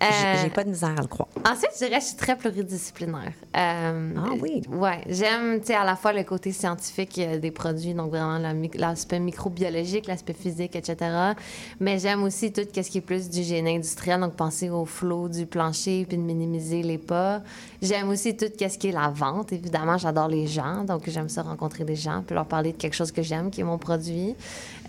J'ai 0.00 0.06
Euh, 0.06 0.42
j'ai 0.42 0.50
pas 0.50 0.64
de 0.64 0.70
misère 0.70 0.90
à 0.96 1.02
le 1.02 1.08
croire. 1.08 1.28
Ensuite, 1.44 1.70
je 1.74 1.78
dirais 1.84 1.98
que 1.98 2.02
je 2.04 2.08
suis 2.08 2.16
très 2.16 2.36
pluridisciplinaire. 2.36 3.32
Euh, 3.56 4.14
Ah 4.16 4.30
oui? 4.40 4.62
Ouais. 4.70 5.00
J'aime, 5.08 5.60
tu 5.60 5.66
sais, 5.68 5.74
à 5.74 5.84
la 5.84 5.96
fois 5.96 6.12
le 6.12 6.22
côté 6.22 6.52
scientifique 6.52 7.18
euh, 7.18 7.38
des 7.38 7.50
produits, 7.50 7.94
donc 7.94 8.10
vraiment 8.10 8.38
l'aspect 8.74 9.18
microbiologique, 9.18 10.06
l'aspect 10.06 10.34
physique, 10.34 10.76
etc. 10.76 11.34
Mais 11.80 11.98
j'aime 11.98 12.22
aussi 12.22 12.52
tout 12.52 12.62
ce 12.72 12.80
qui 12.80 12.98
est 12.98 13.02
plus 13.02 13.28
du 13.28 13.42
génie 13.42 13.76
industriel, 13.76 14.20
donc 14.20 14.34
penser 14.34 14.70
au 14.70 14.84
flot 14.84 15.28
du 15.28 15.46
plancher 15.46 16.04
puis 16.08 16.16
de 16.16 16.22
minimiser 16.22 16.82
les 16.82 16.98
pas. 16.98 17.42
J'aime 17.82 18.08
aussi 18.08 18.36
tout 18.36 18.46
ce 18.56 18.78
qui 18.78 18.88
est 18.88 18.92
la 18.92 19.08
vente. 19.08 19.52
Évidemment, 19.52 19.98
j'adore 19.98 20.28
les 20.28 20.46
gens, 20.46 20.84
donc 20.84 21.08
j'aime 21.08 21.28
ça 21.28 21.42
rencontrer 21.42 21.84
des 21.84 21.96
gens 21.96 22.22
puis 22.24 22.34
leur 22.34 22.46
parler 22.46 22.72
de 22.72 22.76
quelque 22.76 22.94
chose 22.94 23.10
que 23.10 23.22
j'aime, 23.22 23.50
qui 23.50 23.62
est 23.62 23.64
mon 23.64 23.78
produit. 23.78 24.36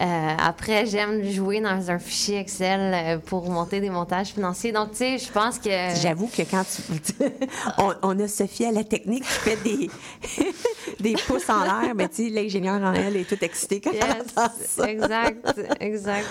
Euh, 0.02 0.06
après, 0.40 0.86
j'aime 0.86 1.24
jouer 1.24 1.62
dans 1.62 1.90
un 1.90 2.00
fichier 2.00 2.38
Excel 2.40 3.20
pour 3.26 3.50
monter 3.50 3.80
des 3.80 3.90
montages 3.90 4.30
financiers. 4.30 4.72
Donc, 4.72 4.90
sais, 5.00 5.18
je 5.18 5.32
pense 5.32 5.60
que... 5.60 5.70
J'avoue 6.02 6.28
que 6.28 6.42
quand 6.44 6.64
tu. 6.64 7.24
on, 7.78 7.94
on 8.02 8.20
a 8.20 8.28
Sophie 8.28 8.66
à 8.66 8.72
la 8.72 8.84
technique 8.84 9.24
qui 9.24 9.30
fait 9.50 9.58
des, 9.64 9.90
des 11.00 11.14
pouces 11.28 11.50
en 11.50 11.64
l'air, 11.64 11.94
mais 11.96 12.08
tu 12.10 12.26
sais, 12.26 12.30
l'ingénieur 12.30 12.82
en 12.82 12.94
elle 12.94 13.16
est 13.18 13.28
toute 13.28 13.44
excitée 13.44 13.82
quand 13.82 13.92
elle 13.92 13.98
Yes, 14.00 14.16
entend 14.38 14.52
ça. 14.66 14.90
exact, 14.90 15.60
exact. 15.80 16.28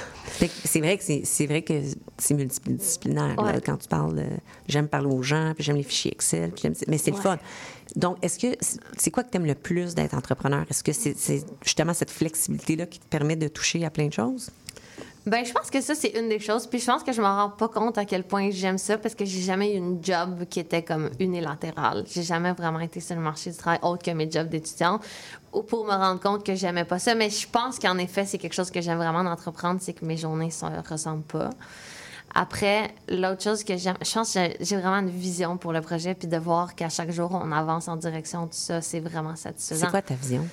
C'est 0.64 0.81
vrai 0.81 0.97
que 0.99 1.05
c'est 1.25 1.47
vrai 1.47 1.62
que 1.62 1.81
c'est 2.19 2.35
multidisciplinaire 2.35 3.37
là, 3.43 3.61
quand 3.61 3.77
tu 3.77 3.89
parles. 3.89 4.23
j'aime 4.69 4.89
parler 4.89 5.09
aux 5.09 5.23
gens, 5.23 5.53
puis 5.55 5.64
j'aime 5.64 5.77
les 5.77 5.83
fichiers 5.83 6.12
Excel, 6.12 6.51
puis 6.53 6.71
mais 6.87 6.99
c'est 6.99 7.11
le 7.11 7.16
fun. 7.16 7.39
Donc, 7.97 8.19
est-ce 8.23 8.39
que 8.39 8.55
c'est 8.99 9.11
quoi 9.11 9.23
que 9.25 9.31
tu 9.31 9.37
aimes 9.39 9.47
le 9.47 9.55
plus 9.55 9.95
d'être 9.95 10.14
entrepreneur? 10.14 10.64
Est-ce 10.71 10.85
que 10.85 10.93
c'est 10.93 11.14
justement 11.64 11.95
cette 11.95 12.11
flexibilité 12.11 12.77
là 12.77 12.87
qui 12.87 12.99
te 12.99 13.07
permet 13.07 13.37
de 13.37 13.49
toucher 13.49 13.85
à 13.85 13.91
plein 13.91 14.07
de 14.09 14.12
choses? 14.12 14.51
Ben, 15.27 15.45
je 15.45 15.53
pense 15.53 15.71
que 15.71 15.81
ça, 15.83 15.95
c'est 15.95 16.19
une 16.19 16.29
des 16.31 16.39
choses. 16.41 16.66
Puis 16.66 16.79
je 16.81 16.87
pense 16.87 17.03
que 17.03 17.12
je 17.12 17.21
m'en 17.21 17.35
rends 17.37 17.51
pas 17.51 17.69
compte 17.69 17.99
à 17.99 18.05
quel 18.07 18.25
point 18.25 18.51
j'aime 18.51 18.79
ça 18.79 18.97
parce 18.97 19.14
que 19.14 19.25
j'ai 19.27 19.43
jamais 19.43 19.75
eu 19.75 19.77
une 19.77 20.03
job 20.03 20.45
qui 20.49 20.59
était 20.61 20.83
comme 20.83 21.11
unilatérale. 21.21 22.05
J'ai 22.11 22.23
jamais 22.23 22.53
vraiment 22.53 22.81
été 22.81 23.01
sur 23.01 23.14
le 23.14 23.21
marché 23.21 23.51
du 23.51 23.57
travail 23.57 23.79
autre 23.83 24.03
que 24.03 24.11
mes 24.12 24.31
jobs 24.31 24.49
d'étudiante 24.49 25.03
ou 25.53 25.62
pour 25.62 25.85
me 25.85 25.91
rendre 25.93 26.21
compte 26.21 26.45
que 26.47 26.55
j'aimais 26.55 26.85
pas 26.85 26.99
ça. 26.99 27.14
Mais 27.14 27.29
je 27.29 27.47
pense 27.47 27.79
qu'en 27.79 27.99
effet, 27.99 28.25
c'est 28.25 28.39
quelque 28.39 28.55
chose 28.55 28.71
que 28.71 28.81
j'aime 28.81 28.97
vraiment 28.99 29.23
d'entreprendre, 29.25 29.81
c'est 29.83 29.93
que 29.93 30.05
mes 30.05 30.16
journées 30.16 30.49
ne 30.62 30.89
ressemblent 30.89 31.23
pas. 31.25 31.51
Après, 32.35 32.91
l'autre 33.09 33.43
chose 33.43 33.64
que 33.64 33.77
j'aime, 33.77 33.97
je 34.05 34.12
pense 34.12 34.33
que 34.35 34.39
j'ai- 34.41 34.57
j'ai 34.61 34.77
vraiment 34.77 34.99
une 34.99 35.09
vision 35.11 35.57
pour 35.57 35.73
le 35.73 35.81
projet, 35.81 36.14
puis 36.14 36.29
de 36.29 36.37
voir 36.37 36.75
qu'à 36.75 36.89
chaque 36.91 37.11
jour, 37.11 37.31
on 37.33 37.53
avance 37.53 37.89
en 37.89 37.97
direction 37.97 38.45
de 38.47 38.53
ça, 38.53 38.81
c'est 38.83 39.01
vraiment 39.01 39.35
satisfaisant. 39.35 39.87
C'est 39.87 39.91
quoi 39.91 40.03
ta 40.03 40.14
vision? 40.14 40.47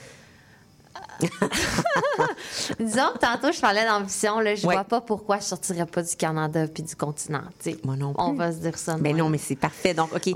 Disons 2.79 3.11
que 3.13 3.19
tantôt, 3.19 3.51
je 3.51 3.59
parlais 3.59 3.85
d'ambition. 3.85 4.39
Là, 4.39 4.55
je 4.55 4.65
Ouais. 4.67 4.75
vois 4.75 4.83
pas 4.83 5.01
pourquoi 5.01 5.37
je 5.39 5.43
sortirais 5.45 5.85
pas 5.85 6.01
du 6.03 6.15
Canada 6.15 6.67
puis 6.67 6.83
du 6.83 6.95
continent. 6.95 7.41
tu 7.61 7.71
sais. 7.71 7.77
Moi 7.83 7.95
non 7.95 8.13
On 8.17 8.29
plus. 8.31 8.37
va 8.37 8.51
se 8.51 8.57
dire 8.57 8.77
ça. 8.77 8.95
de 8.95 9.01
Mais 9.01 9.13
non, 9.13 9.29
mais 9.29 9.37
c'est 9.37 9.55
parfait. 9.55 9.93
Donc, 9.93 10.13
OK. 10.13 10.27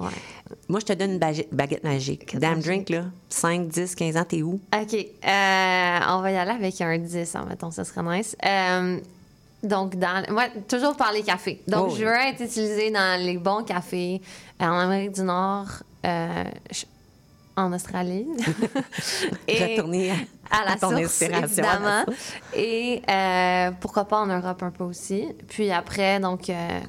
Moi, 0.68 0.80
je 0.80 0.86
te 0.86 0.94
donne 0.94 1.12
une 1.14 1.20
baguette, 1.20 1.54
baguette 1.54 1.84
magique. 1.84 2.38
Damn 2.38 2.60
drink, 2.62 2.90
là. 2.90 3.04
5, 3.30 3.68
10, 3.68 3.96
15 3.96 4.18
ans, 4.18 4.26
t'es 4.28 4.42
où? 4.42 4.60
OK. 4.74 4.94
euh, 4.94 6.00
on 6.08 6.22
va 6.22 6.32
y 6.32 6.38
aller 6.38 6.52
avec 6.52 6.80
un 6.82 6.98
10, 6.98 7.36
en 7.36 7.46
mettons, 7.46 7.72
ça 7.72 7.84
serait 7.84 8.04
nice. 8.18 8.36
Euh, 8.46 9.00
donc, 9.64 9.96
dans, 9.98 10.24
moi, 10.32 10.46
toujours 10.68 10.96
par 10.96 11.12
les 11.12 11.22
cafés. 11.24 11.62
Donc, 11.68 11.90
Oh, 11.92 11.96
je 11.96 12.04
veux 12.06 12.12
être 12.14 12.42
utilisé 12.42 12.92
dans 12.92 13.20
les 13.22 13.38
bons 13.38 13.64
cafés 13.64 14.22
en 14.60 14.72
Amérique 14.80 15.12
du 15.14 15.22
Nord, 15.24 15.68
euh, 16.06 16.44
je- 16.72 16.86
en 17.60 17.74
Australie. 17.74 18.26
Retourner 19.48 20.12
à- 20.12 20.16
à 20.52 20.66
la 20.66 20.72
à 20.72 20.78
ton 20.78 20.90
source, 20.90 21.22
inspiration, 21.22 21.64
à 21.64 21.80
la 21.80 22.04
évidemment. 22.06 22.06
Et 22.56 23.02
euh, 23.10 23.72
pourquoi 23.80 24.06
pas 24.06 24.20
en 24.22 24.26
Europe 24.28 24.64
un 24.64 24.72
peu 24.72 24.84
aussi. 24.84 25.26
Puis 25.48 25.72
après, 25.72 26.20
donc, 26.20 26.50
euh, 26.50 26.80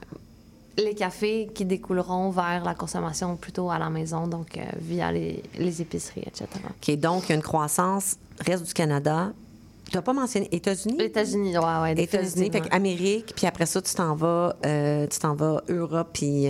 les 0.78 0.94
cafés 0.94 1.50
qui 1.54 1.64
découleront 1.64 2.30
vers 2.30 2.64
la 2.64 2.74
consommation 2.74 3.36
plutôt 3.36 3.70
à 3.70 3.78
la 3.78 3.90
maison, 3.90 4.26
donc 4.26 4.56
euh, 4.56 4.62
via 4.80 5.12
les, 5.12 5.42
les 5.58 5.82
épiceries, 5.82 6.22
etc. 6.26 6.46
OK, 6.68 6.96
donc, 6.98 7.28
une 7.28 7.42
croissance, 7.42 8.16
reste 8.46 8.64
du 8.64 8.72
Canada. 8.72 9.32
Tu 9.90 9.96
n'as 9.96 10.02
pas 10.02 10.12
mentionné 10.12 10.48
États-Unis? 10.52 10.96
États-Unis, 11.02 11.58
ouais, 11.58 11.80
ouais. 11.82 11.92
États-Unis, 12.00 12.50
fait. 12.52 12.62
Amérique, 12.70 13.32
puis 13.34 13.46
après 13.46 13.66
ça, 13.66 13.82
tu 13.82 13.92
t'en 13.92 14.14
vas, 14.14 14.54
tu 14.62 15.18
t'en 15.18 15.34
vas 15.34 15.62
Europe 15.68 16.10
puis 16.12 16.46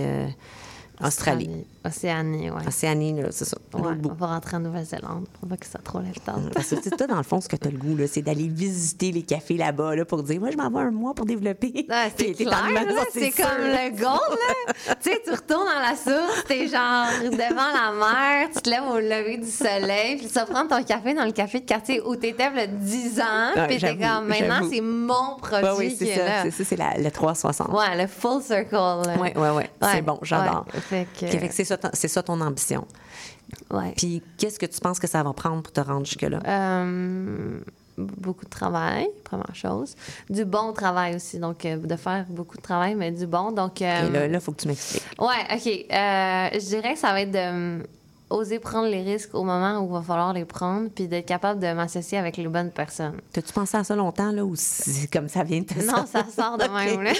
Australie. 1.03 1.47
Australie. 1.47 1.65
Océanie, 1.83 2.51
ouais. 2.51 2.67
Océanie, 2.67 3.19
là, 3.19 3.29
c'est 3.31 3.45
ça. 3.45 3.57
Ouais, 3.73 3.81
on 4.07 4.13
va 4.13 4.27
rentrer 4.27 4.57
en 4.57 4.59
Nouvelle-Zélande. 4.59 5.25
On 5.43 5.47
va 5.47 5.57
que 5.57 5.65
ça 5.65 5.79
trop 5.79 5.99
longtemps. 5.99 6.39
Parce 6.53 6.69
que 6.69 6.75
c'est 6.81 6.95
toi, 6.95 7.07
dans 7.07 7.17
le 7.17 7.23
fond, 7.23 7.41
ce 7.41 7.47
que 7.49 7.55
tu 7.55 7.67
as 7.67 7.71
le 7.71 7.77
goût, 7.77 7.95
là, 7.97 8.05
c'est 8.07 8.21
d'aller 8.21 8.47
visiter 8.47 9.11
les 9.11 9.23
cafés 9.23 9.57
là-bas 9.57 9.95
là, 9.95 10.05
pour 10.05 10.21
dire 10.21 10.39
Moi, 10.39 10.51
je 10.51 10.57
m'en 10.57 10.69
vais 10.69 10.79
un 10.85 10.91
mois 10.91 11.15
pour 11.15 11.25
développer. 11.25 11.87
Ouais, 11.89 12.11
c'est 12.15 12.33
clair, 12.33 12.51
là, 12.73 13.01
c'est 13.11 13.31
comme 13.31 13.61
le 13.63 13.89
gold, 13.91 14.03
là. 14.05 14.73
tu 15.01 15.11
sais, 15.11 15.21
tu 15.25 15.31
retournes 15.31 15.65
dans 15.65 15.81
la 15.81 15.95
source, 15.95 16.43
t'es 16.47 16.67
genre 16.67 17.07
devant 17.23 17.71
la 17.73 17.91
mer, 17.97 18.49
tu 18.53 18.61
te 18.61 18.69
lèves 18.69 18.83
au 18.83 18.99
lever 18.99 19.37
du 19.37 19.49
soleil, 19.49 20.17
puis 20.17 20.27
tu 20.27 20.33
vas 20.33 20.45
prendre 20.45 20.69
ton 20.69 20.83
café 20.83 21.13
dans 21.15 21.25
le 21.25 21.31
café 21.31 21.61
de 21.61 21.65
quartier 21.65 21.99
où 22.01 22.15
t'étais 22.15 22.47
il 22.53 22.57
y 22.59 22.61
a 22.61 22.67
10 22.67 23.19
ans, 23.21 23.23
Ouais, 23.55 23.67
puis 23.67 23.77
t'es 23.79 23.97
comme, 23.97 24.27
maintenant, 24.27 24.67
c'est 24.71 24.81
mon 24.81 25.35
produit 25.37 25.65
Ouais, 25.67 25.75
oui, 25.77 25.95
c'est 25.97 26.07
est 26.09 26.15
ça. 26.17 26.25
là. 26.25 26.43
C'est 26.43 26.51
ça, 26.51 26.63
c'est 26.63 26.75
la- 26.77 26.97
le 26.99 27.09
360. 27.11 27.69
Ouais, 27.69 27.97
le 27.99 28.07
full 28.07 28.41
circle. 28.43 28.75
Oui, 29.19 29.29
oui, 29.35 29.47
oui. 29.55 29.63
C'est 29.91 30.01
bon, 30.03 30.19
j'adore. 30.21 30.65
Fait 30.89 31.07
que- 31.19 31.25
Fait 31.27 31.47
que 31.47 31.53
c'est 31.53 31.70
ça, 31.79 31.89
c'est 31.93 32.07
ça 32.07 32.23
ton 32.23 32.39
ambition. 32.41 32.85
Ouais. 33.69 33.93
Puis 33.97 34.21
qu'est-ce 34.37 34.59
que 34.59 34.65
tu 34.65 34.79
penses 34.79 34.99
que 34.99 35.07
ça 35.07 35.21
va 35.23 35.33
prendre 35.33 35.61
pour 35.61 35.71
te 35.73 35.81
rendre 35.81 36.05
jusque-là? 36.05 36.39
Euh, 36.45 37.59
beaucoup 37.97 38.45
de 38.45 38.49
travail, 38.49 39.07
première 39.23 39.53
chose. 39.55 39.95
Du 40.29 40.45
bon 40.45 40.71
travail 40.73 41.15
aussi, 41.15 41.37
donc 41.39 41.65
euh, 41.65 41.77
de 41.77 41.95
faire 41.95 42.25
beaucoup 42.29 42.57
de 42.57 42.61
travail, 42.61 42.95
mais 42.95 43.11
du 43.11 43.27
bon. 43.27 43.51
Donc, 43.51 43.81
euh, 43.81 44.07
Et 44.07 44.11
là, 44.11 44.25
il 44.27 44.39
faut 44.39 44.51
que 44.53 44.61
tu 44.61 44.67
m'expliques. 44.67 45.03
Ouais, 45.19 45.27
OK. 45.53 45.67
Euh, 45.67 46.59
je 46.59 46.65
dirais 46.67 46.93
que 46.93 46.99
ça 46.99 47.11
va 47.11 47.21
être 47.21 47.31
de 47.31 47.83
oser 48.29 48.59
prendre 48.59 48.87
les 48.87 49.03
risques 49.03 49.35
au 49.35 49.43
moment 49.43 49.79
où 49.81 49.87
il 49.87 49.91
va 49.91 50.01
falloir 50.01 50.31
les 50.31 50.45
prendre, 50.45 50.89
puis 50.89 51.07
d'être 51.09 51.25
capable 51.25 51.59
de 51.59 51.73
m'associer 51.73 52.17
avec 52.17 52.37
les 52.37 52.47
bonnes 52.47 52.71
personnes. 52.71 53.17
T'as-tu 53.33 53.51
pensé 53.51 53.75
à 53.75 53.83
ça 53.83 53.93
longtemps, 53.93 54.31
là, 54.31 54.45
ou 54.45 54.53
c'est 54.55 55.11
comme 55.11 55.27
ça 55.27 55.43
vient 55.43 55.59
de 55.59 55.65
te 55.65 55.73
Non, 55.85 56.05
ça 56.05 56.25
sort 56.33 56.57
de 56.57 56.63
Ok. 56.69 56.71
même, 56.71 57.01
là. 57.01 57.11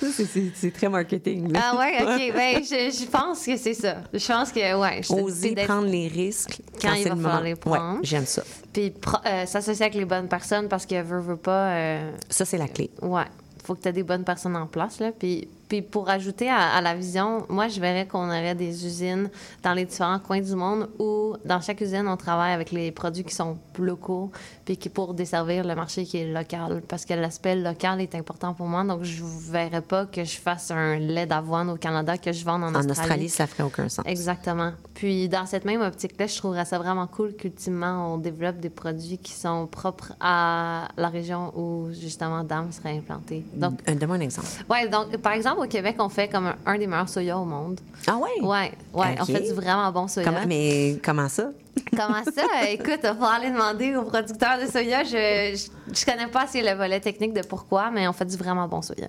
C'est- 0.00 0.70
très 0.72 0.88
marketing. 0.88 1.52
là. 1.52 1.60
Ah 1.62 1.76
ouais, 1.78 1.96
OK. 2.02 2.34
Ben, 2.34 2.62
je, 2.62 2.96
je 3.00 3.06
pense 3.10 3.44
que 3.44 3.56
c'est 3.56 3.74
ça. 3.74 3.96
Je 4.12 4.26
pense 4.26 4.50
que, 4.52 4.80
ouais. 4.80 5.02
je- 5.02 5.12
Oser 5.12 5.54
prendre 5.66 5.86
les 5.88 6.08
risques 6.08 6.60
quand, 6.80 6.88
Quand 6.88 6.94
il 6.94 7.04
va 7.08 7.14
le 7.14 7.20
falloir 7.20 7.42
les 7.42 7.54
prendre. 7.56 7.94
Ouais, 7.94 8.00
j'aime 8.02 8.26
ça. 8.26 8.42
Puis 8.72 8.92
euh, 9.26 9.46
s'associer 9.46 9.84
avec 9.86 9.94
les 9.96 10.04
bonnes 10.04 10.28
personnes 10.28 10.68
parce 10.68 10.86
que 10.86 11.00
veut, 11.02 11.20
veut 11.20 11.36
pas. 11.36 11.70
euh, 11.70 12.12
Ça, 12.28 12.44
c'est 12.44 12.58
la 12.58 12.68
clé. 12.68 12.90
Ouais. 13.02 13.24
Faut 13.64 13.74
que 13.74 13.82
tu 13.82 13.88
aies 13.88 13.92
des 13.92 14.02
bonnes 14.02 14.24
personnes 14.24 14.56
en 14.56 14.66
place. 14.66 14.98
Là. 15.00 15.12
Puis, 15.16 15.46
puis 15.68 15.82
pour 15.82 16.08
ajouter 16.08 16.48
à, 16.48 16.70
à 16.76 16.80
la 16.80 16.94
vision, 16.94 17.44
moi, 17.48 17.68
je 17.68 17.78
verrais 17.78 18.06
qu'on 18.06 18.26
aurait 18.26 18.54
des 18.54 18.86
usines 18.86 19.28
dans 19.62 19.74
les 19.74 19.84
différents 19.84 20.18
coins 20.18 20.40
du 20.40 20.54
monde 20.56 20.88
où, 20.98 21.34
dans 21.44 21.60
chaque 21.60 21.80
usine, 21.80 22.08
on 22.08 22.16
travaille 22.16 22.52
avec 22.52 22.72
les 22.72 22.90
produits 22.90 23.22
qui 23.22 23.34
sont 23.34 23.58
locaux, 23.80 24.30
puis 24.64 24.76
qui 24.76 24.88
pour 24.88 25.14
desservir 25.14 25.64
le 25.64 25.74
marché 25.74 26.04
qui 26.04 26.18
est 26.18 26.32
local. 26.32 26.82
Parce 26.88 27.04
que 27.04 27.14
l'aspect 27.14 27.56
local 27.56 28.00
est 28.00 28.14
important 28.14 28.54
pour 28.54 28.66
moi. 28.66 28.84
Donc, 28.84 29.02
je 29.04 29.22
ne 29.22 29.28
verrais 29.52 29.80
pas 29.80 30.06
que 30.06 30.24
je 30.24 30.36
fasse 30.38 30.70
un 30.70 30.98
lait 30.98 31.26
d'avoine 31.26 31.70
au 31.70 31.76
Canada 31.76 32.16
que 32.18 32.32
je 32.32 32.44
vende 32.44 32.62
en, 32.64 32.74
En 32.74 32.88
Australie, 32.88 33.28
ça 33.28 33.46
ferait 33.46 33.62
aucun 33.64 33.88
sens. 33.88 34.04
Exactement. 34.06 34.72
Puis 34.94 35.28
dans 35.28 35.46
cette 35.46 35.64
même 35.64 35.80
optique-là, 35.80 36.26
je 36.26 36.36
trouverais 36.36 36.64
ça 36.64 36.78
vraiment 36.78 37.06
cool 37.06 37.32
qu'ultimement, 37.34 38.14
on 38.14 38.18
développe 38.18 38.58
des 38.58 38.68
produits 38.70 39.18
qui 39.18 39.32
sont 39.32 39.66
propres 39.66 40.12
à 40.20 40.88
la 40.96 41.08
région 41.08 41.52
où 41.56 41.88
justement 41.92 42.44
Dame 42.44 42.70
serait 42.72 42.96
implantée. 42.96 43.44
Donc, 43.54 43.80
Euh, 43.88 43.94
Donne-moi 43.94 44.16
un 44.16 44.20
exemple. 44.20 44.46
ouais, 44.68 44.88
donc 44.88 45.16
par 45.18 45.32
exemple, 45.32 45.60
au 45.62 45.66
Québec, 45.68 45.96
on 45.98 46.08
fait 46.08 46.28
comme 46.28 46.46
un, 46.46 46.56
un 46.66 46.78
des 46.78 46.86
meilleurs 46.86 47.08
soya 47.08 47.38
au 47.38 47.44
monde. 47.44 47.80
Ah 48.06 48.16
ouais? 48.16 48.44
Ouais, 48.46 48.72
ouais, 48.94 49.16
on 49.20 49.24
fait 49.24 49.40
du 49.40 49.52
vraiment 49.52 49.90
bon 49.92 50.06
soya. 50.08 50.30
Mais 50.46 50.98
comment 51.02 51.28
ça? 51.28 51.50
Comment 51.96 52.22
ça? 52.24 52.42
Écoute, 52.70 53.00
il 53.02 53.14
faut 53.18 53.24
aller 53.24 53.50
demander 53.50 53.96
aux 53.96 54.04
producteurs 54.04 54.58
de 54.60 54.66
soya. 54.66 55.02
Je, 55.04 55.56
je, 55.56 55.94
je 55.94 56.04
connais 56.04 56.26
pas 56.28 56.42
assez 56.42 56.62
le 56.62 56.72
volet 56.74 57.00
technique 57.00 57.32
de 57.32 57.42
pourquoi, 57.42 57.90
mais 57.90 58.06
on 58.08 58.12
fait 58.12 58.24
du 58.24 58.36
vraiment 58.36 58.66
bon 58.68 58.80
soya. 58.82 59.08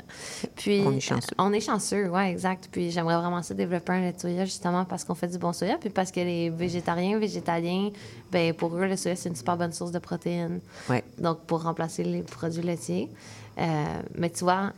Puis, 0.55 0.83
On 0.85 0.91
est 0.93 0.99
chanceux. 0.99 1.27
euh, 1.31 1.35
On 1.43 1.53
est 1.53 1.59
chanceux, 1.61 2.09
oui, 2.11 2.23
exact. 2.29 2.69
Puis 2.71 2.91
j'aimerais 2.91 3.15
vraiment 3.17 3.41
ça 3.43 3.53
développer 3.53 3.93
un 3.93 4.01
lait 4.01 4.13
de 4.13 4.19
soya 4.19 4.45
justement 4.45 4.85
parce 4.85 5.03
qu'on 5.03 5.15
fait 5.15 5.27
du 5.27 5.37
bon 5.37 5.53
soya, 5.53 5.77
puis 5.79 5.89
parce 5.89 6.11
que 6.11 6.19
les 6.19 6.49
végétariens, 6.49 7.17
végétaliens, 7.19 7.89
ben 8.31 8.53
pour 8.53 8.75
eux, 8.77 8.87
le 8.87 8.97
soya, 8.97 9.15
c'est 9.15 9.29
une 9.29 9.35
super 9.35 9.57
bonne 9.57 9.73
source 9.73 9.91
de 9.91 9.99
protéines. 9.99 10.59
Ouais. 10.89 11.03
Donc, 11.17 11.41
pour 11.45 11.61
remplacer 11.63 12.03
les 12.03 12.21
produits 12.23 12.63
laitiers. 12.63 13.09
Euh, 13.57 14.01
mais 14.15 14.29
tu 14.29 14.43
vois, 14.43 14.71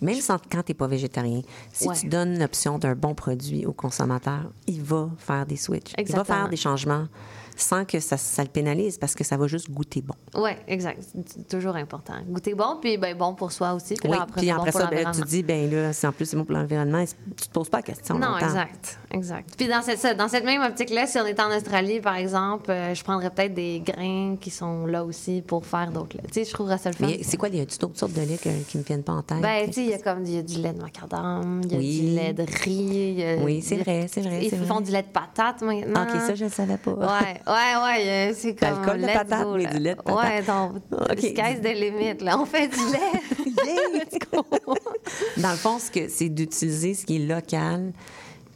Même 0.00 0.20
sans- 0.20 0.38
quand 0.50 0.62
tu 0.62 0.70
n'es 0.70 0.74
pas 0.74 0.86
végétarien, 0.86 1.42
si 1.72 1.88
Ouais. 1.88 1.94
tu 1.96 2.06
donnes 2.08 2.38
l'option 2.38 2.78
d'un 2.78 2.94
bon 2.94 3.14
produit 3.14 3.66
au 3.66 3.72
consommateur, 3.72 4.50
il 4.66 4.82
va 4.82 5.10
faire 5.18 5.44
des 5.46 5.56
switches. 5.56 5.92
Il 5.98 6.06
va 6.12 6.24
faire 6.24 6.48
des 6.48 6.56
changements 6.56 7.06
sans 7.60 7.84
que 7.84 7.98
ça, 8.00 8.16
ça 8.16 8.42
le 8.42 8.48
pénalise 8.48 8.98
parce 8.98 9.14
que 9.14 9.24
ça 9.24 9.36
va 9.36 9.46
juste 9.46 9.70
goûter 9.70 10.00
bon. 10.02 10.14
oui, 10.36 10.50
exact. 10.66 11.02
C'est 11.26 11.48
toujours 11.48 11.76
important. 11.76 12.14
Goûter 12.28 12.54
bon, 12.54 12.78
puis 12.80 12.96
ben, 12.98 13.16
bon 13.16 13.34
pour 13.34 13.52
soi 13.52 13.72
aussi. 13.74 13.94
Puis 13.94 14.08
Oui, 14.08 14.16
là, 14.16 14.22
après, 14.22 14.40
puis 14.40 14.50
bon 14.52 14.64
pour 14.64 14.72
ça, 14.72 14.86
ben, 14.86 15.10
tu 15.12 15.20
dis, 15.22 15.42
ben 15.42 15.70
là, 15.70 15.92
c'est 15.92 16.06
en 16.06 16.12
plus 16.12 16.26
c'est 16.26 16.36
bon 16.36 16.44
pour 16.44 16.54
l'environnement, 16.54 17.04
tu 17.36 17.48
te 17.48 17.52
poses 17.52 17.68
pas 17.68 17.78
la 17.78 17.82
question. 17.82 18.18
Non, 18.18 18.28
longtemps. 18.32 18.46
exact, 18.46 18.98
exact. 19.10 19.54
Puis 19.56 19.66
dans 19.68 19.82
cette, 19.82 20.16
dans 20.16 20.28
cette 20.28 20.44
même 20.44 20.62
optique-là, 20.62 21.06
si 21.06 21.18
on 21.18 21.26
est 21.26 21.38
en 21.40 21.54
Australie, 21.56 22.00
par 22.00 22.16
exemple, 22.16 22.70
euh, 22.70 22.94
je 22.94 23.02
prendrais 23.04 23.30
peut-être 23.30 23.54
des 23.54 23.80
grains 23.84 24.36
qui 24.40 24.50
sont 24.50 24.86
là 24.86 25.04
aussi 25.04 25.42
pour 25.42 25.66
faire 25.66 25.90
d'autres 25.90 26.16
laits. 26.16 26.28
Tu 26.28 26.34
sais, 26.34 26.44
je 26.44 26.54
trouverais 26.54 26.78
ça 26.78 26.90
le 26.90 26.96
fun. 26.96 27.06
Mais 27.06 27.20
c'est 27.22 27.36
quoi, 27.36 27.48
il 27.48 27.56
y 27.56 27.60
a 27.60 27.64
d'autres 27.64 27.98
sortes 27.98 28.12
de 28.12 28.20
lait 28.22 28.36
que- 28.38 28.48
qui 28.68 28.76
ne 28.76 28.82
me 28.82 28.86
viennent 28.86 29.02
pas 29.02 29.12
en 29.14 29.22
tête? 29.22 29.40
Ben, 29.40 29.66
tu 29.66 29.72
sais, 29.74 29.82
il 29.82 29.88
y 29.90 29.94
a 29.94 29.98
comme 29.98 30.24
il 30.24 30.34
y 30.34 30.38
a 30.38 30.42
du 30.42 30.58
lait 30.60 30.72
de 30.72 30.80
macadam, 30.80 31.60
il 31.64 31.72
y 31.72 31.74
a 31.74 31.78
Oui. 31.78 32.00
du 32.00 32.06
lait 32.14 32.32
de 32.32 32.42
riz. 32.64 33.22
a- 33.24 33.42
Oui, 33.44 33.62
c'est 33.62 33.76
vrai, 33.76 34.06
c'est 34.08 34.20
vrai, 34.20 34.44
Ils 34.44 34.50
font 34.50 34.74
vrai. 34.76 34.82
du 34.84 34.90
lait 34.92 35.02
de 35.02 35.08
patate 35.08 35.62
maintenant. 35.62 36.02
OK, 36.04 36.20
ça, 36.20 36.34
je 36.34 36.44
ne 36.44 36.48
le 36.48 36.54
savais 36.54 36.76
pas. 36.78 36.92
Ouais, 36.92 37.40
ouais, 37.48 37.82
ouais, 37.84 38.30
euh, 38.30 38.34
c'est 38.36 38.54
comme. 38.54 38.80
le 38.80 38.86
col 38.86 39.00
de 39.00 39.06
patate, 39.06 39.42
go, 39.44 39.54
mais 39.56 39.66
du 39.66 39.78
lait 39.78 39.94
de 39.94 40.00
patate. 40.02 40.24
Ouais, 40.24 40.42
donc, 40.42 40.76
OK. 40.92 41.18
sky's 41.18 41.60
the 41.62 41.74
limit, 41.74 42.22
là. 42.24 42.38
On 42.38 42.44
fait 42.46 42.68
du 42.68 42.76
lait. 42.76 44.04
Dans 45.38 45.50
le 45.50 45.56
fond, 45.56 45.78
ce 45.78 45.90
que- 45.90 46.08
c'est 46.08 46.28
d'utiliser 46.28 46.94
ce 46.94 47.04
qui 47.06 47.16
est 47.16 47.26
local 47.26 47.92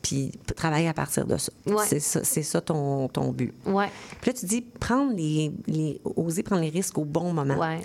puis 0.02 0.32
travailler 0.56 0.88
à 0.88 0.94
partir 0.94 1.24
de 1.26 1.36
ça. 1.36 1.52
Ouais. 1.66 1.84
C'est 1.86 2.00
ça, 2.00 2.24
ça 2.24 2.60
ton, 2.60 3.08
ton 3.08 3.30
but. 3.30 3.52
Ouais. 3.66 3.88
Puis 4.20 4.30
là, 4.32 4.38
tu 4.38 4.46
dis 4.46 4.60
prendre 4.62 5.14
les, 5.14 5.52
les- 5.66 6.00
oser 6.16 6.42
prendre 6.42 6.62
les 6.62 6.70
risques 6.70 6.98
au 6.98 7.04
bon 7.04 7.32
moment. 7.32 7.56
Ouais. 7.56 7.80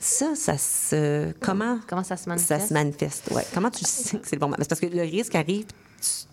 Ça, 0.00 0.34
ça 0.34 0.56
se. 0.56 1.32
Comment, 1.40 1.78
Comment 1.86 2.02
ça 2.04 2.16
se 2.16 2.24
ça 2.24 2.30
manifeste? 2.30 2.68
se 2.68 2.74
manifeste? 2.74 3.30
Ouais. 3.32 3.44
Comment 3.54 3.70
tu 3.70 3.84
sais 3.84 4.18
que 4.18 4.26
c'est 4.26 4.36
le 4.36 4.40
bon 4.40 4.46
moment? 4.46 4.56
Parce 4.68 4.80
que 4.80 4.86
le 4.86 5.02
risque 5.02 5.34
arrive, 5.34 5.66
tu- 5.66 6.26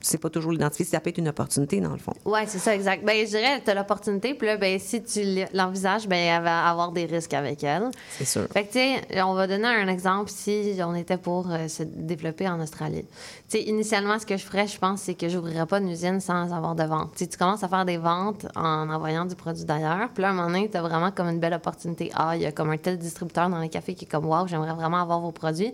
c'est 0.00 0.18
pas 0.18 0.30
toujours 0.30 0.52
l'identifier. 0.52 0.84
Ça 0.84 1.00
peut 1.00 1.10
être 1.10 1.18
une 1.18 1.28
opportunité, 1.28 1.80
dans 1.80 1.92
le 1.92 1.98
fond. 1.98 2.12
Oui, 2.24 2.40
c'est 2.46 2.58
ça, 2.58 2.74
exact. 2.74 3.04
Ben, 3.04 3.24
je 3.24 3.30
dirais, 3.30 3.60
tu 3.64 3.70
as 3.70 3.74
l'opportunité, 3.74 4.34
puis 4.34 4.46
là, 4.46 4.56
ben, 4.56 4.78
si 4.78 5.02
tu 5.02 5.20
l'envisages, 5.52 6.08
ben, 6.08 6.16
elle 6.16 6.42
va 6.42 6.68
avoir 6.68 6.92
des 6.92 7.06
risques 7.06 7.34
avec 7.34 7.62
elle. 7.64 7.90
C'est 8.18 8.24
sûr. 8.24 8.46
Fait 8.52 8.64
que, 8.64 8.72
tu 8.72 8.78
sais, 8.78 9.22
on 9.22 9.34
va 9.34 9.46
donner 9.46 9.68
un 9.68 9.88
exemple 9.88 10.30
si 10.30 10.74
on 10.84 10.94
était 10.94 11.16
pour 11.16 11.50
euh, 11.50 11.68
se 11.68 11.82
développer 11.82 12.48
en 12.48 12.60
Australie. 12.60 13.04
Tu 13.48 13.58
sais, 13.58 13.62
initialement, 13.64 14.18
ce 14.18 14.26
que 14.26 14.36
je 14.36 14.44
ferais, 14.44 14.66
je 14.66 14.78
pense, 14.78 15.02
c'est 15.02 15.14
que 15.14 15.28
j'ouvrirais 15.28 15.66
pas 15.66 15.78
une 15.78 15.90
usine 15.90 16.20
sans 16.20 16.52
avoir 16.52 16.74
de 16.74 16.84
vente. 16.84 17.12
Tu 17.12 17.24
sais, 17.24 17.26
tu 17.26 17.36
commences 17.36 17.62
à 17.62 17.68
faire 17.68 17.84
des 17.84 17.98
ventes 17.98 18.46
en 18.56 18.88
envoyant 18.90 19.24
du 19.24 19.34
produit 19.34 19.64
d'ailleurs. 19.64 20.08
Puis 20.14 20.22
là, 20.22 20.28
à 20.28 20.30
un 20.32 20.34
moment 20.34 20.48
donné, 20.48 20.68
tu 20.70 20.76
as 20.76 20.82
vraiment 20.82 21.10
comme 21.10 21.28
une 21.28 21.40
belle 21.40 21.54
opportunité. 21.54 22.10
Ah, 22.14 22.36
il 22.36 22.42
y 22.42 22.46
a 22.46 22.52
comme 22.52 22.70
un 22.70 22.76
tel 22.76 22.98
distributeur 22.98 23.48
dans 23.48 23.58
les 23.58 23.68
cafés 23.68 23.94
qui 23.94 24.04
est 24.04 24.08
comme, 24.08 24.26
waouh, 24.26 24.46
j'aimerais 24.46 24.74
vraiment 24.74 25.00
avoir 25.00 25.20
vos 25.20 25.32
produits. 25.32 25.72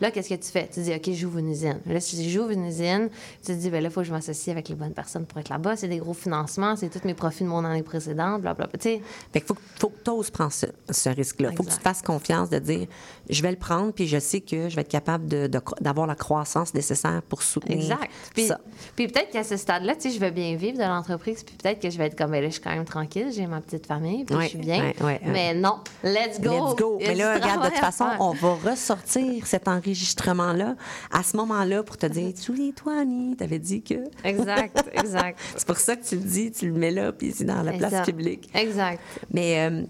Là, 0.00 0.10
qu'est-ce 0.10 0.28
que 0.28 0.34
tu 0.34 0.48
fais? 0.50 0.68
Tu 0.72 0.80
dis, 0.80 0.92
OK, 0.94 1.10
j'ouvre 1.12 1.38
une 1.38 1.50
usine. 1.50 1.78
Là, 1.86 1.98
si 2.00 2.30
j'ouvre 2.30 2.50
une 2.50 2.66
usine, 2.66 3.08
tu 3.44 3.52
te 3.52 3.52
dis, 3.52 3.68
ben 3.70 3.82
là, 3.82 3.88
il 3.88 3.92
faut 3.92 4.00
que 4.02 4.06
je 4.06 4.12
m'associe 4.12 4.48
avec 4.52 4.68
les 4.68 4.74
bonnes 4.76 4.92
personnes 4.92 5.26
pour 5.26 5.38
être 5.38 5.48
là-bas. 5.48 5.76
C'est 5.76 5.88
des 5.88 5.98
gros 5.98 6.14
financements, 6.14 6.76
c'est 6.76 6.88
tous 6.88 7.04
mes 7.06 7.14
profits 7.14 7.42
de 7.44 7.48
mon 7.48 7.64
année 7.64 7.82
précédente, 7.82 8.42
blablabla. 8.42 8.78
Tu 8.78 8.88
sais, 8.90 9.02
Fait 9.32 9.40
qu'il 9.40 9.46
faut, 9.48 9.54
que- 9.54 9.60
faut 9.80 9.88
que 9.88 10.02
tu 10.04 10.10
oses 10.10 10.30
prendre 10.30 10.52
ce, 10.52 10.66
ce 10.90 11.08
risque-là. 11.08 11.48
Il 11.50 11.56
faut 11.56 11.62
que 11.64 11.70
tu 11.70 11.76
te 11.76 11.82
fasses 11.82 12.02
confiance 12.02 12.48
de 12.50 12.58
dire 12.58 12.86
je 13.28 13.42
vais 13.42 13.50
le 13.50 13.56
prendre, 13.56 13.92
puis 13.92 14.06
je 14.06 14.18
sais 14.18 14.40
que 14.40 14.68
je 14.68 14.76
vais 14.76 14.82
être 14.82 14.88
capable 14.88 15.26
de- 15.26 15.46
de 15.48 15.58
cro- 15.58 15.80
d'avoir 15.82 16.06
la 16.06 16.14
croissance 16.14 16.72
nécessaire 16.74 17.20
pour 17.28 17.42
soutenir 17.42 17.78
Exact. 17.78 18.10
Puis, 18.34 18.46
ça. 18.46 18.60
puis 18.96 19.08
peut-être 19.08 19.30
qu'à 19.30 19.44
ce 19.44 19.56
stade-là, 19.56 19.94
tu 19.96 20.02
sais, 20.02 20.10
je 20.14 20.20
vais 20.20 20.30
bien 20.30 20.54
vivre 20.56 20.78
de 20.78 20.84
l'entreprise, 20.84 21.42
puis 21.42 21.56
peut-être 21.56 21.80
que 21.80 21.90
je 21.90 21.98
vais 21.98 22.06
être 22.06 22.16
comme, 22.16 22.30
ben 22.30 22.40
là, 22.42 22.48
je 22.48 22.52
suis 22.54 22.62
quand 22.62 22.70
même 22.70 22.84
tranquille, 22.84 23.28
j'ai 23.34 23.46
ma 23.46 23.60
petite 23.60 23.86
famille, 23.86 24.24
puis 24.24 24.36
Ouais, 24.36 24.44
je 24.44 24.48
suis 24.50 24.58
bien. 24.58 24.78
ouais, 24.80 24.96
ouais, 25.00 25.04
ouais. 25.04 25.20
Mais 25.26 25.54
non, 25.54 25.78
let's 26.04 26.40
go. 26.40 26.50
Let's 26.68 26.76
go. 26.76 26.98
Mais 27.00 27.14
là, 27.14 27.34
regarde, 27.34 27.64
de 27.64 27.68
toute 27.70 27.78
façon, 27.78 28.06
on 28.20 28.30
va 28.32 28.54
ressortir 28.70 29.46
cet 29.46 29.66
enregistrement-là 29.88 30.76
à 31.10 31.22
ce 31.22 31.36
moment-là 31.36 31.82
pour 31.82 31.96
te 31.96 32.06
dire 32.06 32.32
Souviens-toi, 32.36 33.00
Annie, 33.00 33.36
t'avais 33.36 33.58
dit 33.58 33.82
que. 33.82 33.94
Exact, 34.24 34.82
exact. 34.92 35.38
c'est 35.56 35.66
pour 35.66 35.78
ça 35.78 35.96
que 35.96 36.04
tu 36.04 36.16
le 36.16 36.22
dis, 36.22 36.50
tu 36.52 36.66
le 36.68 36.74
mets 36.78 36.90
là, 36.90 37.12
puis 37.12 37.32
c'est 37.32 37.44
dans 37.44 37.62
la 37.62 37.72
place 37.72 38.04
publique. 38.06 38.48
Exact. 38.54 39.00
Mais 39.32 39.68
euh, 39.70 39.82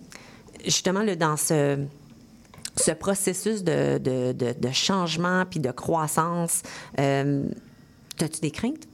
justement, 0.64 1.02
là, 1.02 1.16
dans 1.16 1.36
ce, 1.36 1.78
ce 2.76 2.90
processus 2.92 3.62
de, 3.64 3.98
de, 3.98 4.32
de- 4.32 4.54
de 4.58 4.70
changement 4.72 5.44
puis 5.48 5.60
de 5.60 5.70
croissance, 5.70 6.62
euh, 6.98 7.44
as-tu 8.20 8.40
des 8.40 8.50
craintes? 8.50 8.86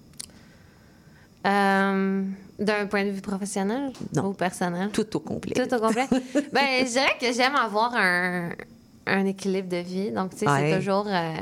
Euh, 1.47 2.25
D'un 2.59 2.87
point 2.87 3.05
de 3.05 3.11
vue 3.11 3.21
professionnel 3.21 3.93
Non. 4.17 4.29
ou 4.29 4.33
personnel? 4.33 4.89
Tout 4.93 5.15
au 5.17 5.21
complet. 5.21 5.53
Tout 5.55 5.75
au 5.75 5.79
complet. 5.79 6.07
ben, 6.53 6.85
je 6.87 6.91
dirais 6.91 7.17
que 7.21 7.33
j'aime 7.33 7.55
avoir 7.55 7.93
un, 7.95 8.51
un 9.07 9.27
équilibre 9.27 9.69
de 9.69 9.77
vie. 9.79 10.11
Donc, 10.11 10.31
tu 10.33 10.39
sais, 10.39 10.47
Ouais. 10.49 10.71
c'est 10.71 10.79
toujours, 10.79 11.07
euh, 11.07 11.35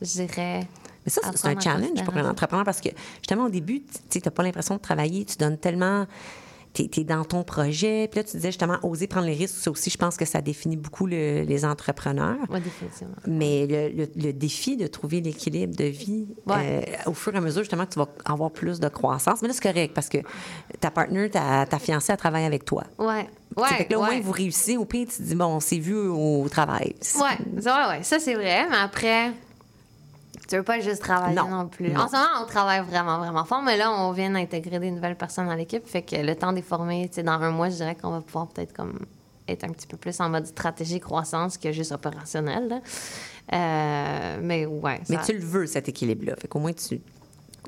je 0.00 0.12
dirais... 0.24 0.66
Mais 1.04 1.10
ça, 1.10 1.20
c'est- 1.34 1.48
un 1.48 1.58
challenge 1.58 2.04
pour 2.04 2.16
un 2.16 2.28
entrepreneur 2.30 2.64
parce 2.64 2.80
que 2.80 2.90
justement, 3.18 3.46
au 3.46 3.48
début, 3.48 3.82
tu 4.08 4.20
n'as 4.24 4.30
pas 4.30 4.42
l'impression 4.44 4.76
de 4.76 4.80
travailler, 4.80 5.24
tu 5.24 5.36
donnes 5.36 5.58
tellement 5.58 6.06
tu 6.74 6.88
es, 7.00 7.04
dans 7.04 7.24
ton 7.24 7.42
projet. 7.44 8.08
Puis 8.10 8.20
là, 8.20 8.24
tu 8.24 8.36
disais 8.36 8.48
justement 8.48 8.78
oser 8.82 9.06
prendre 9.06 9.26
les 9.26 9.34
risques. 9.34 9.56
Ça 9.56 9.70
aussi, 9.70 9.90
je 9.90 9.98
pense 9.98 10.16
que 10.16 10.24
ça 10.24 10.40
définit 10.40 10.76
beaucoup 10.76 11.06
le- 11.06 11.42
les 11.42 11.64
entrepreneurs. 11.64 12.36
Oui, 12.50 12.60
définitivement. 12.60 13.14
Mais 13.26 13.66
le, 13.66 13.88
le- 13.90 14.08
le 14.16 14.32
défi 14.32 14.76
de 14.76 14.86
trouver 14.86 15.20
l'équilibre 15.20 15.74
de 15.76 15.84
vie, 15.84 16.28
Ouais. 16.46 16.86
euh, 17.06 17.10
au 17.10 17.14
fur 17.14 17.34
et 17.34 17.38
à 17.38 17.40
mesure, 17.40 17.62
justement, 17.62 17.84
que 17.86 17.92
tu 17.92 17.98
vas 17.98 18.08
avoir 18.24 18.50
plus 18.50 18.80
de 18.80 18.88
croissance. 18.88 19.42
Mais 19.42 19.48
là, 19.48 19.54
c'est 19.54 19.62
correct 19.62 19.92
parce 19.94 20.08
que 20.08 20.18
ta 20.80 20.90
partenaire, 20.90 21.30
ta, 21.30 21.66
ta 21.66 21.78
fiancée, 21.78 22.12
elle 22.12 22.18
travaille 22.18 22.44
avec 22.44 22.64
toi. 22.64 22.84
Sais, 22.98 23.04
Ouais. 23.04 23.26
fait 23.68 23.84
que 23.84 23.92
là, 23.92 23.98
au 23.98 24.02
ouais. 24.02 24.08
moins, 24.12 24.20
vous 24.20 24.32
réussissez. 24.32 24.76
Au 24.78 24.84
pire, 24.86 25.06
tu 25.08 25.16
te 25.18 25.22
dis, 25.22 25.34
bon, 25.34 25.44
on 25.46 25.60
s'est 25.60 25.78
vu 25.78 25.94
au 25.96 26.48
travail. 26.48 26.94
Ça, 27.00 27.20
ouais, 27.24 27.62
ouais, 27.98 28.02
ça 28.02 28.18
c'est 28.18 28.34
vrai, 28.34 28.66
mais 28.70 28.76
après, 28.82 29.32
tu 30.52 30.58
veux 30.58 30.62
pas 30.64 30.80
juste 30.80 31.00
travailler 31.00 31.34
non, 31.34 31.48
Non, 31.48 31.66
plus. 31.66 31.88
non. 31.88 32.02
En 32.02 32.08
ce 32.08 32.12
moment, 32.12 32.28
on 32.42 32.46
travaille 32.46 32.82
vraiment, 32.82 33.16
vraiment 33.16 33.46
fort, 33.46 33.62
mais 33.62 33.78
là, 33.78 33.90
on 33.90 34.12
vient 34.12 34.28
d'intégrer 34.28 34.78
des 34.78 34.90
nouvelles 34.90 35.16
personnes 35.16 35.46
dans 35.46 35.54
l'équipe, 35.54 35.86
fait 35.86 36.02
que 36.02 36.16
le 36.16 36.36
temps 36.36 36.52
des 36.52 36.60
tu 36.60 36.68
sais, 37.10 37.22
dans 37.22 37.40
un 37.40 37.50
mois, 37.50 37.70
je 37.70 37.76
dirais 37.76 37.94
qu'on 37.94 38.10
va 38.10 38.20
pouvoir 38.20 38.48
peut-être 38.48 38.74
comme 38.74 38.98
être 39.48 39.64
un 39.64 39.70
petit 39.70 39.86
peu 39.86 39.96
plus 39.96 40.20
en 40.20 40.28
mode 40.28 40.46
stratégie 40.46 41.00
croissance 41.00 41.56
que 41.56 41.72
juste 41.72 41.92
opérationnel. 41.92 42.82
Euh, 43.50 44.38
mais 44.42 44.66
ouais. 44.66 45.00
Mais 45.08 45.16
tu 45.24 45.32
le 45.32 45.44
veux, 45.44 45.66
cet 45.66 45.88
équilibre-là. 45.88 46.36
Fait 46.36 46.48
qu'au 46.48 46.58
moins, 46.58 46.74
tu. 46.74 47.00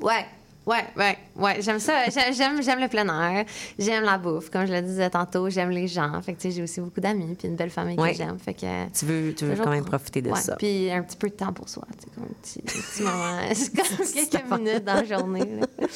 Ouais, 0.01 0.27
ouais, 0.65 0.85
ouais, 0.97 1.17
ouais. 1.35 1.61
J'aime 1.61 1.79
ça. 1.79 2.05
J'ai- 2.09 2.33
J'aime, 2.33 2.61
j'aime 2.61 2.79
le 2.79 2.87
plein 2.87 3.07
air. 3.07 3.45
J'aime 3.79 4.03
la 4.03 4.17
bouffe. 4.17 4.49
Comme 4.49 4.65
je 4.65 4.73
le 4.73 4.81
disais 4.81 5.09
tantôt, 5.09 5.49
j'aime 5.49 5.69
les 5.69 5.87
gens. 5.87 6.21
Fait 6.21 6.33
que, 6.33 6.41
tu 6.41 6.49
sais, 6.49 6.55
j'ai 6.55 6.63
aussi 6.63 6.81
beaucoup 6.81 7.01
d'amis 7.01 7.35
puis 7.35 7.47
une 7.47 7.55
belle 7.55 7.69
famille 7.69 7.97
Ouais. 7.99 8.11
que 8.11 8.17
j'aime. 8.17 8.37
Fait 8.39 8.53
que. 8.53 8.89
Tu 8.97 9.05
veux, 9.05 9.33
tu 9.35 9.45
veux 9.45 9.55
quand 9.55 9.69
même 9.69 9.81
pro- 9.83 9.91
profiter 9.97 10.21
de 10.21 10.29
ouais, 10.29 10.39
ça. 10.39 10.55
Puis 10.55 10.91
un 10.91 11.01
petit 11.03 11.17
peu 11.17 11.29
de 11.29 11.35
temps 11.35 11.53
pour 11.53 11.69
soi. 11.69 11.83
Tu 11.97 12.05
sais, 12.05 12.09
comme 12.15 12.23
un 12.25 12.33
petit, 12.41 13.01
moment. 13.03 13.39
C'est 13.53 14.29
comme 14.29 14.29
quelques 14.41 14.59
minutes 14.59 14.83
dans 14.85 14.93
la 14.95 15.03
journée. 15.05 15.45
là. 15.59 15.87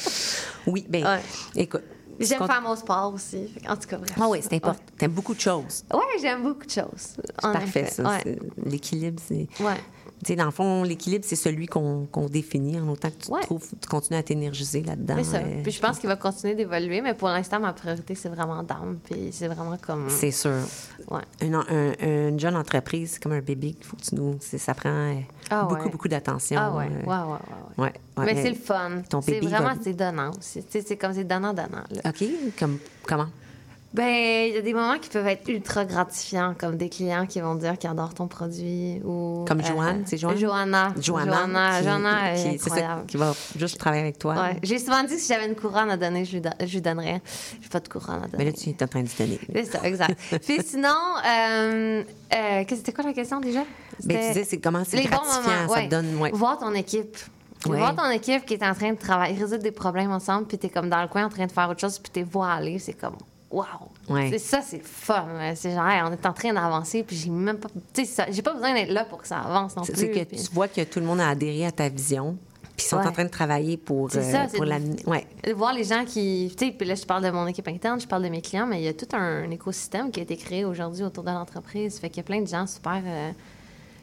Oui, 0.68 0.86
bien, 0.90 1.06
Ouais. 1.16 1.22
écoute. 1.56 1.84
J'aime 2.22 2.46
faire 2.46 2.62
mon 2.62 2.76
sport 2.76 3.14
aussi. 3.14 3.48
En 3.66 3.78
tout 3.78 3.88
cas, 3.88 3.96
bref. 3.98 4.12
Ah 4.20 4.28
oui, 4.28 4.40
c'est 4.42 4.54
important. 4.56 4.82
T'aimes 4.98 5.12
beaucoup 5.12 5.34
de 5.34 5.40
choses. 5.40 5.86
Ouais, 5.94 6.02
j'aime 6.22 6.44
beaucoup 6.44 6.66
de 6.66 6.70
choses. 6.70 7.16
C'est 7.16 7.42
parfait, 7.42 7.80
effet. 7.84 7.92
ça. 7.92 8.18
L'équilibre, 8.66 9.22
c'est. 9.26 9.48
Ouais. 9.64 9.78
Dans 10.36 10.46
le 10.46 10.52
fond, 10.52 10.84
l'équilibre, 10.84 11.24
c'est 11.28 11.36
celui 11.36 11.66
qu'on 11.68 12.08
définit 12.30 12.80
en 12.80 12.88
autant 12.90 13.10
que 13.10 13.16
tu, 13.16 13.28
te 13.28 13.32
Ouais. 13.32 13.42
trouves, 13.42 13.68
tu 13.82 13.88
continues 13.88 14.20
à 14.20 14.24
t'énergiser 14.24 14.84
là-dedans. 14.84 15.16
C'est 15.20 15.24
ça. 15.24 15.38
euh, 15.38 15.64
Puis 15.64 15.72
je 15.72 15.80
pense 15.80 15.98
qu'il 16.00 16.10
va 16.10 16.16
continuer 16.18 16.56
d'évoluer, 16.56 17.02
mais 17.02 17.14
pour 17.14 17.30
l'instant, 17.30 17.60
ma 17.60 17.72
priorité, 17.74 18.16
c'est 18.16 18.30
vraiment 18.30 18.62
d'âme. 18.64 19.00
Puis 19.04 19.30
c'est 19.32 19.48
vraiment 19.48 19.78
comme. 19.78 20.10
C'est 20.10 20.32
sûr. 20.32 20.52
Ouais. 21.10 21.22
Une, 21.42 21.56
un- 21.56 22.28
une 22.30 22.40
jeune 22.40 22.56
entreprise, 22.58 23.12
c'est 23.14 23.24
comme 23.24 23.32
un 23.32 23.42
bébé 23.42 23.74
qu'il 23.74 23.86
faut 23.86 23.96
que 23.96 24.02
tu 24.04 24.16
nous. 24.16 24.38
Ça 24.42 24.74
prend 24.74 24.90
euh, 24.90 25.14
Ah 25.50 25.64
beaucoup, 25.64 25.84
ouais. 25.86 25.90
beaucoup 25.90 26.08
d'attention. 26.08 26.60
Ah 26.60 26.76
ouais, 26.76 26.90
euh, 27.08 27.10
ouais, 27.78 27.94
ouais, 28.18 28.26
mais 28.26 28.42
c'est 28.42 28.50
le 28.50 28.56
fun. 28.56 29.02
Ton 29.10 29.22
C'est 29.22 29.40
vraiment, 29.40 29.70
va- 29.70 29.82
c'est 29.82 29.94
donnant 29.94 30.32
aussi. 30.38 30.64
C'est 30.70 30.98
comme 30.98 31.14
c'est 31.14 31.24
donnant-donnant. 31.24 31.84
OK, 32.06 32.24
comme, 32.60 32.78
comment? 33.08 33.28
Ben, 33.92 34.48
il 34.50 34.54
y 34.54 34.58
a 34.58 34.62
des 34.62 34.74
moments 34.76 35.00
qui 35.00 35.10
peuvent 35.10 35.26
être 35.26 35.48
ultra 35.50 35.84
gratifiants, 35.84 36.54
comme 36.56 36.78
des 36.78 36.90
clients 36.90 37.26
qui 37.26 37.42
vont 37.42 37.56
dire 37.56 37.76
qu'ils 37.76 37.90
adorent 37.90 38.14
ton 38.14 38.28
produit 38.28 39.02
ou... 39.04 39.46
Comme 39.48 39.64
Joanne, 39.66 40.04
c'est 40.06 40.18
Joanne? 40.18 40.38
Joanna. 40.38 40.94
Joanna. 41.02 41.32
Joanna, 41.34 41.78
qui- 41.80 41.84
Joanna 41.86 42.34
est 42.34 42.36
qui- 42.36 42.60
c'est 42.60 42.70
ça, 42.70 42.76
incroyable. 42.76 43.06
qui 43.08 43.18
va 43.18 43.34
juste 43.58 43.80
travailler 43.80 44.04
avec 44.04 44.20
toi. 44.20 44.36
Ouais. 44.36 44.60
J'ai 44.62 44.78
souvent 44.78 45.02
dit 45.04 45.16
que 45.16 45.20
si 45.20 45.28
j'avais 45.34 45.48
une 45.48 45.56
couronne 45.56 45.90
à 45.90 45.98
donner, 45.98 46.24
je 46.24 46.34
lui, 46.34 46.42
don- 46.42 46.52
je 46.60 46.72
lui 46.72 46.82
donnerais. 46.82 47.20
J'ai 47.62 47.70
pas 47.70 47.80
de 47.80 47.88
couronne 47.88 48.18
à 48.24 48.28
donner. 48.28 48.38
Mais 48.38 48.46
là, 48.46 48.52
tu 48.52 48.70
es 48.70 48.84
en 48.84 48.88
train 48.88 49.02
de 49.02 49.10
donner. 49.18 49.40
C'est 49.56 49.66
ça, 49.66 49.80
exact. 49.84 50.20
Puis 50.46 50.60
sinon, 50.64 50.90
euh, 51.26 52.04
euh, 52.36 52.64
c'était 52.70 52.94
quoi 52.94 53.04
la 53.06 53.14
question 53.14 53.40
déjà? 53.40 53.62
Ben, 54.04 54.18
tu 54.20 54.28
disais, 54.28 54.44
c'est 54.44 54.60
comment 54.60 54.84
c'est 54.86 54.98
Les 54.98 55.04
bons 55.08 55.18
gratifiant, 55.18 55.42
moments, 55.42 55.68
ça 55.68 55.80
ouais. 55.80 55.86
te 55.86 55.90
donne. 55.90 56.16
Ouais. 56.20 56.30
Voir 56.32 56.60
ton 56.60 56.76
équipe. 56.76 57.18
Ouais. 57.66 57.78
Voir 57.80 57.96
ton 57.96 58.10
équipe 58.12 58.46
qui 58.46 58.54
est 58.54 58.64
en 58.64 58.74
train 58.76 58.92
de 58.94 58.98
travailler, 59.00 59.36
résoudre 59.38 59.64
des 59.64 59.72
problèmes 59.72 60.12
ensemble, 60.12 60.46
puis 60.48 60.58
t'es 60.60 60.70
comme 60.70 60.90
dans 60.90 61.02
le 61.02 61.08
coin 61.08 61.26
en 61.26 61.30
train 61.30 61.48
de 61.48 61.52
faire 61.52 61.68
autre 61.70 61.82
chose, 61.82 61.98
puis 61.98 62.12
t'es 62.12 62.24
vois 62.24 62.52
aller, 62.52 62.78
c'est 62.80 62.94
comme 62.94 63.18
Ouais. 63.52 64.30
C'est 64.32 64.38
ça, 64.39 64.62
c'est 64.62 64.84
fun. 64.84 65.28
ouais. 65.38 65.56
C'est 65.56 65.72
genre, 65.74 65.88
hey, 65.88 66.02
on 66.04 66.12
est 66.12 66.26
en 66.26 66.34
train 66.34 66.54
d'avancer, 66.54 67.04
puis 67.04 67.16
j'ai 67.16 67.30
même 67.30 67.58
pas, 67.58 67.70
tu 67.93 68.06
sais, 68.06 68.26
j'ai 68.32 68.41
pas 68.41 68.54
besoin 68.54 68.74
d'être 68.74 68.91
là 68.91 69.06
pour 69.06 69.20
que 69.22 69.28
ça 69.28 69.39
avance 69.39 69.76
non 69.76 69.84
plus. 69.84 69.95
c'est 69.95 70.10
que 70.12 70.24
puis- 70.24 70.38
tu 70.43 70.52
vois 70.54 70.68
que 70.68 70.84
tout 70.84 71.00
le 71.00 71.06
monde 71.06 71.20
a 71.20 71.30
adhéré 71.30 71.66
à 71.66 71.72
ta 71.72 71.89
vision, 71.89 72.38
puis 72.78 72.86
ils 72.86 72.89
sont 72.89 72.97
Ouais. 72.97 73.08
en 73.08 73.12
train 73.12 73.26
de 73.26 73.30
travailler 73.30 73.78
pour, 73.78 74.08
euh, 74.16 74.32
ça, 74.32 74.45
pour 74.56 74.66
l'amener. 74.66 75.02
Ouais. 75.08 75.26
voir 75.54 75.74
les 75.74 75.84
gens 75.84 76.06
qui. 76.06 76.54
Tu 76.58 76.68
sais, 76.68 76.72
puis 76.72 76.88
là, 76.88 76.93
je 76.95 77.04
parle 77.06 77.24
de 77.24 77.32
mon 77.32 77.47
équipe 77.47 77.68
interne, 77.68 78.00
je 78.00 78.08
parle 78.08 78.24
de 78.24 78.30
mes 78.30 78.41
clients, 78.41 78.68
mais 78.68 78.82
il 78.82 78.86
y 78.86 78.88
a 78.88 78.93
tout 78.93 79.08
un, 79.14 79.50
écosystème 79.50 80.12
qui 80.12 80.20
a 80.20 80.24
été 80.24 80.38
créé 80.38 80.64
aujourd'hui 80.66 81.04
autour 81.04 81.24
de 81.24 81.32
l'entreprise. 81.32 82.00
Fait 82.00 82.10
qu'il 82.10 82.18
y 82.18 82.20
a 82.22 82.24
plein 82.24 82.41
de 82.41 82.47
gens 82.47 82.68
super. 82.68 83.02
euh, 83.06 83.32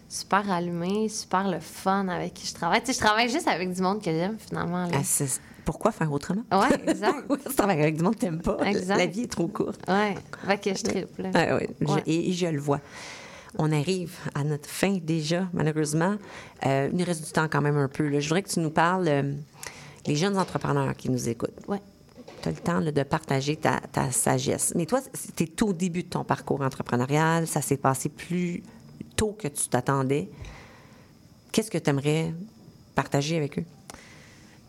super 0.08 0.48
allumés, 0.52 1.08
super 1.08 1.48
le 1.48 1.58
fun 1.58 2.06
avec 2.06 2.34
qui 2.34 2.46
je 2.46 2.54
travaille. 2.54 2.80
Tu 2.80 2.86
sais, 2.86 2.92
je 2.92 3.04
travaille 3.04 3.28
juste 3.28 3.48
avec 3.48 3.72
du 3.72 3.82
monde 3.82 4.00
que 4.00 4.10
j'aime, 4.12 4.36
finalement. 4.38 4.86
là. 4.86 4.92
Ah, 4.94 5.24
pourquoi 5.66 5.92
faire 5.92 6.10
autrement? 6.10 6.44
Ouais, 6.50 6.68
exact. 6.88 7.24
tu 7.46 7.54
travailles 7.54 7.82
avec 7.82 7.96
du 7.98 8.02
monde 8.02 8.14
que 8.14 8.20
t'aimes 8.20 8.40
pas? 8.40 8.56
Exact. 8.64 8.96
La 8.96 9.04
vie 9.06 9.22
est 9.22 9.30
trop 9.30 9.48
courte. 9.48 9.80
Fait 10.46 10.58
que 10.58 10.74
je 10.74 10.82
triple. 10.82 11.22
ouais, 11.34 11.68
je- 11.82 11.86
Ouais. 11.86 12.02
et, 12.06 12.30
et 12.30 12.32
je 12.32 12.46
le 12.46 12.58
vois. 12.60 12.80
On 13.58 13.70
arrive 13.72 14.14
à 14.34 14.44
notre 14.44 14.68
fin 14.68 14.98
déjà, 15.02 15.48
malheureusement. 15.52 16.16
Euh, 16.64 16.88
il 16.92 16.96
nous 16.98 17.04
reste 17.04 17.24
du 17.26 17.32
temps 17.32 17.48
quand 17.50 17.60
même 17.62 17.76
un 17.76 17.88
peu. 17.88 18.06
là. 18.08 18.20
Je 18.20 18.28
voudrais 18.28 18.42
que 18.42 18.50
tu 18.50 18.60
nous 18.60 18.70
parles, 18.70 19.08
euh, 19.08 19.32
les 20.06 20.14
jeunes 20.16 20.38
entrepreneurs 20.38 20.94
qui 20.96 21.10
nous 21.10 21.28
écoutent. 21.28 21.58
Ouais. 21.68 21.80
Tu 22.42 22.48
as 22.48 22.52
le 22.52 22.58
temps 22.58 22.80
là, 22.80 22.92
de 22.92 23.02
partager 23.02 23.56
ta, 23.56 23.80
ta 23.92 24.10
sagesse. 24.12 24.72
Mais 24.76 24.84
toi, 24.86 25.00
c'était 25.14 25.62
au 25.62 25.72
début 25.72 26.02
de 26.02 26.08
ton 26.08 26.22
parcours 26.22 26.60
entrepreneurial. 26.60 27.46
Ça 27.46 27.62
s'est 27.62 27.78
passé 27.78 28.08
plus 28.10 28.62
tôt 29.16 29.32
que 29.32 29.48
tu 29.48 29.68
t'attendais. 29.68 30.28
Qu'est-ce 31.50 31.70
que 31.70 31.78
tu 31.78 31.88
aimerais 31.90 32.34
partager 32.94 33.36
avec 33.38 33.58
eux? 33.58 33.64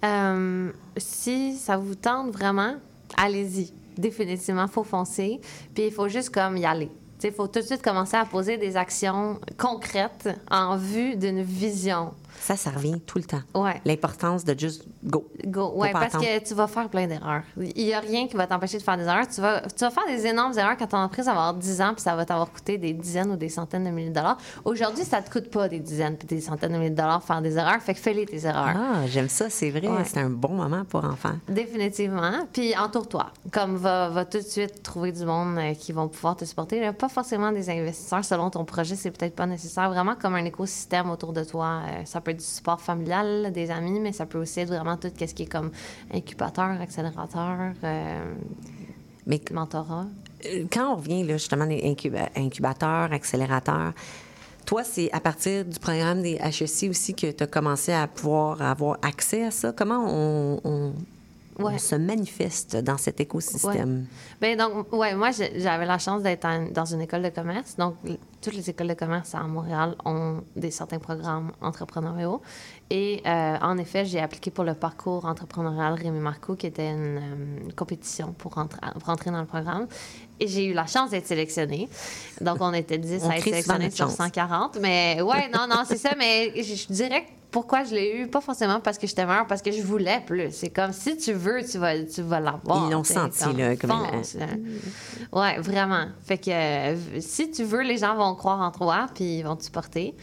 Euh, 0.04 0.72
si 0.98 1.56
ça 1.56 1.78
vous 1.78 1.96
tente 1.96 2.32
vraiment, 2.32 2.76
allez-y. 3.16 3.72
Définitivement, 3.98 4.68
faut 4.68 4.84
foncer. 4.84 5.40
Puis 5.74 5.88
il 5.88 5.92
faut 5.92 6.08
juste 6.08 6.30
comme 6.30 6.58
y 6.58 6.66
aller. 6.66 6.90
Il 7.24 7.32
faut 7.32 7.48
tout 7.48 7.60
de 7.60 7.66
suite 7.66 7.82
commencer 7.82 8.16
à 8.16 8.26
poser 8.26 8.58
des 8.58 8.78
actions 8.78 9.40
concrètes 9.58 10.30
en 10.52 10.78
vue 10.78 11.16
d'une 11.16 11.42
vision. 11.42 12.14
Ça, 12.40 12.56
ça 12.56 12.72
revient 12.72 13.00
tout 13.02 13.18
le 13.18 13.24
temps. 13.24 13.42
Ouais. 13.56 13.82
L'importance 13.86 14.44
de 14.44 14.58
juste 14.58 14.86
go. 15.04 15.28
Go. 15.46 15.70
Pas 15.80 15.92
parce 15.92 16.16
attendre. 16.16 16.26
que 16.26 16.48
tu 16.48 16.54
vas 16.54 16.68
faire 16.68 16.90
plein 16.90 17.08
d'erreurs. 17.08 17.44
Il 17.58 17.86
n'y 17.86 17.94
a 17.94 18.00
rien 18.00 18.28
qui 18.28 18.36
va 18.36 18.48
t'empêcher 18.48 18.78
de 18.78 18.84
faire 18.84 18.98
des 18.98 19.04
erreurs. 19.04 19.28
Tu 19.28 19.42
vas, 19.42 19.62
tu 19.62 19.80
vas 19.80 19.90
faire 19.90 20.06
des 20.08 20.26
énormes 20.26 20.58
erreurs 20.58 20.78
quand 20.78 20.88
ton 20.88 20.98
entreprise 20.98 21.26
va 21.26 21.32
avoir 21.32 21.54
10 21.54 21.82
ans 21.82 21.94
puis 21.94 22.02
ça 22.02 22.16
va 22.16 22.26
t'avoir 22.26 22.52
coûté 22.52 22.78
des 22.78 22.94
dizaines 22.94 23.32
ou 23.32 23.36
des 23.36 23.50
centaines 23.50 23.84
de 23.84 23.90
milliers 23.90 24.10
de 24.10 24.16
dollars. 24.16 24.38
Aujourd'hui, 24.66 25.04
ça 25.04 25.22
te 25.22 25.30
coûte 25.32 25.50
pas 25.50 25.68
des 25.68 25.80
dizaines 25.80 26.18
puis 26.18 26.28
des 26.28 26.42
centaines 26.42 26.74
de 26.74 26.78
milliers 26.78 26.90
de 26.90 26.96
dollars 26.96 27.24
faire 27.24 27.42
des 27.42 27.58
erreurs. 27.58 27.82
Fait 27.82 27.94
que 27.94 28.00
fais-les 28.00 28.26
tes 28.26 28.46
erreurs. 28.46 28.76
Ah, 28.76 29.08
j'aime 29.08 29.30
ça, 29.30 29.50
c'est 29.50 29.70
vrai. 29.70 29.88
Ouais. 29.88 30.04
C'est 30.06 30.20
un 30.20 30.30
bon 30.30 30.54
moment 30.54 30.84
pour 30.86 31.04
enfants. 31.04 31.36
Définitivement. 31.48 32.48
Puis 32.52 32.76
entoure-toi. 32.78 33.28
Comme 33.52 33.76
va, 33.76 34.10
va 34.10 34.26
tout 34.26 34.38
de 34.38 34.44
suite 34.44 34.84
trouver 34.84 35.12
du 35.12 35.26
monde 35.26 35.58
euh, 35.58 35.74
qui 35.74 35.92
vont 35.92 36.08
pouvoir 36.08 36.36
te 36.36 36.46
supporter. 36.46 36.80
Là, 36.80 36.94
pas 36.94 37.10
forcément 37.10 37.52
des 37.52 37.70
investisseurs 37.70 38.24
selon 38.24 38.50
ton 38.50 38.66
projet, 38.66 38.96
c'est 38.96 39.12
peut-être 39.12 39.36
pas 39.36 39.46
nécessaire. 39.46 39.90
Vraiment 39.90 40.16
comme 40.16 40.36
un 40.36 40.46
écosystème 40.46 41.10
autour 41.10 41.34
de 41.34 41.44
toi. 41.44 41.82
Euh, 41.88 42.06
ça 42.06 42.22
peut 42.22 42.27
être 42.32 42.38
du 42.40 42.44
support 42.46 42.82
familial, 42.82 43.52
des 43.54 43.70
amis, 43.72 44.00
mais 44.00 44.12
ça 44.12 44.26
peut 44.26 44.40
aussi 44.40 44.60
être 44.62 44.70
vraiment 44.70 44.98
tout 44.98 45.10
ce 45.18 45.26
qui 45.34 45.44
est 45.44 45.52
comme 45.52 45.72
incubateur, 46.14 46.80
accélérateur, 46.82 47.74
euh, 47.84 48.34
Mais 49.26 49.42
mentorat. 49.52 50.06
euh, 50.46 50.66
quand 50.72 50.94
on 50.94 50.96
revient 50.98 51.24
là, 51.24 51.38
justement 51.38 51.66
des 51.66 51.82
incuba- 51.82 52.30
incubateurs, 52.36 53.12
accélérateurs, 53.12 53.94
toi, 54.66 54.84
c'est 54.84 55.10
à 55.14 55.20
partir 55.22 55.64
du 55.64 55.80
programme 55.80 56.22
des 56.22 56.36
HEC 56.36 56.90
aussi 56.90 57.14
que 57.14 57.32
tu 57.32 57.44
as 57.44 57.48
commencé 57.48 57.94
à 57.94 58.06
pouvoir 58.08 58.62
avoir 58.62 58.98
accès 59.02 59.46
à 59.46 59.52
ça? 59.52 59.72
Comment 59.72 60.06
on 60.10 60.94
Ouais. 61.60 61.78
se 61.78 61.96
manifeste 61.96 62.78
dans 62.78 62.98
cet 62.98 63.20
écosystème? 63.20 64.06
Ben 64.42 64.58
donc, 64.58 64.92
ouais, 64.94 65.16
moi, 65.16 65.32
j'avais 65.32 65.86
la 65.86 65.98
chance 65.98 66.24
d'être 66.24 66.48
dans 66.72 66.86
une 66.86 67.02
école 67.02 67.24
de 67.24 67.30
commerce. 67.30 67.76
Donc, 67.78 67.96
toutes 68.42 68.54
les 68.54 68.70
écoles 68.70 68.88
de 68.88 68.94
commerce 68.94 69.34
à 69.36 69.42
Montréal 69.44 69.96
ont 70.06 70.42
des 70.56 70.72
certains 70.72 71.00
programmes 71.00 71.52
entrepreneuriaux. 71.62 72.42
Et 72.90 73.22
euh, 73.26 73.58
en 73.62 73.78
effet, 73.78 74.06
j'ai 74.06 74.20
appliqué 74.22 74.50
pour 74.50 74.64
le 74.64 74.74
parcours 74.74 75.26
entrepreneurial 75.26 75.94
Rémi 75.94 76.20
Marco, 76.20 76.56
qui 76.56 76.68
était 76.68 76.90
une, 76.90 77.18
euh, 77.18 77.66
une 77.66 77.74
compétition 77.74 78.34
pour, 78.38 78.54
rentrer- 78.54 78.80
pour 78.94 79.04
rentrer 79.04 79.30
dans 79.30 79.42
le 79.42 79.46
programme. 79.46 79.88
Et 80.40 80.48
j'ai 80.48 80.66
eu 80.66 80.74
la 80.74 80.86
chance 80.86 81.10
d'être 81.10 81.28
sélectionnée. 81.28 81.90
Donc, 82.40 82.58
on 82.62 82.72
était 82.74 82.98
10 82.98 83.24
On 83.26 83.30
à 83.30 83.36
être 83.38 83.44
sélectionnés 83.44 83.90
sur 83.92 84.06
chance. 84.08 84.16
140. 84.16 84.78
Mais 84.82 85.22
ouais, 85.22 85.50
non, 85.50 85.68
non, 85.70 85.84
c'est 85.86 85.98
ça. 85.98 86.12
Mais 86.18 86.54
je, 86.56 86.76
je 86.76 86.88
dirais 86.94 87.24
que 87.24 87.30
pourquoi 87.52 87.84
je 87.84 87.94
l'ai 87.94 88.20
eu, 88.22 88.28
pas 88.28 88.40
forcément 88.42 88.80
parce 88.80 88.98
que 88.98 89.06
j'étais 89.08 89.26
meilleure, 89.26 89.48
parce 89.48 89.62
que 89.62 89.72
je 89.72 89.82
voulais 89.82 90.22
plus. 90.26 90.52
C'est 90.54 90.70
comme 90.70 90.94
si 90.94 91.18
tu 91.18 91.34
veux, 91.34 91.64
tu 91.70 91.78
vas, 91.80 92.02
tu 92.04 92.22
vas 92.22 92.40
l'avoir. 92.40 92.88
Ils 92.88 92.94
l'ont 92.94 93.04
senti, 93.04 93.44
comme, 93.44 93.58
là, 93.58 93.76
comme 93.76 93.90
là. 93.90 94.48
Ouais, 95.34 95.60
vraiment. 95.60 96.06
Fait 96.24 96.38
que 96.38 96.52
euh, 96.52 96.96
si 97.20 97.50
tu 97.52 97.64
veux, 97.64 97.82
les 97.82 97.98
gens 97.98 98.16
vont 98.16 98.34
croire 98.36 98.62
en 98.62 98.72
toi, 98.72 99.08
puis 99.14 99.40
ils 99.40 99.44
vont 99.44 99.56
te 99.58 99.64
supporter. 99.64 100.14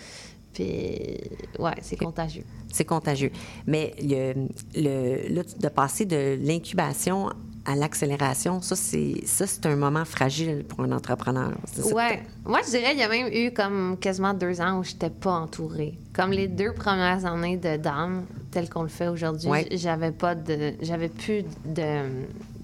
Puis, 0.55 1.21
ouais, 1.59 1.73
c'est 1.83 1.97
contagieux. 1.97 2.45
C'est 2.73 2.85
contagieux. 2.85 3.31
Mais 3.67 3.93
le, 4.01 4.35
le, 4.77 5.35
là, 5.35 5.43
de 5.61 5.69
passer 5.69 6.05
de 6.07 6.39
l'incubation 6.41 7.31
à 7.67 7.75
l'accélération, 7.77 8.61
ça, 8.61 8.77
c'est 8.77 9.23
ça, 9.25 9.47
c'est 9.47 9.65
un 9.67 9.77
moment 9.77 10.05
fragile 10.05 10.65
pour 10.69 10.81
un 10.81 10.93
entrepreneur. 10.93 11.53
Ouais. 11.93 12.23
Moi, 12.45 12.61
je 12.65 12.71
dirais, 12.71 12.93
il 12.93 12.99
y 12.99 13.03
a 13.03 13.09
même 13.09 13.33
eu 13.33 13.53
comme 13.53 13.97
quasiment 13.99 14.35
deux 14.35 14.61
ans 14.61 14.79
où 14.81 14.85
je 14.85 14.93
n'étais 14.93 15.11
pas 15.11 15.33
entourée. 15.33 15.99
comme 16.13 16.31
les 16.31 16.47
deux 16.47 16.73
premières 16.73 17.25
années 17.27 17.57
de 17.57 17.77
Dame, 17.77 18.25
tel 18.53 18.69
qu'on 18.71 18.83
le 18.83 18.89
fait 18.89 19.09
aujourd'hui, 19.09 19.49
Ouais. 19.49 19.67
j'avais 19.73 20.13
pas 20.13 20.35
de, 20.37 20.75
j'avais 20.83 21.09
plus 21.09 21.43
de, 21.65 22.05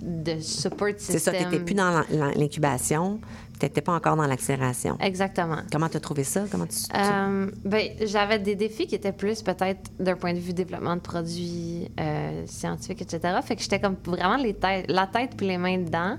de 0.02 0.38
support 0.40 0.90
system. 0.98 1.18
C'est 1.18 1.18
ça, 1.18 1.32
tu 1.32 1.44
n'étais 1.44 1.58
plus 1.60 1.74
dans 1.74 1.90
l'in- 1.90 2.06
l'in- 2.10 2.32
l'incubation, 2.36 3.18
tu 3.60 3.66
n'étais 3.66 3.80
pas 3.80 3.92
encore 3.94 4.16
dans 4.16 4.26
l'accélération. 4.26 4.96
Exactement. 5.00 5.58
Comment 5.72 5.88
tu 5.88 5.96
as 5.96 6.00
trouvé 6.00 6.24
ça? 6.24 6.44
Comment 6.50 6.66
tu, 6.66 6.76
tu- 6.76 6.96
Euh, 6.96 7.50
ben, 7.64 7.88
j'avais 8.04 8.38
des 8.38 8.54
défis 8.56 8.86
qui 8.86 8.94
étaient 8.94 9.12
plus 9.12 9.42
peut-être 9.42 9.90
d'un 9.98 10.16
point 10.16 10.32
de 10.32 10.38
vue 10.38 10.52
développement 10.52 10.96
de 10.96 11.00
produits 11.00 11.88
euh, 12.00 12.44
scientifiques, 12.46 13.02
etc. 13.02 13.38
Fait 13.44 13.56
que 13.56 13.62
j'étais 13.62 13.80
comme 13.80 13.96
vraiment 14.04 14.36
les 14.36 14.54
têtes, 14.54 14.86
la 14.88 15.06
tête 15.06 15.32
puis 15.36 15.46
les 15.46 15.58
mains 15.58 15.78
dedans. 15.78 16.16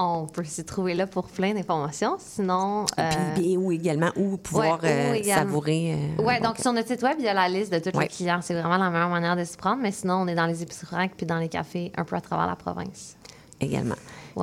On 0.00 0.26
peut 0.26 0.44
s'y 0.44 0.64
trouver 0.64 0.94
là 0.94 1.08
pour 1.08 1.26
plein 1.26 1.54
d'informations. 1.54 2.18
Sinon. 2.20 2.86
euh, 3.00 3.10
Puis, 3.34 3.56
ou 3.56 3.72
également, 3.72 4.12
où 4.16 4.36
pouvoir 4.36 4.80
ouais, 4.80 5.08
ou 5.08 5.10
euh, 5.10 5.14
également- 5.14 5.42
savourer. 5.50 5.96
euh, 6.20 6.28
un 6.28 6.40
donc 6.40 6.58
sur 6.58 6.72
notre 6.72 6.86
site 6.88 7.02
web, 7.02 7.16
il 7.18 7.24
y 7.24 7.28
a 7.28 7.34
la 7.34 7.48
liste 7.48 7.72
de 7.72 7.80
tous 7.80 7.96
Ouais. 7.98 8.04
les 8.04 8.08
clients. 8.08 8.38
C'est 8.40 8.54
vraiment 8.54 8.76
la 8.76 8.90
meilleure 8.90 9.08
manière 9.08 9.34
de 9.34 9.42
s'y 9.42 9.56
prendre. 9.56 9.82
Mais 9.82 9.90
sinon, 9.90 10.20
on 10.22 10.28
est 10.28 10.36
dans 10.36 10.46
les 10.46 10.62
épiceries 10.62 11.08
puis 11.16 11.26
dans 11.26 11.38
les 11.38 11.48
cafés 11.48 11.90
un 11.96 12.04
peu 12.04 12.14
à 12.14 12.20
travers 12.20 12.46
la 12.46 12.54
province. 12.54 13.16
Également. 13.60 13.96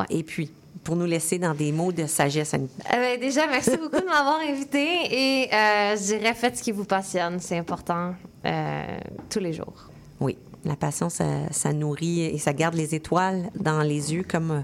Et 0.10 0.24
puis, 0.24 0.52
pour 0.84 0.98
nous 0.98 1.06
laisser 1.06 1.40
dans 1.40 1.54
des 1.54 1.72
mots 1.72 1.94
de 1.94 2.06
sagesse, 2.06 2.54
Annie. 2.54 2.68
Euh, 2.94 2.98
ben, 2.98 3.18
déjà, 3.18 3.48
merci 3.48 3.78
beaucoup 3.78 4.02
de 4.02 4.06
m'avoir 4.06 4.42
invité 4.46 4.86
et 5.10 5.48
euh, 5.54 5.96
je 5.96 6.18
dirais 6.18 6.34
faites 6.34 6.58
ce 6.58 6.64
qui 6.64 6.74
vous 6.74 6.84
passionne. 6.84 7.40
C'est 7.40 7.58
important 7.58 8.14
euh, 8.46 8.98
tous 9.30 9.40
les 9.40 9.54
jours. 9.54 9.86
Oui, 10.20 10.38
la 10.66 10.76
passion, 10.76 11.10
ça, 11.10 11.26
ça 11.52 11.72
nourrit 11.74 12.22
et 12.22 12.38
ça 12.38 12.54
garde 12.54 12.76
les 12.76 12.96
étoiles 12.96 13.50
dans 13.60 13.82
les 13.82 14.14
yeux 14.14 14.24
comme, 14.28 14.52
euh, 14.52 14.62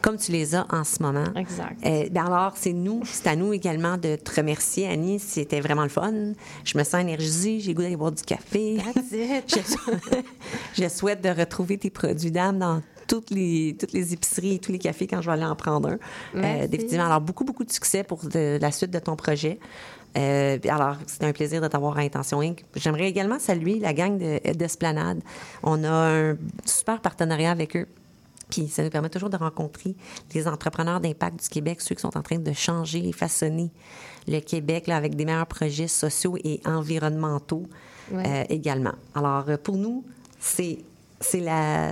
comme 0.00 0.16
tu 0.16 0.32
les 0.32 0.54
as 0.54 0.66
en 0.70 0.82
ce 0.84 1.02
moment. 1.02 1.24
Exact. 1.36 1.76
Euh, 1.86 2.08
ben 2.10 2.26
alors, 2.26 2.54
c'est 2.56 2.72
nous, 2.72 3.02
c'est 3.04 3.28
à 3.28 3.36
nous 3.36 3.52
également 3.52 3.96
de 3.96 4.16
te 4.16 4.34
remercier, 4.34 4.88
Annie. 4.88 5.18
C'était 5.20 5.60
vraiment 5.60 5.84
le 5.84 5.88
fun. 5.88 6.32
Je 6.64 6.76
me 6.76 6.82
sens 6.84 7.00
énergisée, 7.00 7.60
j'ai 7.60 7.72
goût 7.72 7.82
d'aller 7.82 7.96
boire 7.96 8.12
du 8.12 8.22
café. 8.22 8.78
je, 9.46 10.82
je 10.82 10.88
souhaite 10.88 11.22
de 11.22 11.28
retrouver 11.28 11.78
tes 11.78 11.90
produits 11.90 12.30
d'âme 12.30 12.58
dans 12.58 12.82
toutes 13.08 13.30
les, 13.30 13.76
toutes 13.78 13.92
les 13.92 14.12
épiceries 14.12 14.54
et 14.54 14.58
tous 14.58 14.72
les 14.72 14.78
cafés 14.78 15.06
quand 15.06 15.20
je 15.20 15.26
vais 15.26 15.32
aller 15.34 15.44
en 15.44 15.54
prendre 15.56 15.90
un. 16.34 16.66
Définitivement. 16.66 17.04
Alors, 17.06 17.20
beaucoup, 17.20 17.44
beaucoup 17.44 17.64
de 17.64 17.72
succès 17.72 18.04
pour 18.04 18.24
de- 18.24 18.58
la 18.60 18.70
suite 18.72 18.90
de 18.90 18.98
ton 18.98 19.16
projet. 19.16 19.58
Euh, 20.16 20.58
alors, 20.68 20.96
c'était 21.06 21.26
un 21.26 21.32
plaisir 21.32 21.60
de 21.62 21.68
t'avoir 21.68 21.96
à 21.96 22.00
Intention 22.02 22.40
Inc. 22.40 22.64
J'aimerais 22.76 23.08
également 23.08 23.38
saluer 23.38 23.78
la 23.78 23.94
gang 23.94 24.18
de- 24.18 24.52
d'Esplanade. 24.52 25.20
On 25.62 25.82
a 25.84 25.90
un 25.90 26.36
super 26.66 27.00
partenariat 27.00 27.50
avec 27.50 27.76
eux. 27.76 27.86
Puis 28.50 28.68
ça 28.68 28.82
nous 28.82 28.90
permet 28.90 29.08
toujours 29.08 29.30
de 29.30 29.36
rencontrer 29.38 29.96
les 30.34 30.46
entrepreneurs 30.46 31.00
d'impact 31.00 31.42
du 31.42 31.48
Québec, 31.48 31.80
ceux 31.80 31.94
qui 31.94 32.02
sont 32.02 32.14
en 32.18 32.22
train 32.22 32.38
de 32.38 32.52
changer 32.52 33.08
et 33.08 33.12
façonner 33.12 33.70
le 34.28 34.40
Québec 34.40 34.86
là, 34.88 34.96
avec 34.96 35.14
des 35.16 35.24
meilleurs 35.24 35.46
projets 35.46 35.88
sociaux 35.88 36.36
et 36.44 36.60
environnementaux 36.66 37.62
Ouais. 38.10 38.22
euh, 38.26 38.44
également. 38.50 38.92
Alors, 39.14 39.44
euh, 39.48 39.56
pour 39.56 39.76
nous, 39.76 40.04
c'est 40.38 40.78
c'est 41.20 41.42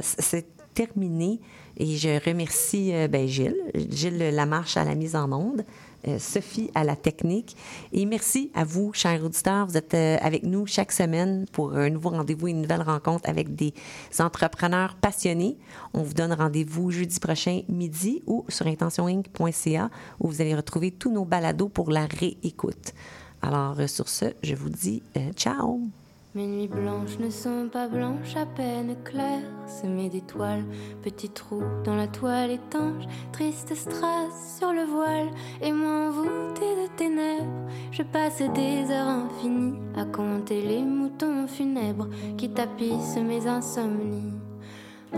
c'est 0.03 0.45
terminé 0.75 1.41
et 1.79 1.97
je 1.97 2.23
remercie 2.29 2.93
euh, 2.93 3.09
ben, 3.09 3.27
Gilles, 3.27 3.57
Gilles 3.91 4.19
Lamarche 4.35 4.77
à 4.77 4.85
la 4.85 4.95
mise 4.95 5.17
en 5.17 5.33
onde, 5.33 5.65
euh, 6.09 6.19
Sophie 6.19 6.71
à 6.75 6.85
la 6.85 6.97
technique 6.97 7.57
et 7.93 8.07
merci 8.07 8.51
à 8.55 8.65
vous, 8.65 8.93
chers 8.93 9.25
auditeurs. 9.25 9.67
Vous 9.67 9.77
êtes 9.77 9.95
euh, 9.95 10.17
avec 10.21 10.43
nous 10.43 10.67
chaque 10.67 10.93
semaine 10.93 11.47
pour 11.53 11.75
un 11.75 11.91
nouveau 11.91 12.11
rendez-vous, 12.11 12.49
une 12.49 12.63
nouvelle 12.63 12.83
rencontre 12.83 13.29
avec 13.29 13.55
des 13.55 13.75
entrepreneurs 14.19 14.97
passionnés. 14.97 15.59
On 15.93 16.03
vous 16.03 16.15
donne 16.15 16.33
rendez-vous 16.33 16.91
jeudi 16.91 17.21
prochain 17.21 17.63
midi 17.69 18.23
ou 18.27 18.45
sur 18.49 18.67
intentioninc.ca 18.67 19.91
où 20.21 20.29
vous 20.29 20.41
allez 20.41 20.55
retrouver 20.55 20.91
tous 20.91 21.13
nos 21.13 21.25
balados 21.25 21.69
pour 21.69 21.91
la 21.91 22.07
réécoute. 22.07 22.95
Alors, 23.43 23.79
euh, 23.79 23.87
sur 23.87 24.09
ce, 24.09 24.27
je 24.43 24.55
vous 24.55 24.71
dis 24.71 25.03
ciao! 25.37 25.81
Mes 26.33 26.47
nuits 26.47 26.69
blanches 26.69 27.19
ne 27.19 27.29
sont 27.29 27.69
pas 27.73 27.89
blanches, 27.89 28.37
à 28.37 28.47
peine 28.47 28.95
claires, 29.03 29.43
semées 29.67 30.09
d'étoiles, 30.09 30.65
petits 31.03 31.29
trous 31.29 31.65
dans 31.83 31.97
la 31.97 32.07
toile 32.07 32.53
étanche, 32.53 33.03
triste 33.33 33.75
strass 33.75 34.57
sur 34.57 34.73
le 34.73 34.85
voile, 34.85 35.31
et 35.61 35.73
moi 35.73 36.07
envoûté 36.07 36.61
de 36.61 36.97
ténèbres, 36.97 37.69
je 37.91 38.05
passe 38.05 38.43
des 38.43 38.93
heures 38.93 39.09
infinies 39.09 39.81
à 39.97 40.05
compter 40.05 40.63
les 40.63 40.83
moutons 40.83 41.49
funèbres 41.49 42.07
qui 42.39 42.49
tapissent 42.49 43.17
mes 43.17 43.49
insomnies. 43.49 44.35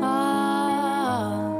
Ah, 0.00 1.51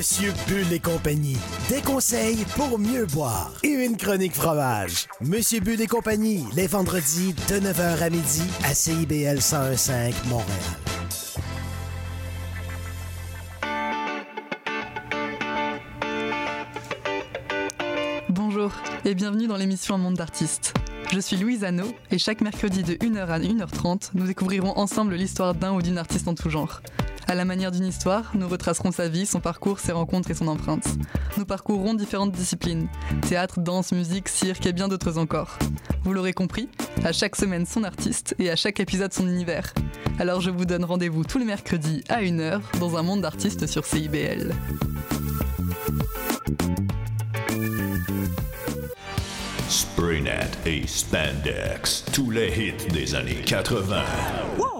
Monsieur 0.00 0.32
Bull 0.48 0.72
et 0.72 0.78
compagnie. 0.78 1.36
Des 1.68 1.82
conseils 1.82 2.46
pour 2.56 2.78
mieux 2.78 3.04
boire. 3.04 3.52
Et 3.62 3.68
une 3.68 3.98
chronique 3.98 4.32
fromage. 4.32 5.06
Monsieur 5.20 5.60
Bull 5.60 5.78
et 5.78 5.86
compagnie, 5.86 6.46
les 6.56 6.66
vendredis 6.66 7.34
de 7.50 7.56
9h 7.56 8.02
à 8.02 8.08
midi 8.08 8.42
à 8.64 8.72
CIBL 8.72 9.36
1015 9.36 9.90
Montréal. 10.30 10.48
Bonjour 18.30 18.72
et 19.04 19.14
bienvenue 19.14 19.48
dans 19.48 19.58
l'émission 19.58 19.96
Un 19.96 19.98
monde 19.98 20.14
d'artistes. 20.14 20.72
Je 21.12 21.20
suis 21.20 21.36
Louise 21.36 21.62
Anneau 21.62 21.92
et 22.10 22.16
chaque 22.16 22.40
mercredi 22.40 22.82
de 22.84 22.94
1h 22.94 23.26
à 23.26 23.38
1h30, 23.38 24.12
nous 24.14 24.26
découvrirons 24.26 24.78
ensemble 24.78 25.14
l'histoire 25.14 25.54
d'un 25.54 25.74
ou 25.74 25.82
d'une 25.82 25.98
artiste 25.98 26.26
en 26.26 26.34
tout 26.34 26.48
genre. 26.48 26.80
À 27.30 27.36
la 27.36 27.44
manière 27.44 27.70
d'une 27.70 27.86
histoire, 27.86 28.32
nous 28.34 28.48
retracerons 28.48 28.90
sa 28.90 29.08
vie, 29.08 29.24
son 29.24 29.38
parcours, 29.38 29.78
ses 29.78 29.92
rencontres 29.92 30.32
et 30.32 30.34
son 30.34 30.48
empreinte. 30.48 30.88
Nous 31.38 31.44
parcourrons 31.44 31.94
différentes 31.94 32.32
disciplines 32.32 32.88
théâtre, 33.28 33.60
danse, 33.60 33.92
musique, 33.92 34.28
cirque 34.28 34.66
et 34.66 34.72
bien 34.72 34.88
d'autres 34.88 35.16
encore. 35.16 35.56
Vous 36.02 36.12
l'aurez 36.12 36.32
compris, 36.32 36.68
à 37.04 37.12
chaque 37.12 37.36
semaine 37.36 37.66
son 37.66 37.84
artiste 37.84 38.34
et 38.40 38.50
à 38.50 38.56
chaque 38.56 38.80
épisode 38.80 39.12
son 39.12 39.28
univers. 39.28 39.72
Alors 40.18 40.40
je 40.40 40.50
vous 40.50 40.64
donne 40.64 40.84
rendez-vous 40.84 41.22
tous 41.22 41.38
les 41.38 41.44
mercredis 41.44 42.02
à 42.08 42.20
1h 42.20 42.62
dans 42.80 42.96
un 42.96 43.04
monde 43.04 43.20
d'artistes 43.20 43.68
sur 43.68 43.84
CIBL. 43.84 44.52
Spraynet 49.68 50.50
et 50.66 50.84
Spandex, 50.84 52.06
tous 52.12 52.32
les 52.32 52.48
hits 52.48 52.92
des 52.92 53.14
années 53.14 53.40
80. 53.46 54.02
Wow, 54.58 54.79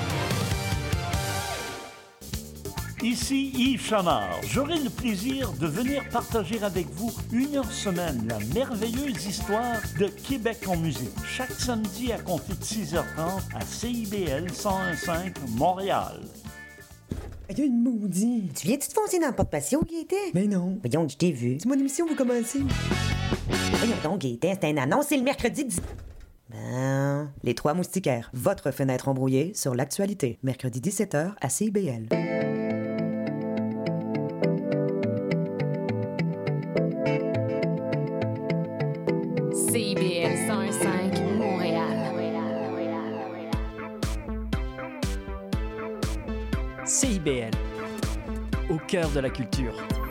Ici 3.03 3.51
Yves 3.55 3.81
Chamard. 3.81 4.39
J'aurai 4.43 4.77
le 4.77 4.91
plaisir 4.91 5.51
de 5.53 5.65
venir 5.65 6.03
partager 6.11 6.61
avec 6.61 6.87
vous 6.91 7.11
une 7.31 7.55
heure 7.55 7.71
semaine 7.71 8.27
la 8.29 8.37
merveilleuse 8.53 9.25
histoire 9.25 9.81
de 9.99 10.05
Québec 10.05 10.59
en 10.67 10.77
musique. 10.77 11.09
Chaque 11.25 11.51
samedi 11.51 12.11
à 12.11 12.19
compter 12.19 12.53
de 12.53 12.63
6h30 12.63 13.41
à 13.55 13.61
CIBL 13.61 14.43
1015 14.51 15.33
Montréal. 15.57 16.21
Aïe, 17.49 17.65
une 17.65 17.81
maudit. 17.81 18.51
Tu 18.55 18.67
viens-tu 18.67 18.87
te 18.87 18.93
foncer 18.93 19.17
dans 19.17 19.29
le 19.29 19.35
porte-patio, 19.35 19.81
Gaëtan? 19.83 20.15
Mais 20.35 20.45
non. 20.45 20.77
Voyons, 20.83 21.09
je 21.09 21.17
t'ai 21.17 21.31
vu. 21.31 21.57
C'est 21.59 21.67
mon 21.67 21.79
émission, 21.79 22.05
vous 22.05 22.15
commencez. 22.15 22.59
Voyons 23.49 23.95
donc, 24.03 24.19
Gaëtan, 24.19 24.59
c'est 24.61 24.69
un 24.69 24.77
annonce, 24.77 25.07
c'est 25.07 25.17
le 25.17 25.23
mercredi 25.23 25.65
10... 25.65 25.81
Ben, 26.51 27.31
les 27.43 27.55
trois 27.55 27.73
moustiquaires, 27.73 28.29
votre 28.33 28.69
fenêtre 28.69 29.07
embrouillée 29.07 29.53
sur 29.55 29.73
l'actualité. 29.73 30.37
Mercredi 30.43 30.81
17h 30.81 31.31
à 31.41 31.49
CIBL. 31.49 32.09
CIBL 32.11 32.50
De 49.13 49.19
la 49.19 49.29
culture. 49.29 50.10